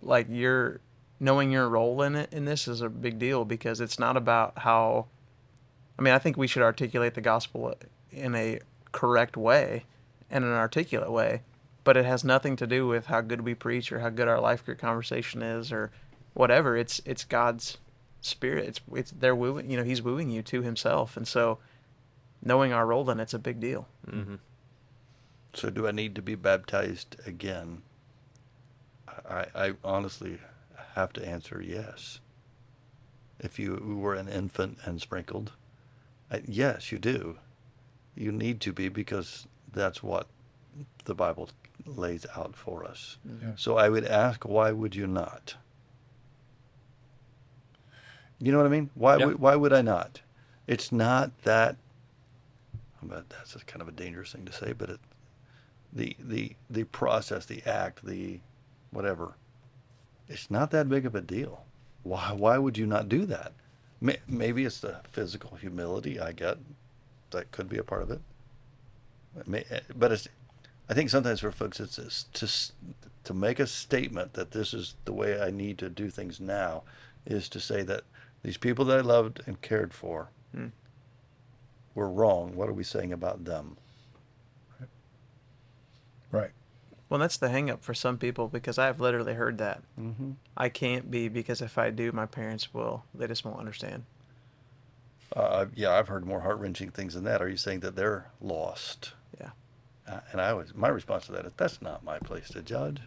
like 0.00 0.26
you're 0.28 0.80
knowing 1.20 1.52
your 1.52 1.68
role 1.68 2.02
in 2.02 2.16
it 2.16 2.32
in 2.32 2.44
this 2.44 2.66
is 2.66 2.80
a 2.80 2.88
big 2.88 3.18
deal 3.20 3.44
because 3.44 3.80
it's 3.80 3.98
not 3.98 4.16
about 4.16 4.58
how. 4.58 5.06
I 5.98 6.02
mean, 6.02 6.14
I 6.14 6.18
think 6.18 6.36
we 6.36 6.46
should 6.46 6.62
articulate 6.62 7.14
the 7.14 7.20
gospel 7.20 7.74
in 8.10 8.34
a 8.34 8.60
correct 8.92 9.36
way 9.36 9.84
and 10.30 10.44
an 10.44 10.52
articulate 10.52 11.10
way, 11.10 11.42
but 11.84 11.96
it 11.96 12.04
has 12.04 12.24
nothing 12.24 12.56
to 12.56 12.66
do 12.66 12.86
with 12.86 13.06
how 13.06 13.20
good 13.20 13.42
we 13.42 13.54
preach 13.54 13.92
or 13.92 14.00
how 14.00 14.08
good 14.08 14.28
our 14.28 14.40
life 14.40 14.64
group 14.64 14.78
conversation 14.78 15.42
is 15.42 15.70
or 15.70 15.90
whatever. 16.34 16.76
It's 16.76 17.00
it's 17.04 17.24
God's 17.24 17.78
spirit. 18.20 18.66
It's 18.66 18.80
it's 18.94 19.10
they're 19.10 19.34
wooing. 19.34 19.70
You 19.70 19.76
know, 19.76 19.84
He's 19.84 20.02
wooing 20.02 20.30
you 20.30 20.42
to 20.42 20.62
Himself, 20.62 21.16
and 21.16 21.28
so 21.28 21.58
knowing 22.42 22.72
our 22.72 22.86
role 22.86 23.08
in 23.10 23.20
it's 23.20 23.34
a 23.34 23.38
big 23.38 23.60
deal. 23.60 23.86
Mm-hmm. 24.06 24.36
So 25.54 25.70
do 25.70 25.86
I 25.86 25.92
need 25.92 26.14
to 26.14 26.22
be 26.22 26.34
baptized 26.34 27.16
again? 27.26 27.82
I, 29.28 29.46
I 29.54 29.72
honestly 29.84 30.38
have 30.94 31.12
to 31.14 31.26
answer 31.26 31.62
yes. 31.62 32.20
If 33.38 33.58
you 33.58 33.98
were 34.00 34.14
an 34.14 34.28
infant 34.28 34.78
and 34.84 35.00
sprinkled, 35.00 35.52
I, 36.32 36.42
yes, 36.46 36.90
you 36.90 36.98
do. 36.98 37.38
You 38.14 38.32
need 38.32 38.60
to 38.62 38.72
be 38.72 38.88
because 38.88 39.46
that's 39.72 40.02
what 40.02 40.26
the 41.04 41.14
Bible 41.14 41.50
lays 41.86 42.24
out 42.36 42.56
for 42.56 42.84
us. 42.84 43.18
Mm-hmm. 43.28 43.48
Yeah. 43.48 43.52
So 43.56 43.76
I 43.76 43.88
would 43.88 44.04
ask, 44.06 44.44
why 44.44 44.72
would 44.72 44.94
you 44.96 45.06
not? 45.06 45.54
You 48.38 48.50
know 48.50 48.58
what 48.58 48.66
I 48.66 48.70
mean? 48.70 48.90
Why 48.94 49.18
Yeah. 49.18 49.26
would 49.26 49.38
why 49.38 49.54
would 49.56 49.72
I 49.72 49.82
not? 49.82 50.20
It's 50.66 50.90
not 50.90 51.30
that. 51.42 51.76
But 53.02 53.28
that's 53.30 53.54
a 53.56 53.60
kind 53.60 53.82
of 53.82 53.88
a 53.88 53.92
dangerous 53.92 54.32
thing 54.32 54.44
to 54.46 54.52
say. 54.52 54.72
But 54.72 54.90
it, 54.90 55.00
the 55.92 56.16
the 56.18 56.56
the 56.70 56.84
process, 56.84 57.46
the 57.46 57.62
act, 57.66 58.04
the 58.04 58.40
whatever, 58.90 59.34
it's 60.28 60.50
not 60.50 60.70
that 60.72 60.88
big 60.88 61.04
of 61.06 61.14
a 61.14 61.20
deal. 61.20 61.64
Why 62.02 62.32
why 62.32 62.58
would 62.58 62.78
you 62.78 62.86
not 62.86 63.08
do 63.08 63.26
that? 63.26 63.52
May- 64.02 64.18
Maybe 64.26 64.64
it's 64.64 64.80
the 64.80 65.00
physical 65.12 65.56
humility 65.56 66.18
I 66.20 66.32
get. 66.32 66.58
That 67.30 67.50
could 67.52 67.68
be 67.68 67.78
a 67.78 67.84
part 67.84 68.02
of 68.02 68.10
it. 68.10 68.20
May- 69.46 69.64
But 69.96 70.12
it's, 70.12 70.28
I 70.90 70.94
think 70.94 71.08
sometimes 71.08 71.40
for 71.40 71.52
folks 71.52 71.80
it's, 71.80 71.98
it's 71.98 72.24
to 72.34 72.72
to 73.24 73.32
make 73.32 73.60
a 73.60 73.68
statement 73.68 74.32
that 74.32 74.50
this 74.50 74.74
is 74.74 74.96
the 75.04 75.12
way 75.12 75.40
I 75.40 75.50
need 75.52 75.78
to 75.78 75.88
do 75.88 76.10
things 76.10 76.40
now, 76.40 76.82
is 77.24 77.48
to 77.50 77.60
say 77.60 77.82
that 77.84 78.02
these 78.42 78.56
people 78.56 78.84
that 78.86 78.98
I 78.98 79.00
loved 79.02 79.40
and 79.46 79.62
cared 79.62 79.94
for 79.94 80.28
Hmm. 80.52 80.66
were 81.94 82.08
wrong. 82.10 82.56
What 82.56 82.68
are 82.68 82.72
we 82.72 82.82
saying 82.82 83.12
about 83.12 83.44
them? 83.44 83.76
Right. 86.32 86.50
Well, 87.12 87.18
that's 87.18 87.36
the 87.36 87.50
hang 87.50 87.68
up 87.68 87.84
for 87.84 87.92
some 87.92 88.16
people 88.16 88.48
because 88.48 88.78
I've 88.78 88.98
literally 88.98 89.34
heard 89.34 89.58
that. 89.58 89.82
Mm-hmm. 90.00 90.30
I 90.56 90.70
can't 90.70 91.10
be 91.10 91.28
because 91.28 91.60
if 91.60 91.76
I 91.76 91.90
do, 91.90 92.10
my 92.10 92.24
parents 92.24 92.72
will. 92.72 93.04
They 93.14 93.26
just 93.26 93.44
won't 93.44 93.58
understand. 93.58 94.04
Uh, 95.36 95.66
yeah, 95.74 95.90
I've 95.90 96.08
heard 96.08 96.24
more 96.24 96.40
heart 96.40 96.56
wrenching 96.56 96.90
things 96.90 97.12
than 97.12 97.24
that. 97.24 97.42
Are 97.42 97.50
you 97.50 97.58
saying 97.58 97.80
that 97.80 97.96
they're 97.96 98.30
lost? 98.40 99.12
Yeah. 99.38 99.50
Uh, 100.08 100.20
and 100.30 100.40
I 100.40 100.54
was 100.54 100.74
my 100.74 100.88
response 100.88 101.26
to 101.26 101.32
that 101.32 101.44
is 101.44 101.52
that's 101.54 101.82
not 101.82 102.02
my 102.02 102.18
place 102.18 102.48
to 102.48 102.62
judge. 102.62 103.02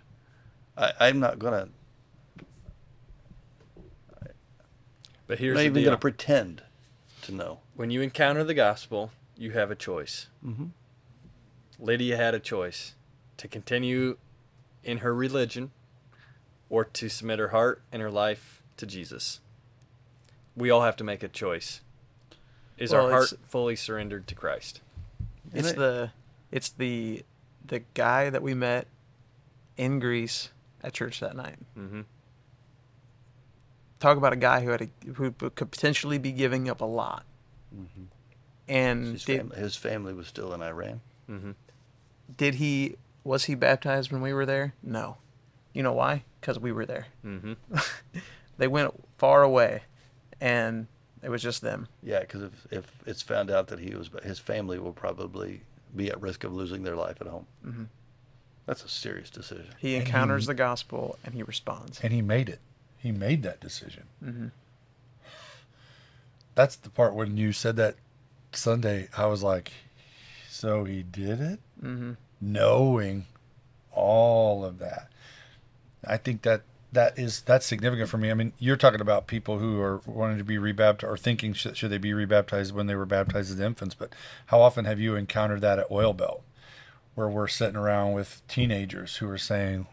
I, 0.78 0.91
I'm 1.00 1.20
not 1.20 1.39
gonna. 1.39 1.70
But 4.20 4.30
I'm 5.30 5.38
here's 5.39 5.56
not 5.56 5.63
even 5.63 5.82
deal. 5.82 5.86
gonna 5.86 5.98
pretend 5.98 6.62
to 7.24 7.32
know. 7.32 7.62
when 7.74 7.89
you 7.89 8.04
encounter 8.04 8.44
the 8.44 8.54
gospel, 8.54 9.10
you 9.36 9.50
have 9.54 9.72
a 9.72 9.76
choice. 9.76 10.28
Mm-hmm. 10.46 10.65
Lydia 11.80 12.18
had 12.18 12.36
a 12.36 12.39
choice 12.39 12.94
to 13.38 13.48
continue 13.48 14.17
in 14.84 15.00
her 15.00 15.13
religion 15.13 15.71
or 16.69 16.84
to 16.86 17.10
submit 17.10 17.39
her 17.39 17.50
heart 17.50 17.82
and 17.91 18.02
her 18.02 18.12
life 18.12 18.63
to 18.78 18.86
Jesus. 18.86 19.39
We 20.56 20.69
all 20.69 20.82
have 20.84 20.95
to 20.98 21.04
make 21.04 21.21
a 21.24 21.28
choice. 21.28 21.82
Is 22.78 22.91
Well, 22.91 23.06
our 23.06 23.12
heart 23.12 23.34
fully 23.43 23.76
surrendered 23.76 24.28
to 24.28 24.36
Christ? 24.36 24.82
It's 25.54 25.69
it- 25.69 25.76
the 25.78 26.12
it's 26.52 26.69
the 26.69 27.24
the 27.65 27.80
guy 27.93 28.30
that 28.30 28.41
we 28.41 28.54
met 28.54 28.88
in 29.78 30.00
Greece 30.00 30.50
at 30.84 30.93
church 30.93 31.19
that 31.19 31.36
night. 31.36 31.58
Mm-hmm. 31.78 32.02
Talk 34.00 34.17
about 34.17 34.34
a 34.34 34.38
guy 34.38 34.62
who 34.63 34.69
had 34.69 34.82
a, 34.84 34.89
who 35.13 35.32
could 35.32 35.71
potentially 35.71 36.17
be 36.17 36.32
giving 36.32 36.69
up 36.69 36.82
a 36.82 36.86
lot, 36.86 37.26
and 38.67 39.13
His, 39.13 39.26
did, 39.26 39.38
fam- 39.38 39.50
his 39.52 39.76
family 39.76 40.13
was 40.13 40.28
still 40.28 40.54
in 40.54 40.62
Iran. 40.62 41.02
Mm-hmm. 41.30 41.52
did 42.38 42.56
he 42.56 42.98
was 43.25 43.45
he 43.45 43.55
baptized 43.55 44.09
when 44.13 44.21
we 44.21 44.31
were 44.31 44.45
there? 44.45 44.73
No. 44.81 45.17
You 45.73 45.83
know 45.83 45.91
why? 45.91 46.23
Because 46.39 46.57
we 46.59 46.71
were 46.71 46.85
there. 46.85 47.07
Mm-hmm. 47.25 47.53
They 48.57 48.67
went 48.69 48.93
far 49.17 49.43
away, 49.43 49.81
and 50.39 50.88
it 51.21 51.27
was 51.29 51.41
just 51.43 51.61
them. 51.61 51.89
Yeah, 52.01 52.21
because 52.21 52.43
if, 52.43 52.67
if 52.71 52.85
it's 53.05 53.21
found 53.21 53.51
out 53.51 53.67
that 53.67 53.79
he 53.79 53.93
was, 53.93 54.09
his 54.23 54.39
family 54.39 54.79
will 54.79 54.93
probably 54.93 55.63
be 55.93 56.09
at 56.09 56.21
risk 56.21 56.45
of 56.45 56.53
losing 56.53 56.83
their 56.83 56.95
life 56.95 57.17
at 57.19 57.27
home. 57.27 57.47
Mhm. 57.67 57.88
That's 58.65 58.85
a 58.85 58.88
serious 58.88 59.29
decision. 59.29 59.73
He 59.77 59.95
And 59.95 60.03
he- 60.03 60.07
encounters 60.09 60.45
the 60.45 60.53
gospel 60.53 61.19
and 61.25 61.33
he 61.35 61.43
responds. 61.43 61.99
And 61.99 62.13
he 62.13 62.21
made 62.21 62.47
it. 62.47 62.59
He 62.97 63.11
made 63.11 63.43
that 63.43 63.59
decision. 63.59 64.03
Mhm. 64.23 64.51
That's 66.55 66.75
the 66.77 66.89
part 66.89 67.13
when 67.13 67.35
you 67.38 67.51
said 67.51 67.75
that 67.75 67.95
Sunday, 68.53 69.09
I 69.17 69.25
was 69.25 69.43
like, 69.43 69.71
so 70.49 70.85
he 70.85 71.03
did 71.03 71.41
it? 71.41 71.59
hmm 71.81 72.13
Knowing 72.41 73.26
all 73.91 74.65
of 74.65 74.80
that. 74.80 75.10
I 76.06 76.17
think 76.17 76.43
that 76.43 76.62
that 76.91 77.17
is 77.17 77.41
that's 77.41 77.65
significant 77.65 78.10
for 78.10 78.17
me. 78.17 78.32
I 78.32 78.34
mean, 78.34 78.54
you're 78.58 78.76
talking 78.78 79.02
about 79.02 79.28
people 79.28 79.60
who 79.60 79.80
are 79.82 80.02
wanting 80.06 80.38
to 80.38 80.43
be 80.43 80.58
rebaptized 80.58 81.04
or 81.04 81.17
thinking 81.17 81.54
should, 81.54 81.78
should 81.78 81.91
they 81.91 81.98
be 81.98 82.13
rebaptized 82.13 82.74
when 82.74 82.88
they 82.88 82.95
were 82.95 83.06
baptized 83.06 83.52
as 83.52 83.60
infants, 83.60 83.95
but 83.95 84.13
how 84.48 84.62
often 84.62 84.86
have 84.86 85.00
you 85.00 85.15
encountered 85.15 85.62
that 85.62 85.80
at 85.80 85.91
Oil 85.91 86.13
Belt 86.13 86.43
where 87.13 87.30
we're 87.30 87.48
sitting 87.48 87.76
around 87.76 88.13
with 88.13 88.41
teenagers 88.48 89.17
who 89.17 89.30
are 89.30 89.38
saying, 89.38 89.88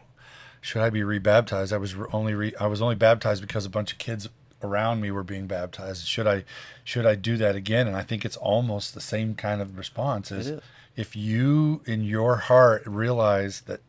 should 0.61 0.81
I 0.81 0.89
be 0.89 1.03
rebaptized? 1.03 1.73
I 1.73 1.77
was 1.77 1.95
only 2.11 2.33
re- 2.33 2.55
I 2.59 2.67
was 2.67 2.81
only 2.81 2.95
baptized 2.95 3.41
because 3.41 3.65
a 3.65 3.69
bunch 3.69 3.91
of 3.91 3.97
kids 3.97 4.29
around 4.63 5.01
me 5.01 5.11
were 5.11 5.23
being 5.23 5.47
baptized. 5.47 6.07
Should 6.07 6.27
I 6.27 6.45
should 6.83 7.05
I 7.05 7.15
do 7.15 7.37
that 7.37 7.55
again? 7.55 7.87
And 7.87 7.95
I 7.95 8.01
think 8.01 8.25
it's 8.25 8.37
almost 8.37 8.93
the 8.93 9.01
same 9.01 9.35
kind 9.35 9.61
of 9.61 9.77
response 9.77 10.31
as 10.31 10.59
if 10.95 11.15
you 11.15 11.81
in 11.85 12.03
your 12.03 12.37
heart 12.37 12.83
realize 12.85 13.61
that 13.61 13.81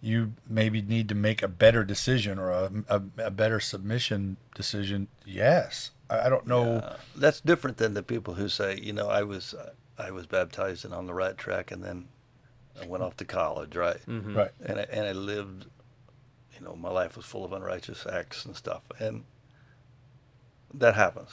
you 0.00 0.34
maybe 0.48 0.80
need 0.80 1.08
to 1.08 1.14
make 1.14 1.42
a 1.42 1.48
better 1.48 1.82
decision 1.84 2.38
or 2.38 2.50
a, 2.50 2.70
a, 2.88 3.02
a 3.18 3.30
better 3.30 3.58
submission 3.58 4.36
decision. 4.54 5.08
Yes, 5.26 5.90
I, 6.08 6.26
I 6.26 6.28
don't 6.28 6.46
know. 6.46 6.76
Uh, 6.76 6.96
that's 7.16 7.40
different 7.40 7.78
than 7.78 7.94
the 7.94 8.02
people 8.02 8.34
who 8.34 8.48
say, 8.48 8.78
you 8.80 8.92
know, 8.92 9.08
I 9.08 9.22
was 9.22 9.54
I 9.98 10.10
was 10.10 10.26
baptized 10.26 10.84
and 10.84 10.94
on 10.94 11.06
the 11.06 11.14
right 11.14 11.36
track, 11.36 11.70
and 11.70 11.82
then 11.82 12.08
I 12.80 12.86
went 12.86 13.02
off 13.02 13.16
to 13.16 13.24
college, 13.24 13.74
right? 13.74 13.98
Mm-hmm. 14.06 14.36
Right. 14.36 14.50
And 14.64 14.78
I, 14.78 14.86
and 14.90 15.06
I 15.06 15.12
lived, 15.12 15.66
you 16.56 16.64
know, 16.64 16.76
my 16.76 16.90
life 16.90 17.16
was 17.16 17.26
full 17.26 17.44
of 17.44 17.52
unrighteous 17.52 18.06
acts 18.06 18.44
and 18.44 18.54
stuff, 18.54 18.82
and 19.00 19.24
that 20.74 20.94
happens. 20.94 21.30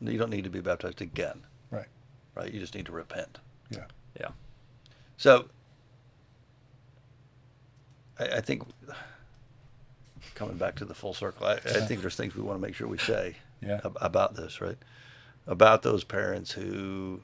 You 0.00 0.18
don't 0.18 0.30
need 0.30 0.44
to 0.44 0.50
be 0.50 0.60
baptized 0.60 1.00
again, 1.00 1.42
Right. 1.70 1.86
right? 2.34 2.52
You 2.52 2.60
just 2.60 2.74
need 2.74 2.86
to 2.86 2.92
repent. 2.92 3.38
Yeah. 3.70 3.86
Yeah. 4.20 4.28
So 5.16 5.48
I, 8.18 8.26
I 8.26 8.40
think 8.40 8.62
coming 10.34 10.56
back 10.56 10.74
to 10.76 10.84
the 10.84 10.94
full 10.94 11.14
circle, 11.14 11.46
I, 11.46 11.54
I 11.54 11.58
think 11.86 12.00
there's 12.00 12.16
things 12.16 12.34
we 12.34 12.42
want 12.42 12.60
to 12.60 12.66
make 12.66 12.74
sure 12.74 12.86
we 12.88 12.98
say 12.98 13.36
Yeah. 13.62 13.80
ab- 13.84 13.96
about 14.00 14.34
this, 14.36 14.60
right? 14.60 14.76
About 15.46 15.82
those 15.82 16.04
parents 16.04 16.52
who 16.52 17.22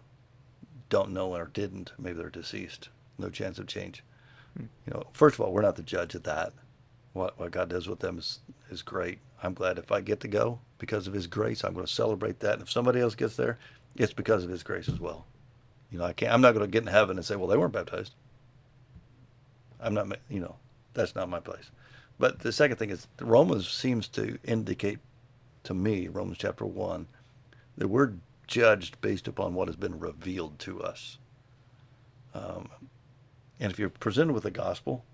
don't 0.89 1.11
know 1.11 1.35
or 1.35 1.47
didn't, 1.53 1.93
maybe 1.99 2.19
they're 2.19 2.31
deceased, 2.31 2.89
no 3.19 3.29
chance 3.29 3.59
of 3.59 3.67
change. 3.67 4.03
Hmm. 4.57 4.65
You 4.87 4.95
know, 4.95 5.05
first 5.13 5.35
of 5.35 5.41
all, 5.41 5.53
we're 5.53 5.63
not 5.63 5.77
the 5.77 5.83
judge 5.83 6.15
of 6.15 6.23
that. 6.25 6.53
What 7.15 7.39
what 7.39 7.51
God 7.51 7.69
does 7.69 7.89
with 7.89 8.01
them 8.01 8.19
is 8.19 8.41
is 8.71 8.81
great. 8.83 9.19
I'm 9.43 9.53
glad 9.55 9.77
if 9.79 9.93
I 9.93 10.01
get 10.01 10.21
to 10.21 10.29
go 10.29 10.61
because 10.83 11.07
of 11.07 11.15
His 11.15 11.29
grace, 11.29 11.63
I'm 11.63 11.75
going 11.75 11.87
to 11.87 11.93
celebrate 11.93 12.41
that. 12.41 12.55
And 12.55 12.63
if 12.63 12.71
somebody 12.71 13.01
else 13.01 13.15
gets 13.15 13.37
there, 13.37 13.57
it's 13.95 14.13
because 14.13 14.43
of 14.43 14.51
His 14.51 14.65
grace 14.65 14.89
as 14.89 14.99
well. 14.99 15.27
You 15.93 15.99
know, 15.99 16.05
I 16.05 16.13
can't. 16.13 16.33
I'm 16.33 16.41
not 16.41 16.55
going 16.55 16.67
to 16.67 16.71
get 16.71 16.83
in 16.83 16.89
heaven 16.89 17.17
and 17.17 17.25
say, 17.25 17.37
"Well, 17.37 17.47
they 17.47 17.57
weren't 17.57 17.73
baptized." 17.73 18.15
I'm 19.81 19.95
not. 19.95 20.09
You 20.29 20.41
know, 20.41 20.57
that's 20.93 21.15
not 21.15 21.29
my 21.29 21.39
place. 21.39 21.71
But 22.19 22.41
the 22.41 22.51
second 22.51 22.79
thing 22.79 22.91
is, 22.91 23.07
Romans 23.21 23.71
seems 23.71 24.09
to 24.09 24.39
indicate 24.43 24.99
to 25.63 25.73
me, 25.73 26.09
Romans 26.09 26.39
chapter 26.39 26.67
one, 26.67 27.07
that 27.79 27.87
we're 27.87 28.15
judged 28.49 29.01
based 29.01 29.29
upon 29.29 29.55
what 29.55 29.69
has 29.69 29.77
been 29.77 30.01
revealed 30.01 30.59
to 30.59 30.83
us. 30.83 31.19
Um, 32.35 32.69
and 33.61 33.71
if 33.71 33.79
you're 33.79 33.89
presented 33.89 34.33
with 34.33 34.43
the 34.43 34.51
gospel, 34.51 35.05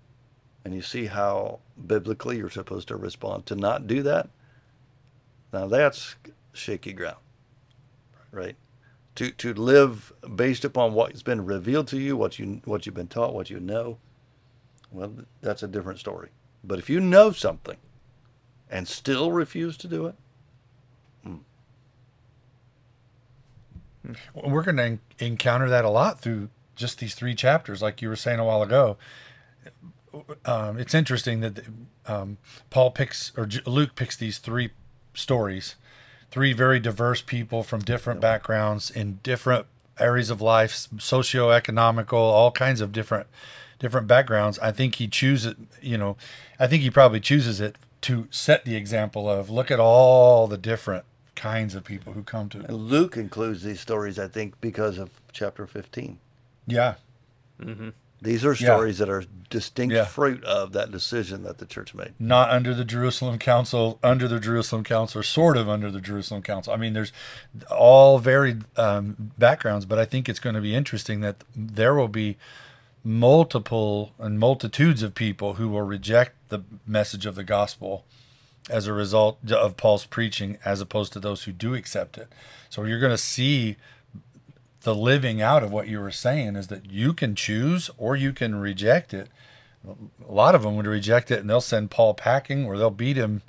and 0.65 0.73
you 0.73 0.81
see 0.81 1.05
how 1.05 1.59
biblically 1.85 2.37
you're 2.37 2.49
supposed 2.49 2.87
to 2.87 2.95
respond, 2.95 3.45
to 3.45 3.55
not 3.55 3.85
do 3.85 4.01
that, 4.03 4.29
now 5.51 5.67
that's 5.67 6.15
shaky 6.53 6.93
ground, 6.93 7.17
right? 8.31 8.55
To 9.15 9.31
to 9.31 9.53
live 9.53 10.13
based 10.35 10.63
upon 10.65 10.93
what's 10.93 11.23
been 11.23 11.45
revealed 11.45 11.87
to 11.89 11.99
you, 11.99 12.15
what 12.15 12.39
you 12.39 12.61
what 12.65 12.85
you've 12.85 12.95
been 12.95 13.07
taught, 13.07 13.33
what 13.33 13.49
you 13.49 13.59
know, 13.59 13.97
well, 14.91 15.13
that's 15.41 15.63
a 15.63 15.67
different 15.67 15.99
story. 15.99 16.29
But 16.63 16.79
if 16.79 16.89
you 16.89 16.99
know 16.99 17.31
something 17.31 17.77
and 18.69 18.87
still 18.87 19.31
refuse 19.31 19.77
to 19.77 19.87
do 19.87 20.05
it, 20.05 20.15
We're 24.33 24.63
going 24.63 24.77
to 24.77 25.23
encounter 25.23 25.69
that 25.69 25.85
a 25.85 25.89
lot 25.89 26.19
through 26.19 26.49
just 26.75 26.99
these 26.99 27.15
three 27.15 27.35
chapters, 27.35 27.81
like 27.81 28.01
you 28.01 28.09
were 28.09 28.15
saying 28.15 28.39
a 28.39 28.45
while 28.45 28.61
ago. 28.61 28.97
Um, 30.45 30.79
it's 30.79 30.93
interesting 30.93 31.41
that 31.41 31.59
um, 32.07 32.37
Paul 32.69 32.91
picks 32.91 33.31
or 33.37 33.47
Luke 33.65 33.95
picks 33.95 34.15
these 34.15 34.39
three 34.39 34.71
stories, 35.19 35.75
three 36.31 36.53
very 36.53 36.79
diverse 36.79 37.21
people 37.21 37.63
from 37.63 37.81
different 37.81 38.21
backgrounds 38.21 38.89
in 38.89 39.19
different 39.23 39.65
areas 39.99 40.29
of 40.29 40.41
life, 40.41 40.87
socioeconomical, 40.95 42.13
all 42.13 42.51
kinds 42.51 42.81
of 42.81 42.91
different 42.91 43.27
different 43.79 44.07
backgrounds. 44.07 44.59
I 44.59 44.71
think 44.71 44.95
he 44.95 45.07
chooses, 45.07 45.55
you 45.81 45.97
know, 45.97 46.17
I 46.59 46.67
think 46.67 46.83
he 46.83 46.89
probably 46.89 47.19
chooses 47.19 47.61
it 47.61 47.77
to 48.01 48.27
set 48.29 48.65
the 48.65 48.75
example 48.75 49.29
of 49.29 49.49
look 49.49 49.71
at 49.71 49.79
all 49.79 50.47
the 50.47 50.57
different 50.57 51.05
kinds 51.35 51.75
of 51.75 51.85
people 51.85 52.13
who 52.13 52.23
come 52.23 52.49
to. 52.49 52.59
and 52.59 52.73
Luke 52.73 53.15
includes 53.15 53.63
these 53.63 53.79
stories, 53.79 54.19
I 54.19 54.27
think, 54.27 54.59
because 54.59 54.97
of 54.97 55.09
chapter 55.31 55.65
15. 55.65 56.19
Yeah, 56.67 56.95
mm-hmm. 57.61 57.89
These 58.21 58.43
are 58.45 58.49
Yeah. 58.51 58.55
stories 58.75 58.97
that 58.97 59.09
are 59.09 59.23
distinct 59.49 59.93
Yeah. 59.95 60.03
fruit 60.05 60.43
of 60.43 60.73
that 60.73 60.91
decision 60.91 61.43
that 61.43 61.57
the 61.57 61.65
church 61.65 61.93
made. 61.95 62.13
not 62.19 62.49
under 62.49 62.73
the 62.73 62.83
Jerusalem 62.85 63.39
Council, 63.39 63.97
under 64.03 64.27
the 64.27 64.39
Jerusalem 64.39 64.83
Council, 64.83 65.19
or 65.19 65.23
sort 65.23 65.57
of 65.57 65.67
under 65.69 65.89
the 65.89 66.01
Jerusalem 66.01 66.41
Council. 66.41 66.73
I 66.73 66.75
mean, 66.77 66.93
there's 66.93 67.11
all 67.71 68.19
varied 68.19 68.63
um, 68.77 69.31
backgrounds, 69.37 69.85
but 69.85 69.97
I 69.97 70.05
think 70.05 70.27
it's 70.29 70.39
going 70.39 70.55
to 70.55 70.61
be 70.61 70.75
interesting 70.75 71.21
that 71.21 71.37
there 71.55 71.93
will 71.95 72.07
be 72.09 72.37
multiple 73.03 74.11
and 74.19 74.39
multitudes 74.39 75.01
of 75.01 75.15
people 75.15 75.53
who 75.53 75.69
will 75.69 75.81
reject 75.81 76.33
the 76.49 76.59
message 76.85 77.25
of 77.25 77.35
the 77.35 77.43
gospel 77.43 78.05
as 78.69 78.85
a 78.85 78.93
result 78.93 79.39
of 79.51 79.77
Paul's 79.77 80.05
preaching, 80.05 80.57
as 80.63 80.79
opposed 80.81 81.11
to 81.13 81.19
those 81.19 81.43
who 81.43 81.51
do 81.51 81.73
accept 81.73 82.17
it. 82.17 82.27
So 82.69 82.83
you're 82.83 82.99
going 82.99 83.13
to 83.13 83.17
see 83.17 83.77
the 84.81 84.95
living 84.95 85.41
out 85.41 85.63
of 85.63 85.71
what 85.71 85.87
you 85.87 85.99
were 85.99 86.11
saying 86.11 86.55
is 86.55 86.67
that 86.67 86.89
you 86.89 87.13
can 87.13 87.35
choose 87.35 87.89
or 87.97 88.15
you 88.15 88.31
can 88.31 88.55
reject 88.55 89.13
it. 89.13 89.27
A 89.87 90.31
lot 90.31 90.55
of 90.55 90.63
them 90.63 90.75
would 90.75 90.87
reject 90.87 91.31
it 91.31 91.39
and 91.39 91.49
they'll 91.49 91.61
send 91.61 91.91
Paul 91.91 92.13
packing 92.13 92.65
or 92.65 92.77
they'll 92.77 92.89
beat 92.89 93.17
him 93.17 93.41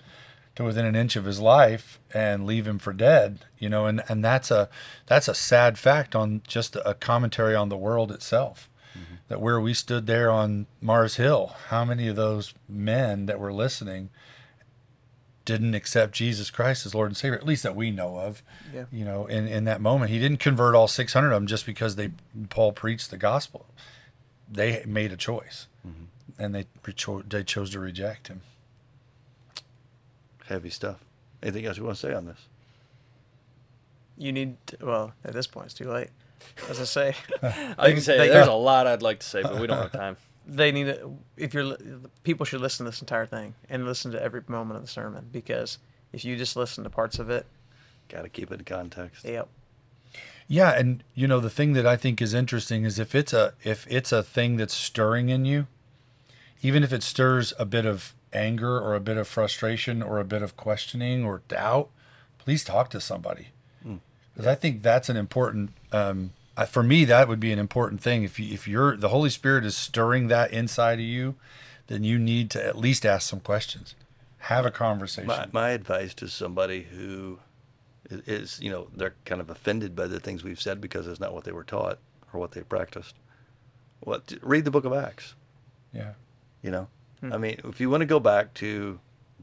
to 0.61 0.65
within 0.65 0.85
an 0.85 0.97
inch 0.97 1.17
of 1.17 1.25
his 1.25 1.41
life 1.41 1.99
and 2.13 2.47
leave 2.47 2.67
him 2.67 2.79
for 2.79 2.93
dead 2.93 3.39
you 3.59 3.69
know 3.69 3.87
and 3.87 4.03
and 4.09 4.25
that's 4.25 4.51
a 4.51 4.69
that's 5.07 5.29
a 5.29 5.35
sad 5.35 5.79
fact 5.79 6.15
on 6.15 6.43
just 6.47 6.77
a 6.85 6.95
commentary 6.95 7.55
on 7.55 7.69
the 7.69 7.77
world 7.77 8.13
itself 8.13 8.69
mm-hmm. 8.93 9.15
that 9.29 9.41
where 9.41 9.61
we 9.61 9.73
stood 9.73 10.07
there 10.07 10.31
on 10.31 10.67
Mars 10.81 11.17
Hill 11.17 11.55
how 11.69 11.85
many 11.85 12.09
of 12.09 12.17
those 12.17 12.53
men 12.69 13.27
that 13.27 13.41
were 13.41 13.53
listening 13.53 14.11
didn't 15.51 15.75
accept 15.75 16.15
Jesus 16.15 16.51
Christ 16.51 16.87
as 16.87 16.95
Lord 16.95 17.09
and 17.09 17.17
Savior 17.17 17.37
at 17.39 17.45
least 17.47 17.63
that 17.63 17.75
we 17.77 17.91
know 17.91 18.19
of 18.19 18.43
Yeah. 18.75 18.85
you 18.93 19.05
know 19.05 19.27
in 19.27 19.47
in 19.49 19.65
that 19.65 19.81
moment 19.81 20.11
he 20.11 20.19
didn't 20.19 20.39
convert 20.39 20.75
all 20.75 20.89
600 20.89 21.27
of 21.29 21.33
them 21.35 21.47
just 21.47 21.67
because 21.67 21.97
they 21.97 22.11
Paul 22.49 22.73
preached 22.73 23.11
the 23.11 23.17
gospel 23.19 23.67
they 24.51 24.83
made 24.87 25.13
a 25.13 25.17
choice 25.17 25.67
mm-hmm. 25.87 26.43
and 26.43 26.55
they 26.55 26.65
recho- 26.83 27.29
they 27.29 27.45
chose 27.45 27.71
to 27.71 27.79
reject 27.79 28.29
him. 28.29 28.41
Heavy 30.47 30.71
stuff. 30.71 30.97
Anything 31.43 31.67
else 31.67 31.77
you 31.77 31.85
want 31.85 31.97
to 31.99 32.07
say 32.09 32.13
on 32.13 32.27
this? 32.27 32.49
You 34.19 34.33
need, 34.33 34.57
to, 34.67 34.77
well, 34.83 35.13
at 35.25 35.33
this 35.33 35.47
point, 35.47 35.67
it's 35.67 35.75
too 35.75 35.89
late. 35.89 36.09
As 36.69 36.81
I 36.81 36.85
say, 36.85 37.15
I 37.79 37.93
can 37.93 38.01
say 38.01 38.19
They- 38.19 38.29
there's 38.29 38.49
a 38.49 38.53
lot 38.53 38.87
I'd 38.89 39.03
like 39.03 39.21
to 39.21 39.27
say, 39.27 39.43
but 39.43 39.61
we 39.61 39.67
don't 39.69 39.79
have 39.79 39.93
time. 40.05 40.17
They 40.51 40.73
need 40.73 40.85
to, 40.85 41.17
if 41.37 41.55
you're, 41.55 41.77
people 42.25 42.45
should 42.45 42.61
listen 42.61 42.85
to 42.85 42.91
this 42.91 43.01
entire 43.01 43.27
thing 43.27 43.55
and 43.69 43.85
listen 43.87 44.11
to 44.13 44.23
every 44.23 44.43
moment 44.49 44.77
of 44.77 44.83
the 44.83 44.89
sermon 44.91 45.29
because 45.31 45.79
if 46.13 46.25
you 46.25 46.37
just 46.37 46.57
listen 46.57 46.85
to 46.85 46.91
parts 46.91 47.19
of 47.19 47.31
it, 47.31 47.47
Got 48.09 48.23
to 48.23 48.29
keep 48.29 48.51
it 48.51 48.59
in 48.59 48.65
context. 48.65 49.25
yep. 49.25 49.49
Yeah, 50.49 50.71
and 50.77 51.05
you 51.15 51.29
know 51.29 51.39
the 51.39 51.49
thing 51.49 51.75
that 51.75 51.87
I 51.87 51.97
think 51.97 52.21
is 52.21 52.35
interesting 52.35 52.83
is 52.85 52.99
if 52.99 53.15
it's 53.15 53.33
a 53.33 53.55
if 53.63 53.87
it's 53.89 54.11
a 54.11 54.21
thing 54.25 54.57
that's 54.57 54.75
stirring 54.75 55.29
in 55.29 55.45
you, 55.45 55.69
even 56.61 56.83
if 56.83 56.93
it 56.93 57.05
stirs 57.05 57.53
a 57.57 57.65
bit 57.65 57.87
of 57.87 58.15
anger 58.33 58.81
or 58.81 58.97
a 58.97 59.01
bit 59.01 59.17
of 59.17 59.29
frustration 59.29 60.03
or 60.03 60.19
a 60.19 60.25
bit 60.25 60.43
of 60.43 60.57
questioning 60.57 61.25
or 61.25 61.43
doubt, 61.47 61.89
please 62.39 62.65
talk 62.65 62.91
to 62.91 63.01
somebody. 63.01 63.49
Because 64.35 64.47
I 64.49 64.57
think 64.57 64.83
that's 64.83 65.09
an 65.09 65.17
important 65.17 65.71
um, 65.93 66.33
I- 66.61 66.67
for 66.67 66.83
me 66.83 67.05
that 67.07 67.29
would 67.29 67.41
be 67.41 67.53
an 67.53 67.59
important 67.59 68.01
thing. 68.01 68.23
If 68.23 68.39
you, 68.39 68.53
if 68.53 68.69
you're 68.69 68.97
the 68.97 69.09
Holy 69.09 69.31
Spirit 69.31 69.65
is 69.65 69.77
stirring 69.77 70.29
that 70.29 70.53
inside 70.53 70.95
of 70.99 71.05
you, 71.05 71.37
then 71.87 72.05
you 72.05 72.19
need 72.19 72.51
to 72.51 72.65
at 72.65 72.77
least 72.77 73.05
ask 73.05 73.29
some 73.29 73.41
questions, 73.41 73.95
have 74.39 74.65
a 74.67 74.71
conversation. 74.71 75.27
My, 75.27 75.47
my 75.53 75.71
advice 75.71 76.15
to 76.15 76.29
somebody 76.29 76.83
who 76.83 77.41
is, 78.11 78.61
you 78.61 78.71
know, 78.71 78.89
they're 78.95 79.15
kind 79.25 79.41
of 79.41 79.51
offended 79.51 79.95
by 79.97 80.07
the 80.07 80.21
things 80.21 80.45
we've 80.45 80.61
said 80.61 80.81
because 80.81 81.07
it's 81.07 81.21
not 81.21 81.33
what 81.35 81.45
they 81.45 81.53
were 81.53 81.65
taught 81.65 81.99
or 82.33 82.41
what 82.41 82.53
they 82.53 82.63
practiced. 82.63 83.15
What 84.01 84.33
read 84.43 84.65
the 84.65 84.71
Book 84.71 84.85
of 84.85 84.93
Acts. 84.93 85.35
yeah, 85.93 86.13
You 86.63 86.71
know, 86.71 86.89
hmm. 87.21 87.33
I 87.33 87.39
mean, 87.39 87.61
if 87.65 87.81
you 87.81 87.91
want 87.91 88.01
to 88.01 88.07
go 88.07 88.21
back 88.21 88.55
to 88.55 88.99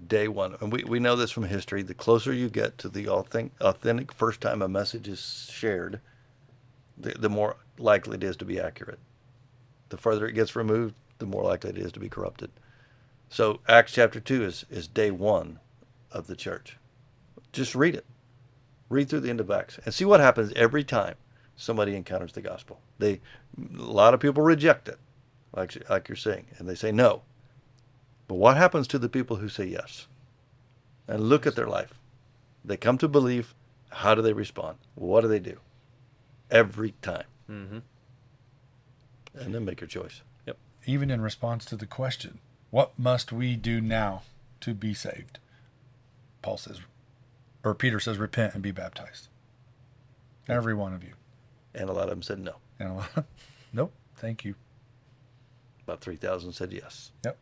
day 0.07 0.27
one, 0.27 0.55
and 0.61 0.71
we, 0.71 0.83
we 0.83 0.99
know 0.99 1.15
this 1.15 1.31
from 1.31 1.43
history, 1.43 1.83
the 1.83 1.93
closer 1.93 2.33
you 2.33 2.49
get 2.49 2.77
to 2.79 2.89
the 2.89 3.07
authentic, 3.07 3.51
authentic 3.61 4.13
first 4.13 4.41
time 4.41 4.61
a 4.61 4.67
message 4.67 5.07
is 5.07 5.49
shared, 5.51 5.99
the, 6.97 7.11
the 7.17 7.29
more 7.29 7.57
likely 7.77 8.15
it 8.15 8.23
is 8.23 8.35
to 8.37 8.45
be 8.45 8.59
accurate. 8.59 8.99
The 9.89 9.97
further 9.97 10.27
it 10.27 10.33
gets 10.33 10.55
removed, 10.55 10.95
the 11.19 11.25
more 11.25 11.43
likely 11.43 11.69
it 11.69 11.77
is 11.77 11.91
to 11.93 11.99
be 11.99 12.09
corrupted. 12.09 12.51
So 13.29 13.59
Acts 13.67 13.93
chapter 13.93 14.19
two 14.19 14.43
is, 14.43 14.65
is 14.69 14.87
day 14.87 15.11
one 15.11 15.59
of 16.11 16.27
the 16.27 16.35
church. 16.35 16.77
Just 17.51 17.75
read 17.75 17.95
it. 17.95 18.05
Read 18.89 19.09
through 19.09 19.21
the 19.21 19.29
end 19.29 19.39
of 19.39 19.51
Acts 19.51 19.79
and 19.83 19.93
see 19.93 20.05
what 20.05 20.19
happens 20.19 20.53
every 20.55 20.83
time 20.83 21.15
somebody 21.55 21.95
encounters 21.95 22.33
the 22.33 22.41
gospel. 22.41 22.79
They 22.99 23.19
a 23.57 23.81
lot 23.81 24.13
of 24.13 24.19
people 24.19 24.43
reject 24.43 24.87
it, 24.87 24.97
like 25.53 25.89
like 25.89 26.07
you're 26.07 26.15
saying, 26.15 26.47
and 26.57 26.69
they 26.69 26.75
say 26.75 26.91
no. 26.91 27.23
But 28.27 28.35
what 28.35 28.57
happens 28.57 28.87
to 28.89 28.99
the 28.99 29.09
people 29.09 29.37
who 29.37 29.49
say 29.49 29.65
yes? 29.65 30.07
And 31.07 31.29
look 31.29 31.47
at 31.47 31.55
their 31.55 31.67
life. 31.67 31.93
They 32.63 32.77
come 32.77 32.97
to 32.99 33.07
believe. 33.07 33.55
How 33.89 34.13
do 34.15 34.21
they 34.21 34.33
respond? 34.33 34.77
What 34.95 35.21
do 35.21 35.27
they 35.29 35.39
do? 35.39 35.59
Every 36.49 36.93
time. 37.01 37.25
Mm-hmm. 37.49 37.79
And 39.39 39.53
then 39.53 39.65
make 39.65 39.81
your 39.81 39.87
choice. 39.87 40.21
Yep. 40.45 40.57
even 40.85 41.11
in 41.11 41.21
response 41.21 41.65
to 41.65 41.75
the 41.75 41.85
question, 41.85 42.39
what 42.71 42.97
must 42.97 43.31
we 43.31 43.55
do 43.55 43.81
now 43.81 44.23
to 44.61 44.73
be 44.73 44.93
saved? 44.93 45.39
Paul 46.41 46.57
says, 46.57 46.81
or 47.63 47.73
Peter 47.75 47.99
says, 47.99 48.17
repent 48.17 48.53
and 48.53 48.63
be 48.63 48.71
baptized. 48.71 49.27
Every 50.47 50.73
one 50.73 50.93
of 50.93 51.03
you. 51.03 51.13
And 51.75 51.89
a 51.89 51.93
lot 51.93 52.03
of 52.03 52.09
them 52.09 52.21
said 52.21 52.39
no. 52.39 52.55
And 52.79 52.89
a 52.89 52.93
lot, 52.93 53.25
nope, 53.73 53.91
thank 54.15 54.45
you. 54.45 54.55
About 55.83 56.01
3,000 56.01 56.53
said 56.53 56.73
yes. 56.73 57.11
Yep. 57.23 57.37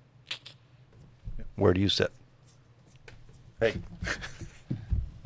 Where 1.55 1.73
do 1.73 1.81
you 1.81 1.89
sit? 1.89 2.11
Hey. 3.59 3.75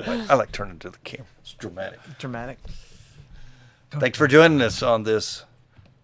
I 0.00 0.34
like 0.34 0.52
turning 0.52 0.78
to 0.78 0.90
the 0.90 0.98
camera. 0.98 1.26
It's 1.40 1.52
dramatic. 1.52 1.98
Dramatic. 2.18 2.58
Thanks 3.92 4.16
for 4.16 4.28
joining 4.28 4.62
us 4.62 4.84
on 4.84 5.02
this 5.02 5.44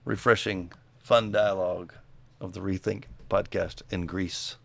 refreshing, 0.05 0.73
fun 0.99 1.31
dialogue 1.31 1.95
of 2.41 2.53
the 2.53 2.59
Rethink 2.59 3.05
podcast 3.31 3.83
in 3.91 4.07
Greece. 4.07 4.57